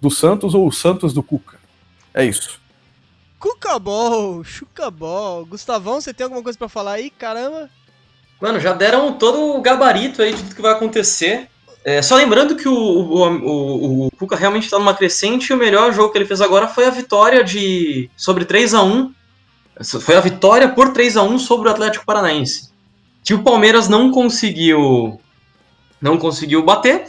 [0.00, 1.58] do Santos ou o Santos do Cuca.
[2.12, 2.60] É isso.
[3.38, 5.46] Cucabol, Chucabol.
[5.46, 7.08] Gustavão, você tem alguma coisa para falar aí?
[7.08, 7.70] Caramba.
[8.40, 11.48] Mano, já deram todo o gabarito aí de tudo que vai acontecer.
[11.84, 15.56] É, só lembrando que o, o, o, o Cuca realmente está numa crescente e o
[15.56, 19.14] melhor jogo que ele fez agora foi a vitória de sobre 3 a 1
[20.02, 22.69] Foi a vitória por 3 a 1 sobre o Atlético Paranaense
[23.22, 25.20] que o Palmeiras não conseguiu
[26.00, 27.06] não conseguiu bater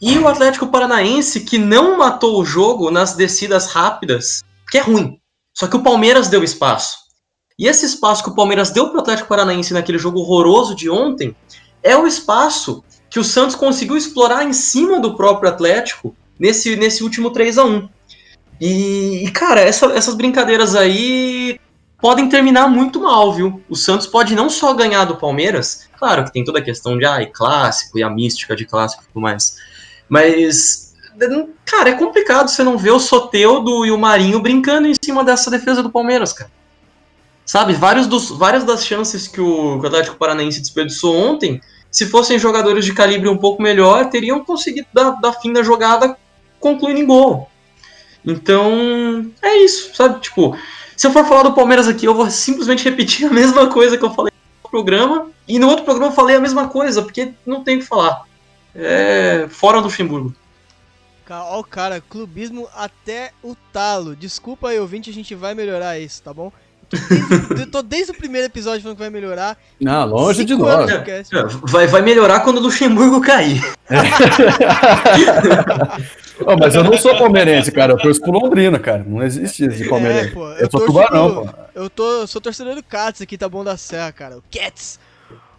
[0.00, 5.18] e o Atlético Paranaense que não matou o jogo nas descidas rápidas, que é ruim.
[5.54, 6.96] Só que o Palmeiras deu espaço.
[7.56, 10.90] E esse espaço que o Palmeiras deu para o Atlético Paranaense naquele jogo horroroso de
[10.90, 11.36] ontem
[11.82, 17.04] é o espaço que o Santos conseguiu explorar em cima do próprio Atlético nesse, nesse
[17.04, 17.88] último 3 a 1
[18.60, 21.60] E, cara, essa, essas brincadeiras aí
[22.02, 23.62] podem terminar muito mal, viu?
[23.70, 27.04] O Santos pode não só ganhar do Palmeiras, claro que tem toda a questão de
[27.04, 29.56] ai, clássico e a mística de clássico e tudo mais,
[30.08, 30.94] mas,
[31.64, 35.48] cara, é complicado você não ver o Soteudo e o Marinho brincando em cima dessa
[35.48, 36.50] defesa do Palmeiras, cara.
[37.46, 42.06] Sabe, vários dos, várias das chances que o, que o Atlético Paranaense desperdiçou ontem, se
[42.06, 46.16] fossem jogadores de calibre um pouco melhor, teriam conseguido dar, dar fim da jogada
[46.58, 47.48] concluindo em gol.
[48.24, 50.20] Então, é isso, sabe?
[50.20, 50.56] Tipo,
[51.02, 54.04] se eu for falar do Palmeiras aqui, eu vou simplesmente repetir a mesma coisa que
[54.04, 54.30] eu falei
[54.62, 55.32] no programa.
[55.48, 58.22] E no outro programa eu falei a mesma coisa, porque não tem o que falar.
[58.72, 60.32] É fora do Luxemburgo.
[61.28, 64.14] Ó o cara, clubismo até o talo.
[64.14, 66.52] Desculpa aí, ouvinte, a gente vai melhorar isso, tá bom?
[67.58, 69.58] Eu tô desde o primeiro episódio falando que vai melhorar.
[69.80, 70.90] Não, longe de nós.
[71.62, 73.62] Vai, vai melhorar quando o Luxemburgo cair.
[76.46, 77.92] oh, mas eu não sou palmeirense, cara.
[77.92, 79.04] Eu torço pro Londrina, cara.
[79.06, 80.28] Não existe isso de palmeirense.
[80.28, 81.54] É, pô, eu, eu sou tubarão, pô.
[81.74, 84.38] Eu tô, sou torcedor do Cats aqui, tá bom da Serra, cara.
[84.38, 84.98] O Cats.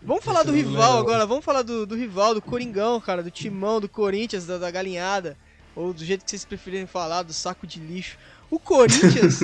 [0.06, 3.80] Vamos falar do rival agora, vamos falar do, do rival, do Coringão, cara, do timão,
[3.80, 5.38] do Corinthians, da, da galinhada.
[5.76, 8.18] Ou do jeito que vocês preferirem falar, do saco de lixo.
[8.54, 9.40] O Corinthians.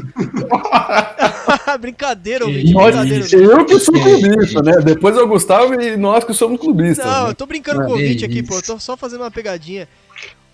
[1.82, 2.72] brincadeira, ouvinte.
[2.72, 4.74] Brincadeira, eu que sou clubista, né?
[4.86, 7.04] Depois é o Gustavo e nós que somos clubistas.
[7.04, 7.30] Não, né?
[7.32, 8.58] eu tô brincando com o ouvinte aqui, pô.
[8.58, 9.90] Eu tô só fazendo uma pegadinha.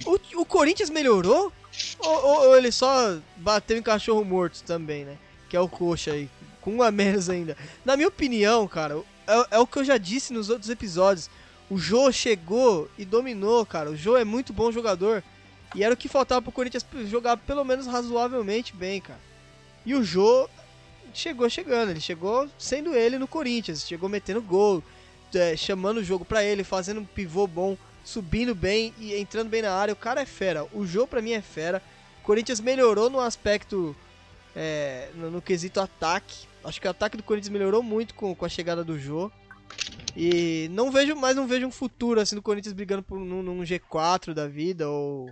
[0.05, 1.51] O, o Corinthians melhorou?
[1.99, 5.17] Ou, ou, ou, ele só bateu em cachorro morto também, né?
[5.49, 6.29] Que é o coxa aí.
[6.61, 7.57] Com um a menos ainda.
[7.83, 11.29] Na minha opinião, cara, é, é o que eu já disse nos outros episódios.
[11.69, 13.91] O Jô chegou e dominou, cara.
[13.91, 15.21] O Jô é muito bom jogador.
[15.75, 19.19] E era o que faltava pro Corinthians jogar pelo menos razoavelmente bem, cara.
[19.85, 20.49] E o Jô
[21.13, 24.81] chegou chegando, ele chegou sendo ele no Corinthians, chegou metendo gol,
[25.33, 29.61] é, chamando o jogo para ele, fazendo um pivô bom, subindo bem e entrando bem
[29.61, 29.93] na área.
[29.93, 30.65] O cara é fera.
[30.73, 31.83] O Jô para mim é fera.
[32.21, 33.93] O Corinthians melhorou no aspecto
[34.55, 36.47] é, no, no, quesito ataque.
[36.63, 39.29] Acho que o ataque do Corinthians melhorou muito com, com a chegada do Jô.
[40.15, 43.61] E não vejo mais não vejo um futuro assim do Corinthians brigando por num, num
[43.61, 45.29] G4 da vida ou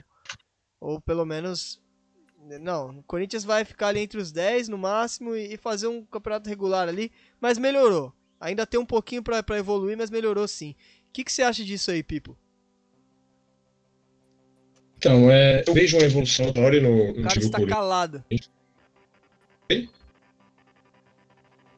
[0.83, 1.81] ou pelo menos.
[2.59, 6.49] Não, o Corinthians vai ficar ali entre os 10 no máximo e fazer um campeonato
[6.49, 8.13] regular ali, mas melhorou.
[8.37, 10.71] Ainda tem um pouquinho para evoluir, mas melhorou sim.
[11.07, 12.37] O que, que você acha disso aí, Pipo?
[14.97, 18.23] Então, é, eu vejo uma evolução notória no, no o cara está calado.
[19.71, 19.89] Oi?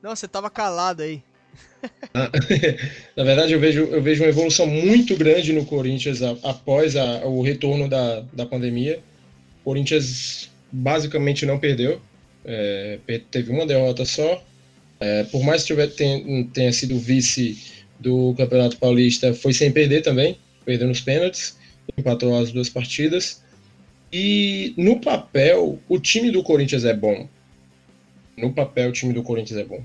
[0.01, 1.23] Não, você tava calado aí.
[3.15, 7.41] Na verdade, eu vejo, eu vejo uma evolução muito grande no Corinthians após a, o
[7.41, 8.99] retorno da, da pandemia.
[9.61, 12.01] O Corinthians basicamente não perdeu,
[12.43, 12.99] é,
[13.31, 14.43] teve uma derrota só.
[14.99, 17.57] É, por mais que tiver, tenha, tenha sido vice
[17.99, 21.57] do Campeonato Paulista, foi sem perder também, perdeu nos pênaltis,
[21.97, 23.43] empatou as duas partidas.
[24.11, 27.27] E no papel, o time do Corinthians é bom.
[28.37, 29.83] No papel, o time do Corinthians é bom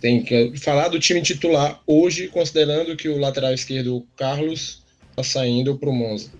[0.00, 5.78] tem que falar do time titular hoje, considerando que o lateral esquerdo, Carlos, está saindo
[5.78, 6.30] para o Monza.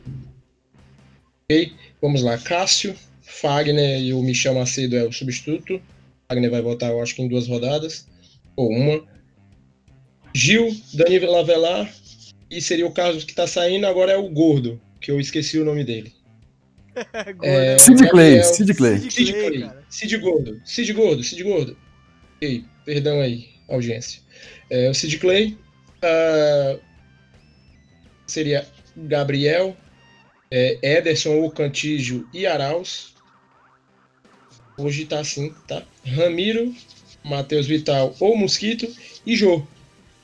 [1.44, 1.72] Ok?
[2.00, 2.36] Vamos lá.
[2.38, 5.80] Cássio, Fagner e o Michel Macedo é o substituto.
[6.28, 8.06] Fagner vai voltar, eu acho que em duas rodadas,
[8.56, 9.04] ou uma.
[10.34, 11.92] Gil, Danilo Lavelar,
[12.50, 15.64] e seria o Carlos que está saindo, agora é o Gordo, que eu esqueci o
[15.64, 16.12] nome dele.
[17.42, 19.10] é, Sid Clay, Sid Clay.
[19.10, 19.70] Sid Clay.
[19.88, 21.76] Sid Gordo, Sid Gordo, Sid Gordo.
[22.36, 24.20] Ok, perdão aí audiência.
[24.70, 25.56] É, o Sid Clay
[26.02, 26.80] uh,
[28.26, 28.66] seria
[28.96, 29.76] Gabriel,
[30.50, 33.14] é, Ederson ou Cantígio e Arauz.
[34.76, 35.82] Hoje tá assim, tá?
[36.04, 36.74] Ramiro,
[37.24, 38.88] Matheus Vital ou Mosquito
[39.24, 39.66] e Jô.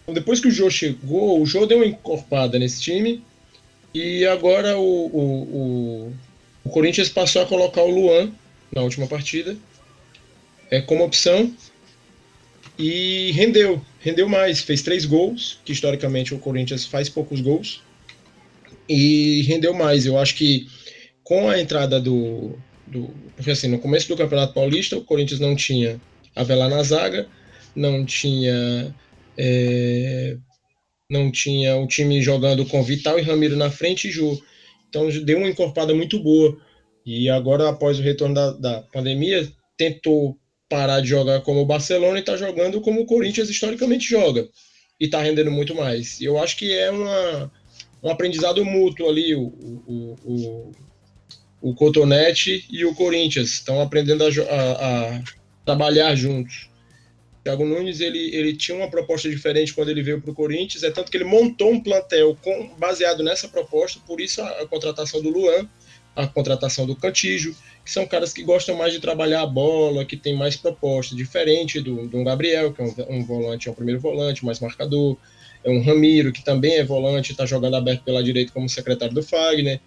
[0.03, 3.23] Então, depois que o Jô chegou, o Jô deu uma encorpada nesse time.
[3.95, 6.13] E agora o, o, o,
[6.65, 8.33] o Corinthians passou a colocar o Luan
[8.73, 9.57] na última partida
[10.71, 11.53] é, como opção
[12.81, 17.83] e rendeu, rendeu mais, fez três gols, que historicamente o Corinthians faz poucos gols,
[18.89, 20.07] e rendeu mais.
[20.07, 20.67] Eu acho que
[21.23, 25.55] com a entrada do, do porque assim, no começo do Campeonato Paulista, o Corinthians não
[25.55, 26.01] tinha
[26.35, 27.29] Avelar na zaga,
[27.75, 28.95] não tinha
[29.37, 30.37] é,
[31.11, 34.41] não tinha o time jogando com Vital e Ramiro na frente e Ju.
[34.89, 36.57] Então deu uma encorpada muito boa.
[37.05, 40.39] E agora, após o retorno da, da pandemia, tentou
[40.71, 44.49] parar de jogar como o Barcelona e está jogando como o Corinthians historicamente joga.
[45.01, 46.21] E está rendendo muito mais.
[46.21, 47.53] Eu acho que é uma,
[48.03, 50.73] um aprendizado mútuo ali, o, o, o,
[51.61, 55.23] o Cotonete e o Corinthians estão aprendendo a, a, a,
[55.65, 56.71] trabalhar juntos.
[57.43, 60.91] Thiago Nunes ele, ele tinha uma proposta diferente quando ele veio para o Corinthians, é
[60.91, 65.23] tanto que ele montou um plantel com, baseado nessa proposta, por isso a, a contratação
[65.23, 65.67] do Luan,
[66.15, 67.57] a contratação do Cantígio,
[67.91, 71.81] que são caras que gostam mais de trabalhar a bola, que tem mais proposta, diferente
[71.81, 75.17] do, do Gabriel, que é um, um volante, é um primeiro volante, mais marcador,
[75.65, 79.25] é um Ramiro, que também é volante, está jogando aberto pela direita como secretário do
[79.25, 79.81] Fagner.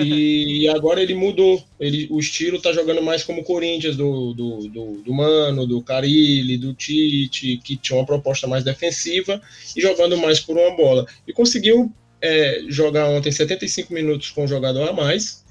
[0.00, 1.60] e agora ele mudou.
[1.80, 5.82] Ele, o estilo tá jogando mais como o Corinthians, do, do, do, do Mano, do
[5.82, 9.42] Carilli, do Tite, que tinha uma proposta mais defensiva
[9.76, 11.04] e jogando mais por uma bola.
[11.26, 11.92] E conseguiu
[12.22, 15.43] é, jogar ontem 75 minutos com um jogador a mais,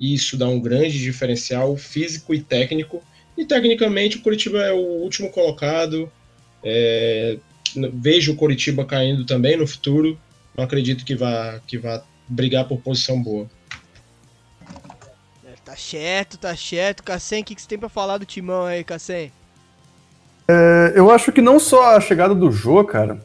[0.00, 3.02] e isso dá um grande diferencial físico e técnico.
[3.36, 6.10] E tecnicamente o Curitiba é o último colocado.
[6.64, 7.36] É,
[7.94, 10.18] vejo o Curitiba caindo também no futuro.
[10.56, 13.46] Não acredito que vá, que vá brigar por posição boa.
[15.44, 17.02] É, tá certo, tá certo.
[17.02, 19.30] Cassem, o que, que você tem pra falar do timão aí, Cassem?
[20.48, 23.22] É, eu acho que não só a chegada do Jô, cara,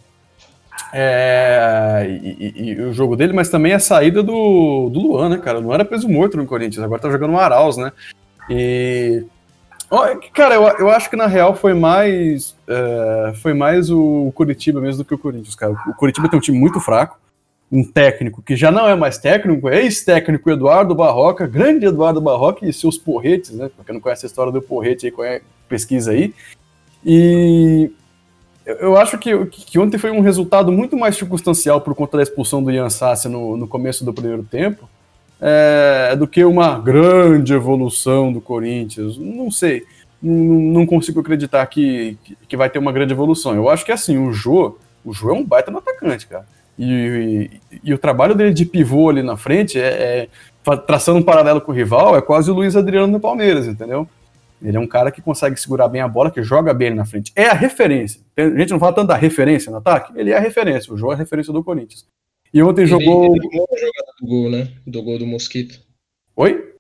[0.94, 5.38] é, e, e, e, o jogo dele, mas também a saída do, do Luan, né,
[5.38, 5.60] cara?
[5.60, 7.92] Não era peso morto no Corinthians, agora tá jogando no Arauz, né?
[8.50, 9.24] E.
[10.34, 12.56] Cara, eu, eu acho que na real foi mais.
[12.68, 15.74] É, foi mais o Curitiba mesmo do que o Corinthians, cara.
[15.88, 17.20] O Curitiba tem um time muito fraco,
[17.72, 22.66] um técnico que já não é mais técnico, é ex-técnico Eduardo Barroca, grande Eduardo Barroca
[22.66, 23.70] e seus porretes, né?
[23.76, 26.34] Pra quem não conhece a história do porrete aí, pesquisa aí.
[27.06, 27.92] E
[28.66, 32.64] eu acho que, que ontem foi um resultado muito mais circunstancial por conta da expulsão
[32.64, 34.90] do Ian Sassi no, no começo do primeiro tempo
[35.40, 39.18] é, do que uma grande evolução do Corinthians.
[39.18, 39.84] Não sei.
[40.22, 42.18] Não, não consigo acreditar que,
[42.48, 43.54] que, vai ter uma grande evolução.
[43.54, 46.46] Eu acho que assim, o Jô, o Jô é um baita no atacante, cara.
[46.78, 50.28] E, e, e, o trabalho dele de pivô ali na frente é,
[50.66, 54.10] é, traçando um paralelo com o rival, é quase o Luiz Adriano no Palmeiras, entendeu?
[54.62, 57.32] Ele é um cara que consegue segurar bem a bola, que joga bem na frente.
[57.36, 58.22] É a referência.
[58.38, 60.94] A gente não fala tanto da referência no ataque, ele é a referência.
[60.94, 62.06] O João é a referência do Corinthians.
[62.54, 63.36] E ontem ele, jogou.
[63.36, 64.72] Ele armou a jogada do gol, né?
[64.88, 65.80] Do gol do Mosquito.
[66.36, 66.74] Oi?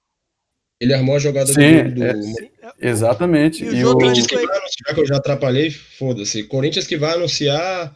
[0.79, 2.03] Ele armou a jogada Sim, do, do...
[2.03, 2.13] É,
[2.81, 3.63] exatamente.
[3.63, 6.43] E, e o Corinthians que vai anunciar, que eu já atrapalhei, foda-se.
[6.43, 7.95] Corinthians que vai anunciar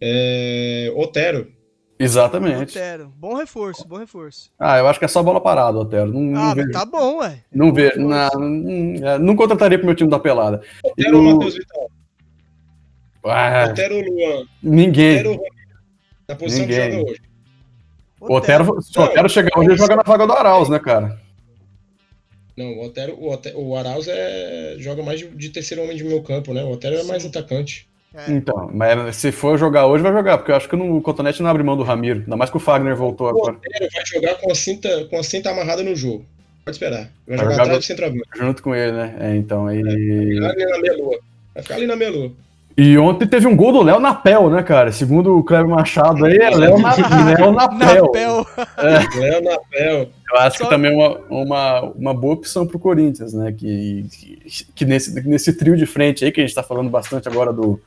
[0.00, 1.52] é, Otero.
[2.00, 2.78] Exatamente.
[2.78, 3.12] Otero.
[3.14, 4.50] Bom reforço, bom reforço.
[4.58, 6.10] Ah, eu acho que é só bola parada, Otero.
[6.10, 7.44] Não, ah, não vejo, tá bom, ué.
[7.52, 8.00] Não vejo.
[8.00, 10.62] Não, não, não, contrataria pro meu time da pelada.
[10.82, 11.90] Otero ou Matheus Vital?
[13.22, 14.46] Ah, Otero ou Luan?
[14.62, 15.20] Ninguém.
[15.20, 15.42] Otero
[16.26, 16.90] Na posição ninguém.
[16.90, 17.20] que joga hoje.
[18.18, 21.20] Otero, Otero se o Otero chegar hoje, ele joga na vaga do Arauz, né, cara?
[22.56, 26.04] Não, o Otero, o, Otero, o Arauz é, joga mais de, de terceiro homem de
[26.04, 26.64] meu campo, né?
[26.64, 27.89] O Otero é mais atacante.
[28.14, 28.32] É.
[28.32, 31.42] Então, mas se for jogar hoje, vai jogar, porque eu acho que no, o Cotonete
[31.42, 33.56] não abre mão do Ramiro, ainda mais que o Fagner voltou o agora.
[33.92, 36.24] vai jogar com a cinta, com a cinta amarrada no jogo.
[36.64, 37.08] Pode esperar.
[37.26, 38.28] Vai, vai jogar, jogar atrás do centroavante.
[38.36, 39.16] Junto com ele, né?
[39.20, 39.80] É, então, aí...
[40.40, 41.18] Vai ficar ali na meia lua.
[41.54, 42.32] Vai ficar ali na meia lua.
[42.76, 44.90] E ontem teve um gol do Léo Napel, né, cara?
[44.90, 48.04] Segundo o Cleber Machado aí, é Léo, na, Léo Napel.
[48.06, 48.46] Napel.
[48.78, 49.18] É.
[49.18, 50.08] Léo Napel.
[50.32, 50.64] Eu acho Só...
[50.64, 53.52] que também é uma, uma, uma boa opção pro Corinthians, né?
[53.52, 57.28] Que, que, que, nesse, nesse trio de frente aí, que a gente tá falando bastante
[57.28, 57.80] agora do,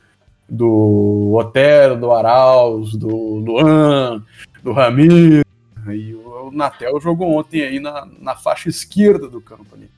[0.48, 4.24] do Otero, do Arauz, do Luan,
[4.62, 5.44] do Ramiro.
[5.88, 9.90] E o Natel jogou ontem aí na, na faixa esquerda do campo ali.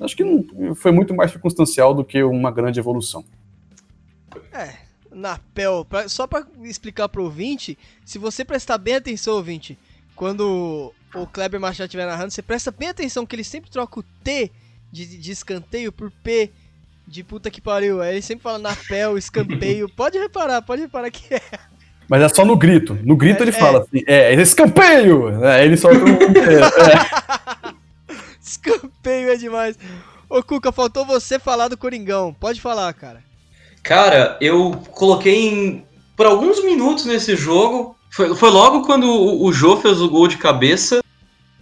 [0.00, 3.24] Acho que não, foi muito mais circunstancial do que uma grande evolução.
[4.52, 4.76] É,
[5.10, 9.78] Napel, pra, só para explicar pro ouvinte, se você prestar bem atenção, ouvinte,
[10.16, 14.02] quando o Kleber Machado estiver narrando, você presta bem atenção que ele sempre troca o
[14.02, 14.50] T
[14.90, 16.50] de, de escanteio por P
[17.10, 18.00] de puta que pariu.
[18.00, 19.88] Aí ele sempre fala napel, escanteio.
[19.96, 21.42] pode reparar, pode reparar que é.
[22.08, 22.96] Mas é só no grito.
[23.02, 23.58] No grito É, ele é.
[23.58, 25.30] fala assim, é, escanteio!
[25.32, 25.64] Né?
[25.64, 26.08] Ele solta um...
[26.08, 27.74] é,
[28.40, 29.76] Escanteio é demais.
[30.28, 32.34] Ô, Cuca, faltou você falar do Coringão.
[32.38, 33.22] Pode falar, cara.
[33.82, 35.84] Cara, eu coloquei em,
[36.16, 37.96] por alguns minutos nesse jogo.
[38.10, 41.00] Foi, foi logo quando o, o Jô fez o gol de cabeça.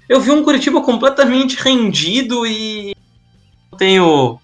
[0.09, 2.97] Eu vi um Curitiba completamente rendido e
[3.71, 4.41] não tenho,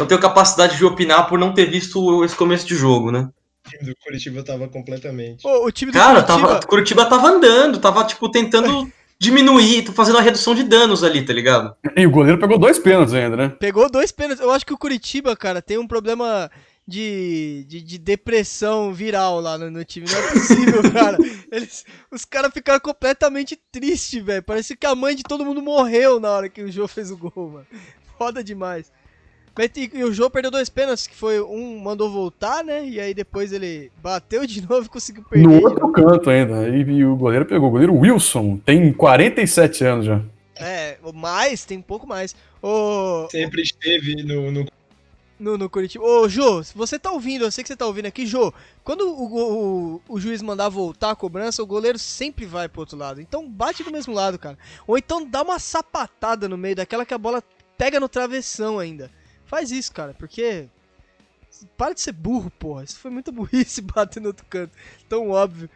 [0.00, 3.28] não tenho capacidade de opinar por não ter visto esse começo de jogo, né?
[3.66, 5.46] O time do Curitiba tava completamente.
[5.46, 6.48] Ô, o time do Cara, Curitiba...
[6.48, 11.32] tava, Curitiba tava andando, tava tipo tentando diminuir, fazendo a redução de danos ali, tá
[11.32, 11.74] ligado?
[11.94, 13.48] E o goleiro pegou dois pênaltis ainda, né?
[13.60, 14.42] Pegou dois pênaltis.
[14.42, 16.50] Eu acho que o Curitiba, cara, tem um problema
[16.90, 20.06] de, de, de depressão viral lá no, no time.
[20.10, 21.18] Não é possível, cara.
[21.52, 24.42] Eles, os caras ficaram completamente tristes, velho.
[24.42, 27.16] Parece que a mãe de todo mundo morreu na hora que o Jô fez o
[27.16, 27.66] gol, mano.
[28.18, 28.90] Foda demais.
[29.58, 32.86] E, e o Jô perdeu dois pênaltis, que foi um mandou voltar, né?
[32.86, 35.46] E aí depois ele bateu de novo e conseguiu perder.
[35.46, 36.68] No outro canto ainda.
[36.68, 37.68] E, e o goleiro pegou.
[37.68, 40.20] O goleiro Wilson tem 47 anos já.
[40.56, 42.34] É, mais, tem um pouco mais.
[42.62, 44.66] Ô, Sempre esteve no, no
[45.40, 46.04] no, no Curitiba.
[46.04, 48.52] Ô, Jô, se você tá ouvindo, eu sei que você tá ouvindo aqui, Jô,
[48.84, 52.98] quando o, o, o juiz mandar voltar a cobrança, o goleiro sempre vai pro outro
[52.98, 53.20] lado.
[53.20, 54.58] Então bate do mesmo lado, cara.
[54.86, 57.42] Ou então dá uma sapatada no meio daquela que a bola
[57.78, 59.10] pega no travessão ainda.
[59.50, 60.68] Faz isso, cara, porque.
[61.76, 62.84] Para de ser burro, porra.
[62.84, 64.72] Isso foi muita burrice bater no outro canto.
[65.08, 65.68] Tão óbvio.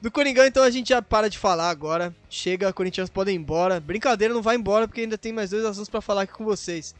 [0.00, 2.16] Do Coringão, então, a gente já para de falar agora.
[2.30, 3.78] Chega, Corinthians podem ir embora.
[3.78, 6.94] Brincadeira, não vai embora, porque ainda tem mais dois assuntos pra falar aqui com vocês.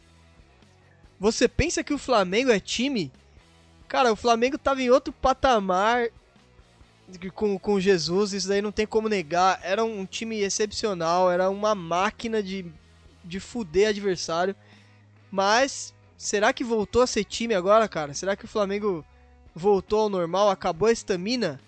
[1.18, 3.10] Você pensa que o Flamengo é time?
[3.89, 6.09] Cara, o Flamengo tava em outro patamar
[7.35, 9.59] com, com Jesus, isso daí não tem como negar.
[9.62, 12.66] Era um time excepcional, era uma máquina de,
[13.24, 14.55] de fuder adversário.
[15.35, 15.93] Mas,
[16.24, 18.14] será que voltou a ser time agora, cara?
[18.14, 19.05] Será que o Flamengo
[19.55, 21.60] voltou ao normal, acabou a estamina?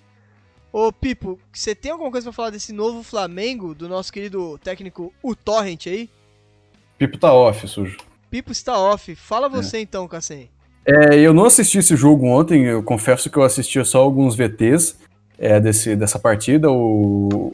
[0.73, 5.13] Ô, Pipo, você tem alguma coisa pra falar desse novo Flamengo, do nosso querido técnico,
[5.23, 6.09] o Torrent aí?
[6.97, 7.99] Pipo tá off, sujo.
[8.31, 9.15] Pipo está off.
[9.15, 10.49] Fala você então, Cassem.
[10.87, 14.97] É, eu não assisti esse jogo ontem, eu confesso que eu assisti só alguns VTs
[15.39, 16.71] é, desse, dessa partida.
[16.71, 17.53] O...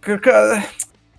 [0.00, 0.64] Cara,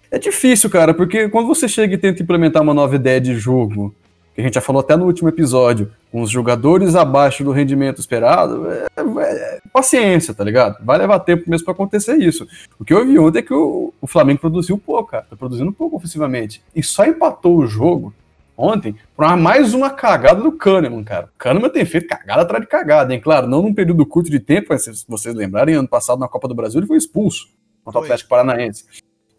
[0.10, 3.94] é difícil, cara, porque quando você chega e tenta implementar uma nova ideia de jogo,
[4.34, 8.00] que a gente já falou até no último episódio, com os jogadores abaixo do rendimento
[8.00, 8.86] esperado, é,
[9.24, 10.78] é paciência, tá ligado?
[10.84, 12.48] Vai levar tempo mesmo pra acontecer isso.
[12.80, 15.72] O que eu vi ontem é que o, o Flamengo produziu pouco, cara, tá produzindo
[15.74, 16.64] pouco ofensivamente.
[16.76, 18.14] E só empatou o jogo
[18.58, 21.26] ontem por uma- mais uma cagada do Kahneman, cara.
[21.26, 23.20] O Kahneman tem feito cagada atrás de cagada, hein?
[23.20, 26.48] Claro, não num período curto de tempo, mas se vocês lembrarem, ano passado na Copa
[26.48, 27.48] do Brasil ele foi expulso
[27.84, 28.04] contra o.
[28.04, 28.86] Atlético Paranaense.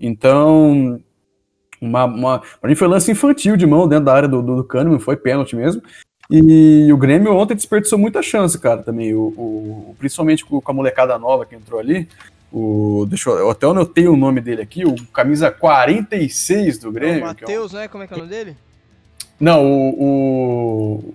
[0.01, 1.01] Então,
[1.83, 4.65] uma, uma, pra mim foi lance infantil de mão dentro da área do, do, do
[4.65, 5.83] Kahneman, foi pênalti mesmo.
[6.31, 9.13] E o Grêmio ontem desperdiçou muita chance, cara, também.
[9.15, 12.09] O, o- principalmente com, a molecada nova que entrou ali.
[12.51, 16.93] O, deixa eu, eu até anotei o nome dele aqui, o camisa 46 do É
[16.93, 17.17] Grêmio.
[17.31, 17.89] o que é um- Matheus, né?
[17.89, 18.57] Como é que é o nome dele?
[19.41, 21.15] não, o,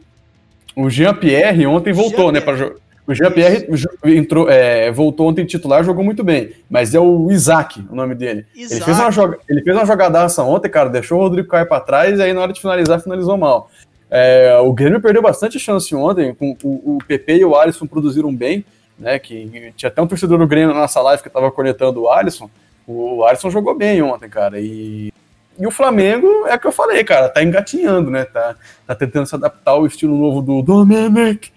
[0.76, 2.39] o, o Jean-Pierre ontem voltou, né?
[2.41, 2.72] Jean-Pierre.
[2.72, 2.77] Pra
[3.07, 3.67] o Jean-Pierre
[4.03, 6.51] entrou, é, voltou ontem titular, jogou muito bem.
[6.69, 8.45] Mas é o Isaac, o nome dele.
[8.53, 8.84] Ele Isaac.
[8.84, 12.19] fez, uma joga, ele fez uma jogadaça ontem, cara, deixou o Rodrigo cair pra trás
[12.19, 13.71] e aí na hora de finalizar, finalizou mal.
[14.11, 18.34] É, o Grêmio perdeu bastante chance ontem, com o, o PP e o Alisson produziram
[18.35, 18.65] bem,
[18.99, 19.17] né?
[19.17, 22.49] Que tinha até um torcedor do Grêmio na nossa live que tava cornetando o Alisson.
[22.85, 24.59] O Alisson jogou bem ontem, cara.
[24.59, 25.13] E,
[25.57, 28.25] e o Flamengo é o que eu falei, cara, tá engatinhando, né?
[28.25, 28.55] Tá,
[28.85, 31.51] tá tentando se adaptar ao estilo novo do Domenic.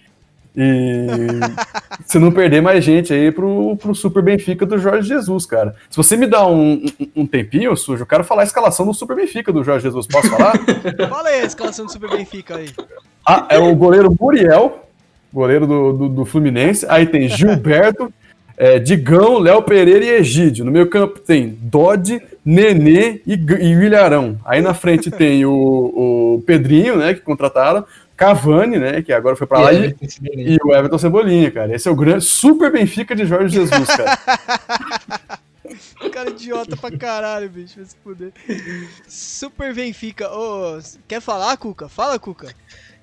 [0.56, 0.96] E
[2.04, 5.74] se não perder mais gente aí pro, pro Super Benfica do Jorge Jesus, cara.
[5.88, 8.92] Se você me dá um, um, um tempinho, sujo, eu quero falar a escalação do
[8.94, 10.06] Super Benfica do Jorge Jesus.
[10.06, 10.54] Posso falar?
[11.08, 12.68] Fala aí a escalação do Super Benfica aí.
[13.26, 14.86] Ah, é o goleiro Muriel,
[15.32, 16.84] goleiro do, do, do Fluminense.
[16.88, 18.12] Aí tem Gilberto,
[18.56, 20.64] é, Digão, Léo Pereira e Egídio.
[20.64, 24.38] No meio campo tem Dodge, Nenê e, e Ilharão.
[24.44, 27.84] Aí na frente tem o, o Pedrinho, né, que contrataram.
[28.20, 29.72] Cavani, né, que agora foi pra lá.
[29.72, 31.74] E, e o Everton Cebolinha, cara.
[31.74, 34.18] Esse é o grande Super Benfica de Jorge Jesus, cara.
[36.12, 37.76] Cara idiota pra caralho, bicho.
[37.76, 38.32] Vai se fuder.
[39.06, 40.28] Super Benfica.
[40.30, 41.88] Ô, quer falar, Cuca?
[41.88, 42.52] Fala, Cuca.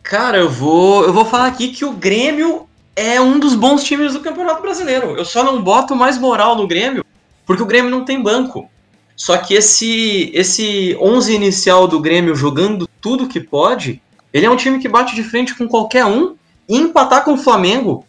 [0.04, 4.14] Cara, eu vou, eu vou falar aqui que o Grêmio é um dos bons times
[4.14, 5.16] do Campeonato Brasileiro.
[5.16, 7.06] Eu só não boto mais moral no Grêmio
[7.46, 8.70] porque o Grêmio não tem banco.
[9.16, 14.02] Só que esse esse 11 inicial do Grêmio jogando tudo que pode,
[14.38, 16.36] ele é um time que bate de frente com qualquer um
[16.70, 18.06] e empatar com o Flamengo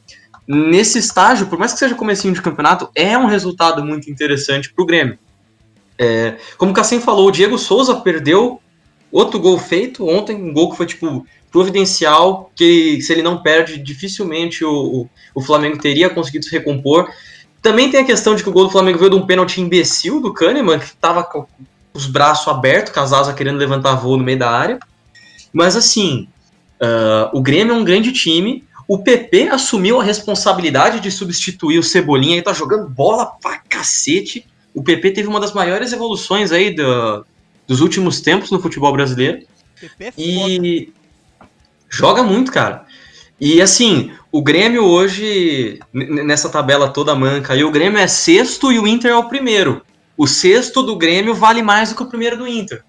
[0.47, 4.87] nesse estágio, por mais que seja comecinho de campeonato, é um resultado muito interessante pro
[4.87, 5.19] Grêmio.
[5.99, 8.61] É, como o Cassim falou, o Diego Souza perdeu
[9.11, 13.79] outro gol feito ontem, um gol que foi tipo providencial, que se ele não perde,
[13.79, 17.11] dificilmente o, o, o Flamengo teria conseguido se recompor.
[17.63, 20.21] Também tem a questão de que o gol do Flamengo veio de um pênalti imbecil
[20.21, 21.47] do Kahneman, que tava com
[21.93, 24.79] os braços abertos, com as asas querendo levantar voo no meio da área.
[25.53, 26.29] Mas assim,
[26.81, 28.65] uh, o Grêmio é um grande time.
[28.87, 34.47] O PP assumiu a responsabilidade de substituir o Cebolinha e tá jogando bola pra cacete.
[34.75, 37.25] O PP teve uma das maiores evoluções aí do,
[37.67, 39.41] dos últimos tempos no futebol brasileiro.
[39.79, 40.13] PP é.
[40.17, 40.93] E
[41.89, 42.87] joga muito, cara.
[43.41, 48.79] E assim, o Grêmio hoje, nessa tabela toda manca, aí o Grêmio é sexto e
[48.79, 49.83] o Inter é o primeiro.
[50.17, 52.83] O sexto do Grêmio vale mais do que o primeiro do Inter.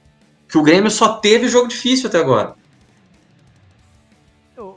[0.50, 2.56] Que o Grêmio só teve jogo difícil até agora.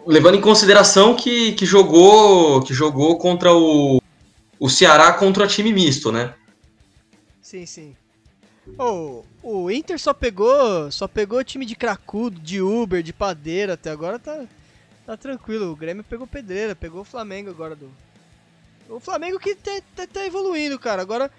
[0.07, 4.01] Levando em consideração que, que jogou que jogou contra o,
[4.59, 6.35] o Ceará contra o time misto, né?
[7.41, 7.97] Sim, sim.
[8.79, 13.91] Ô, o Inter só pegou, só pegou time de cracudo, de Uber, de padeira, até
[13.91, 14.45] agora tá,
[15.05, 15.73] tá tranquilo.
[15.73, 17.91] O Grêmio pegou pedreira, pegou o Flamengo agora do.
[18.89, 21.03] O Flamengo que tá, tá- tá evoluindo, cara.
[21.03, 21.31] Agora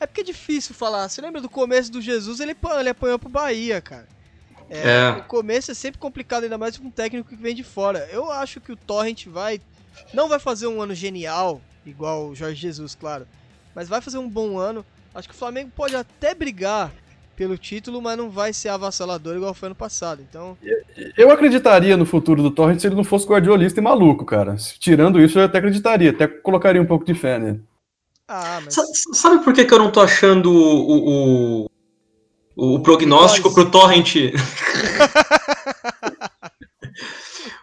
[0.00, 1.08] é porque é difícil falar.
[1.08, 2.40] Você lembra do começo do Jesus?
[2.40, 4.06] Ele, ele apanhou pro Bahia, cara.
[4.70, 5.10] É, É.
[5.18, 8.08] O começo é sempre complicado, ainda mais com um técnico que vem de fora.
[8.12, 9.60] Eu acho que o Torrent vai.
[10.12, 13.26] Não vai fazer um ano genial, igual o Jorge Jesus, claro.
[13.74, 14.84] Mas vai fazer um bom ano.
[15.14, 16.92] Acho que o Flamengo pode até brigar
[17.34, 20.20] pelo título, mas não vai ser avassalador igual foi ano passado.
[20.28, 20.58] Então,
[21.16, 24.56] Eu acreditaria no futuro do Torrent se ele não fosse guardiolista e maluco, cara.
[24.78, 27.62] Tirando isso, eu até acreditaria, até colocaria um pouco de fé nele.
[28.28, 31.70] Ah, mas Sa- Sabe por que, que eu não tô achando o, o,
[32.56, 34.14] o, o prognóstico pro Torrent?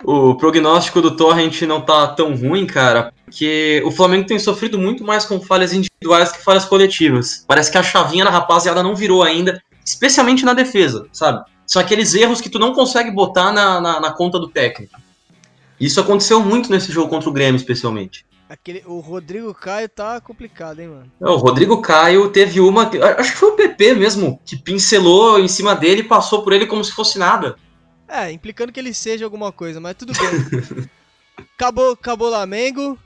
[0.03, 5.03] o prognóstico do Torrent não tá tão ruim, cara, porque o Flamengo tem sofrido muito
[5.03, 7.43] mais com falhas individuais que falhas coletivas.
[7.47, 11.43] Parece que a chavinha na rapaziada não virou ainda, especialmente na defesa, sabe?
[11.65, 14.99] São aqueles erros que tu não consegue botar na, na, na conta do técnico.
[15.79, 18.25] Isso aconteceu muito nesse jogo contra o Grêmio, especialmente.
[18.49, 21.11] Aquele, o Rodrigo Caio tá complicado, hein, mano.
[21.21, 22.89] É, O Rodrigo Caio teve uma.
[23.17, 26.65] Acho que foi o PP mesmo, que pincelou em cima dele e passou por ele
[26.65, 27.55] como se fosse nada.
[28.07, 30.87] É, implicando que ele seja alguma coisa, mas tudo bem.
[31.57, 32.97] acabou, acabou o Flamengo.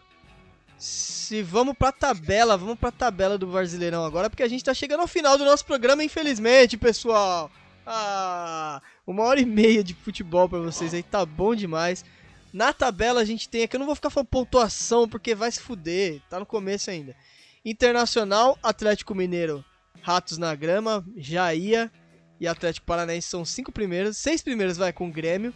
[0.77, 5.01] Se vamos pra tabela, vamos pra tabela do Brasileirão agora, porque a gente tá chegando
[5.01, 7.51] ao final do nosso programa, infelizmente, pessoal.
[7.85, 12.05] Ah, uma hora e meia de futebol pra vocês aí, tá bom demais.
[12.51, 15.59] Na tabela a gente tem aqui, eu não vou ficar falando pontuação, porque vai se
[15.59, 17.15] fuder, tá no começo ainda.
[17.63, 19.63] Internacional, Atlético Mineiro,
[20.01, 21.91] Ratos na Grama, Jaía
[22.39, 24.17] e Atlético Paranaense são cinco primeiros.
[24.17, 25.53] Seis primeiros vai com o Grêmio.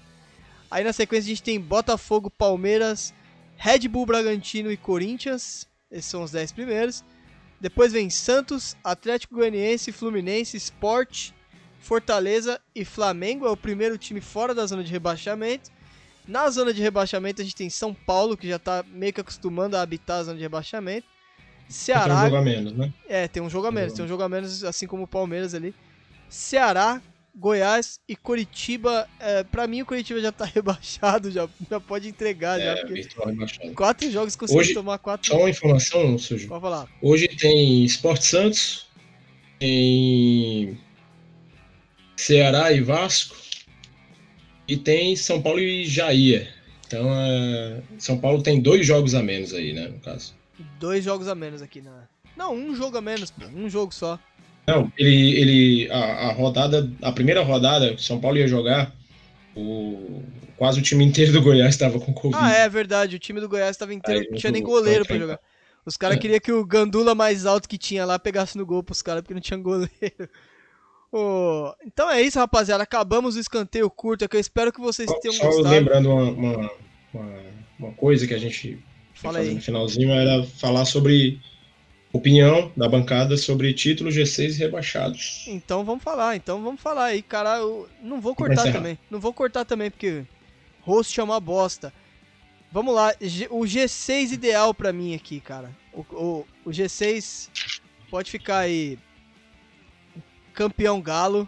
[0.69, 3.13] Aí na sequência a gente tem Botafogo, Palmeiras,
[3.55, 5.67] Red Bull Bragantino e Corinthians.
[5.89, 7.03] Esses são os dez primeiros.
[7.61, 11.31] Depois vem Santos, Atlético Goianiense, Fluminense, Sport,
[11.79, 13.47] Fortaleza e Flamengo.
[13.47, 15.71] É o primeiro time fora da zona de rebaixamento.
[16.27, 19.75] Na zona de rebaixamento a gente tem São Paulo, que já tá meio que acostumando
[19.75, 21.05] a habitar a zona de rebaixamento.
[21.07, 22.93] Tem um Ceará, jogo a menos, né?
[23.07, 25.53] é, tem um jogo a menos, tem um jogo a menos, assim como o Palmeiras
[25.53, 25.73] ali.
[26.29, 27.01] Ceará,
[27.35, 29.07] Goiás e Coritiba.
[29.19, 33.07] É, pra mim, o Coritiba já tá rebaixado, já, já pode entregar, já, É, porque
[33.25, 33.73] rebaixado.
[33.73, 35.27] quatro jogos conseguiu tomar quatro.
[35.29, 36.47] Só uma informação, Sujo.
[36.47, 36.87] Pode falar.
[37.01, 38.87] Hoje tem Sport Santos,
[39.59, 40.77] tem
[42.15, 43.35] Ceará e Vasco,
[44.67, 46.47] e tem São Paulo e Jair.
[46.87, 50.33] Então, é, São Paulo tem dois jogos a menos aí, né, no caso.
[50.79, 52.07] Dois jogos a menos aqui na.
[52.37, 54.19] Não, um jogo a menos, pô, um jogo só.
[54.67, 55.97] Não, ele, ele a,
[56.29, 58.95] a rodada, a primeira rodada, São Paulo ia jogar,
[59.55, 60.23] o,
[60.55, 62.41] quase o time inteiro do Goiás estava com Covid.
[62.41, 65.21] Ah, é verdade, o time do Goiás tava inteiro, não tinha nem goleiro pra vai
[65.21, 65.39] jogar.
[65.85, 66.19] Os caras É.
[66.19, 69.33] queriam que o Gandula mais alto que tinha lá pegasse no gol pros caras, porque
[69.33, 69.89] não tinha goleiro.
[71.15, 72.81] Ô, então é isso, rapaziada.
[72.81, 75.69] Acabamos o escanteio curto, que eu espero que vocês Só, tenham só gostado.
[75.69, 76.71] lembrando uma, uma,
[77.13, 77.35] uma,
[77.77, 78.83] uma coisa que a gente
[79.13, 79.53] Fala aí.
[79.53, 81.39] no finalzinho era falar sobre
[82.11, 85.45] opinião da bancada sobre título G6 e rebaixados.
[85.47, 87.57] Então vamos falar, então vamos falar aí, cara.
[87.57, 88.97] Eu não vou cortar também.
[89.09, 90.23] Não vou cortar também, porque
[90.81, 91.93] host é uma bosta.
[92.71, 93.13] Vamos lá,
[93.51, 95.69] o G6 ideal pra mim aqui, cara.
[95.93, 97.49] O, o, o G6
[98.09, 98.97] pode ficar aí.
[100.53, 101.47] Campeão Galo.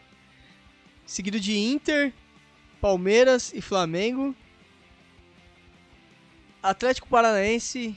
[1.06, 2.12] Seguido de Inter,
[2.82, 4.36] Palmeiras e Flamengo.
[6.62, 7.96] Atlético Paranaense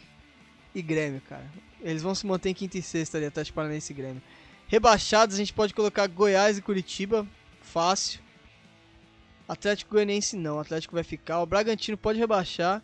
[0.75, 1.51] e Grêmio, cara.
[1.81, 4.23] Eles vão se manter em quinta e sexta ali, Atlético Paranaense e Grêmio.
[4.67, 7.27] Rebaixados, a gente pode colocar Goiás e Curitiba.
[7.63, 8.21] Fácil.
[9.49, 10.57] Atlético Goianiense não.
[10.57, 11.41] O Atlético vai ficar.
[11.41, 12.83] O Bragantino pode rebaixar.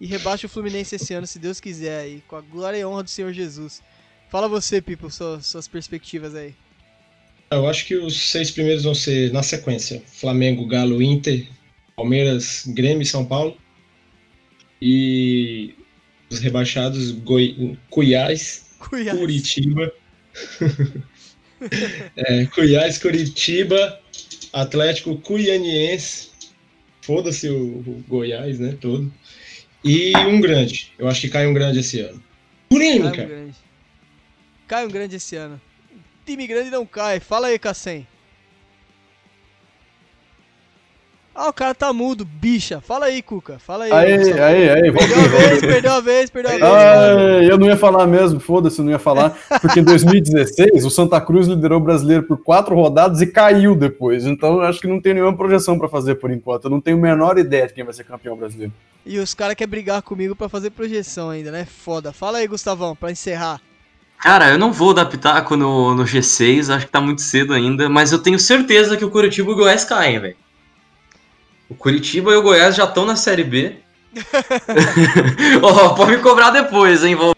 [0.00, 2.22] E rebaixa o Fluminense esse ano, se Deus quiser aí.
[2.26, 3.82] Com a glória e honra do Senhor Jesus.
[4.30, 6.54] Fala você, Pipo, suas, suas perspectivas aí.
[7.54, 11.46] Eu acho que os seis primeiros vão ser na sequência: Flamengo, Galo, Inter,
[11.96, 13.56] Palmeiras, Grêmio e São Paulo.
[14.80, 15.74] E
[16.30, 17.78] os rebaixados Goi...
[17.88, 19.18] Cuiás, Cuiabá.
[19.18, 19.92] Curitiba.
[22.16, 24.00] é, Cuiás, Curitiba,
[24.52, 26.28] Atlético Cuianiense.
[27.02, 28.76] Foda-se o, o Goiás, né?
[28.80, 29.12] Todo.
[29.84, 30.92] E um grande.
[30.98, 32.12] Eu acho que cai um grande esse ano.
[32.18, 33.24] Cai um Polêmica.
[33.24, 33.54] grande.
[34.66, 35.60] Cai um grande esse ano.
[36.24, 37.20] Time grande não cai.
[37.20, 38.06] Fala aí, Cassem.
[41.34, 42.80] Ah, o cara tá mudo, bicha.
[42.80, 43.58] Fala aí, Cuca.
[43.58, 43.92] Fala aí.
[43.92, 46.62] Aí, aí, aí, Perdeu a vez, perdeu a vez, perdeu a vez.
[46.62, 49.36] Ah, eu não ia falar mesmo, foda-se, eu não ia falar.
[49.60, 54.24] Porque em 2016 o Santa Cruz liderou o brasileiro por quatro rodadas e caiu depois.
[54.26, 56.66] Então eu acho que não tem nenhuma projeção pra fazer por enquanto.
[56.66, 58.72] Eu não tenho a menor ideia de quem vai ser campeão brasileiro.
[59.04, 61.64] E os caras querem brigar comigo pra fazer projeção ainda, né?
[61.64, 62.12] Foda.
[62.12, 63.60] Fala aí, Gustavão, pra encerrar.
[64.24, 67.90] Cara, eu não vou dar pitaco no, no G6, acho que tá muito cedo ainda,
[67.90, 70.36] mas eu tenho certeza que o Curitiba e o Goiás caem, velho.
[71.68, 73.76] O Curitiba e o Goiás já estão na Série B.
[75.62, 77.14] Ó, pode me cobrar depois, hein?
[77.14, 77.36] Vou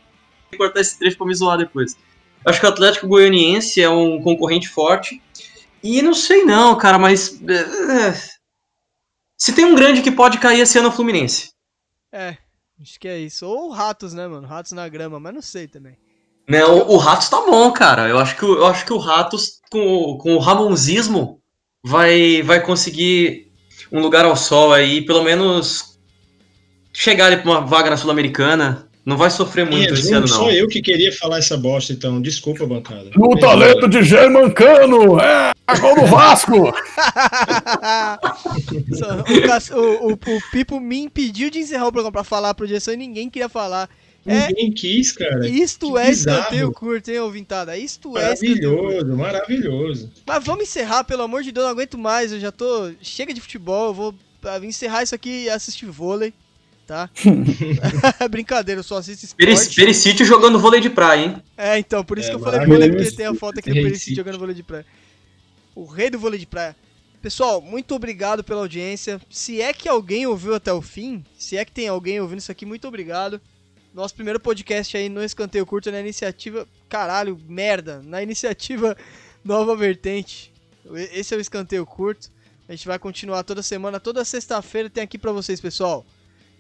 [0.57, 1.97] cortar esse trecho pra me zoar depois.
[2.45, 5.21] Acho que o Atlético Goianiense é um concorrente forte.
[5.83, 7.37] E não sei não, cara, mas.
[7.49, 8.15] é,
[9.37, 11.51] Se tem um grande que pode cair esse ano é o Fluminense.
[12.13, 12.37] É,
[12.81, 13.45] acho que é isso.
[13.45, 14.47] Ou Ratos, né, mano?
[14.47, 16.06] Ratos na grama, mas não sei também.
[16.49, 18.09] Né, o, o Ratos tá bom, cara.
[18.09, 21.41] Eu acho que, o- eu acho que o Ratos, com, o- com o Ramonzismo,
[21.85, 23.49] vai, vai conseguir
[23.91, 25.99] um lugar ao sol aí, pelo menos
[26.93, 28.87] chegar ali pra uma vaga na Sul-Americana.
[29.05, 30.35] Não vai sofrer muito esse resumo, ano, não.
[30.37, 32.21] só eu que queria falar essa bosta, então.
[32.21, 33.11] Desculpa, bancada.
[33.15, 35.21] No talento de Germancano!
[35.21, 35.53] É!
[35.81, 36.73] Gol do Vasco!
[39.75, 42.95] O, o- o- o Pipo me impediu de encerrar o programa pra falar a projeção
[42.95, 43.89] e ninguém queria falar.
[44.27, 45.47] É, Ninguém quis, cara.
[45.49, 46.39] isto que é bizarro.
[46.41, 47.77] escanteio curto, hein, ouvintada?
[47.79, 49.07] Isto é escanteio curto.
[49.17, 50.13] Maravilhoso, maravilhoso.
[50.27, 52.33] Mas vamos encerrar, pelo amor de Deus, não aguento mais.
[52.33, 52.93] Eu já tô.
[53.01, 56.33] Chega de futebol, eu vou ah, encerrar isso aqui e assistir vôlei,
[56.87, 57.09] tá?
[58.31, 59.75] Brincadeira, eu só assisto esporte.
[59.75, 61.43] Pericítio jogando vôlei de praia, hein?
[61.57, 63.17] É, então, por isso É, que eu falei vôlei, porque maravilhoso.
[63.17, 64.15] tem a foto aqui do City.
[64.15, 64.87] jogando vôlei de praia.
[65.75, 66.75] O rei do vôlei de praia.
[67.21, 69.21] Pessoal, muito obrigado pela audiência.
[69.29, 72.53] Se é que alguém ouviu até o fim, se é que tem alguém ouvindo isso
[72.53, 73.41] aqui, muito obrigado.
[73.97, 76.69] Nosso primeiro podcast aí no Escanteio Curto na iniciativa.
[76.87, 78.03] Caralho, merda.
[78.03, 78.95] Na iniciativa
[79.43, 80.53] Nova Vertente.
[81.15, 82.31] Esse é o Escanteio Curto.
[82.69, 86.05] A gente vai continuar toda semana, toda sexta-feira tem aqui pra vocês, pessoal.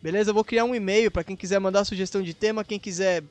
[0.02, 0.30] Beleza?
[0.30, 3.22] Eu vou criar um e-mail pra quem quiser mandar sugestão de tema, quem quiser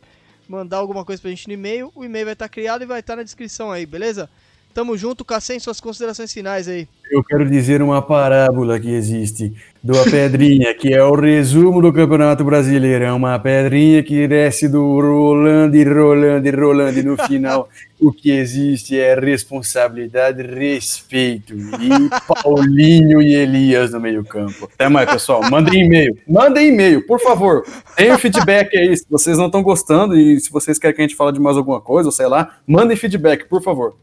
[0.48, 3.15] mandar alguma coisa pra gente no e-mail, o e-mail vai estar criado e vai estar
[3.15, 4.30] na descrição aí, beleza?
[4.76, 6.85] Tamo junto, Cassem, suas considerações finais aí.
[7.10, 11.93] Eu quero dizer uma parábola que existe do A Pedrinha, que é o resumo do
[11.93, 13.06] Campeonato Brasileiro.
[13.06, 17.69] É uma pedrinha que desce do rolando e rolando e rolando, e no final
[18.02, 21.53] o que existe é responsabilidade, respeito.
[21.56, 24.69] E Paulinho e Elias no meio-campo.
[24.73, 25.49] Até mais, pessoal.
[25.49, 26.18] Mandem e-mail.
[26.27, 27.64] Mandem e-mail, por favor.
[27.95, 28.97] Tem o feedback aí.
[28.97, 31.56] Se vocês não estão gostando e se vocês querem que a gente fale de mais
[31.56, 33.95] alguma coisa, ou sei lá, mandem feedback, por favor.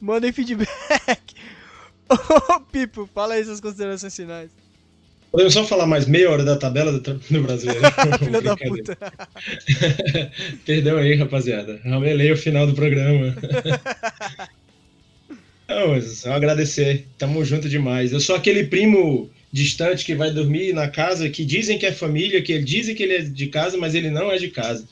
[0.00, 1.34] Mandem feedback.
[2.08, 4.50] Ô, Pipo, fala aí suas considerações finais.
[5.30, 7.82] Podemos só falar mais meia hora da tabela do, do brasileiro?
[8.18, 8.98] Filha da puta.
[10.66, 11.80] Perdão aí, rapaziada.
[11.84, 13.36] Ramelei o final do programa.
[15.68, 17.06] Não, só agradecer.
[17.16, 18.12] Tamo junto demais.
[18.12, 22.42] Eu sou aquele primo distante que vai dormir na casa, que dizem que é família,
[22.42, 24.88] que dizem que ele é de casa, mas ele não é de casa.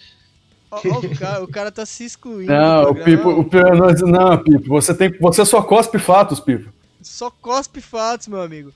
[0.71, 2.53] Ó, ó, o, cara, o cara tá se excluindo.
[2.53, 2.95] Não, o.
[2.95, 6.73] Pipo, o Pipo, nós- não, Pipo, você tem, você só cospe fatos, Pipo.
[7.01, 8.71] Só cospe fatos, meu amigo.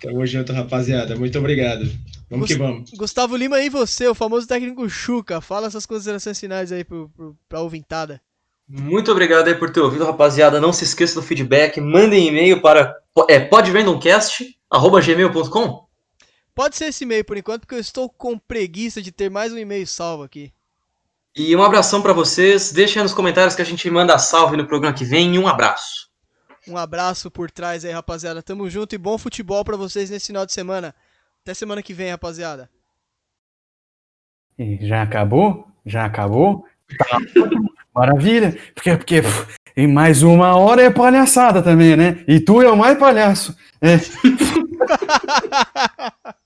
[0.00, 1.16] Tamo junto, rapaziada.
[1.16, 1.90] Muito obrigado.
[2.28, 2.90] Vamos que vamos.
[2.92, 5.40] Gustavo Lima e você, o famoso técnico Chuca.
[5.40, 8.20] Fala suas considerações finais aí pro, pro, pra ouvintada.
[8.68, 10.60] Muito obrigado aí por ter ouvido, rapaziada.
[10.60, 11.80] Não se esqueça do feedback.
[11.80, 12.94] Mandem e-mail para
[13.28, 15.86] é, podrandomcast.gmail.com
[16.54, 19.58] Pode ser esse e-mail por enquanto, porque eu estou com preguiça de ter mais um
[19.58, 20.52] e-mail salvo aqui.
[21.34, 22.72] E um abração pra vocês.
[22.72, 25.34] Deixem aí nos comentários que a gente manda salve no programa que vem.
[25.34, 26.10] E um abraço.
[26.68, 28.42] Um abraço por trás aí, rapaziada.
[28.42, 30.94] Tamo junto e bom futebol pra vocês nesse final de semana.
[31.42, 32.68] Até semana que vem, rapaziada.
[34.58, 35.66] E Já acabou?
[35.84, 36.66] Já acabou?
[36.98, 37.18] Tá.
[37.94, 38.56] Maravilha.
[38.74, 42.24] Porque, porque pff, em mais uma hora é palhaçada também, né?
[42.28, 43.56] E tu é o mais palhaço.
[43.80, 43.98] É.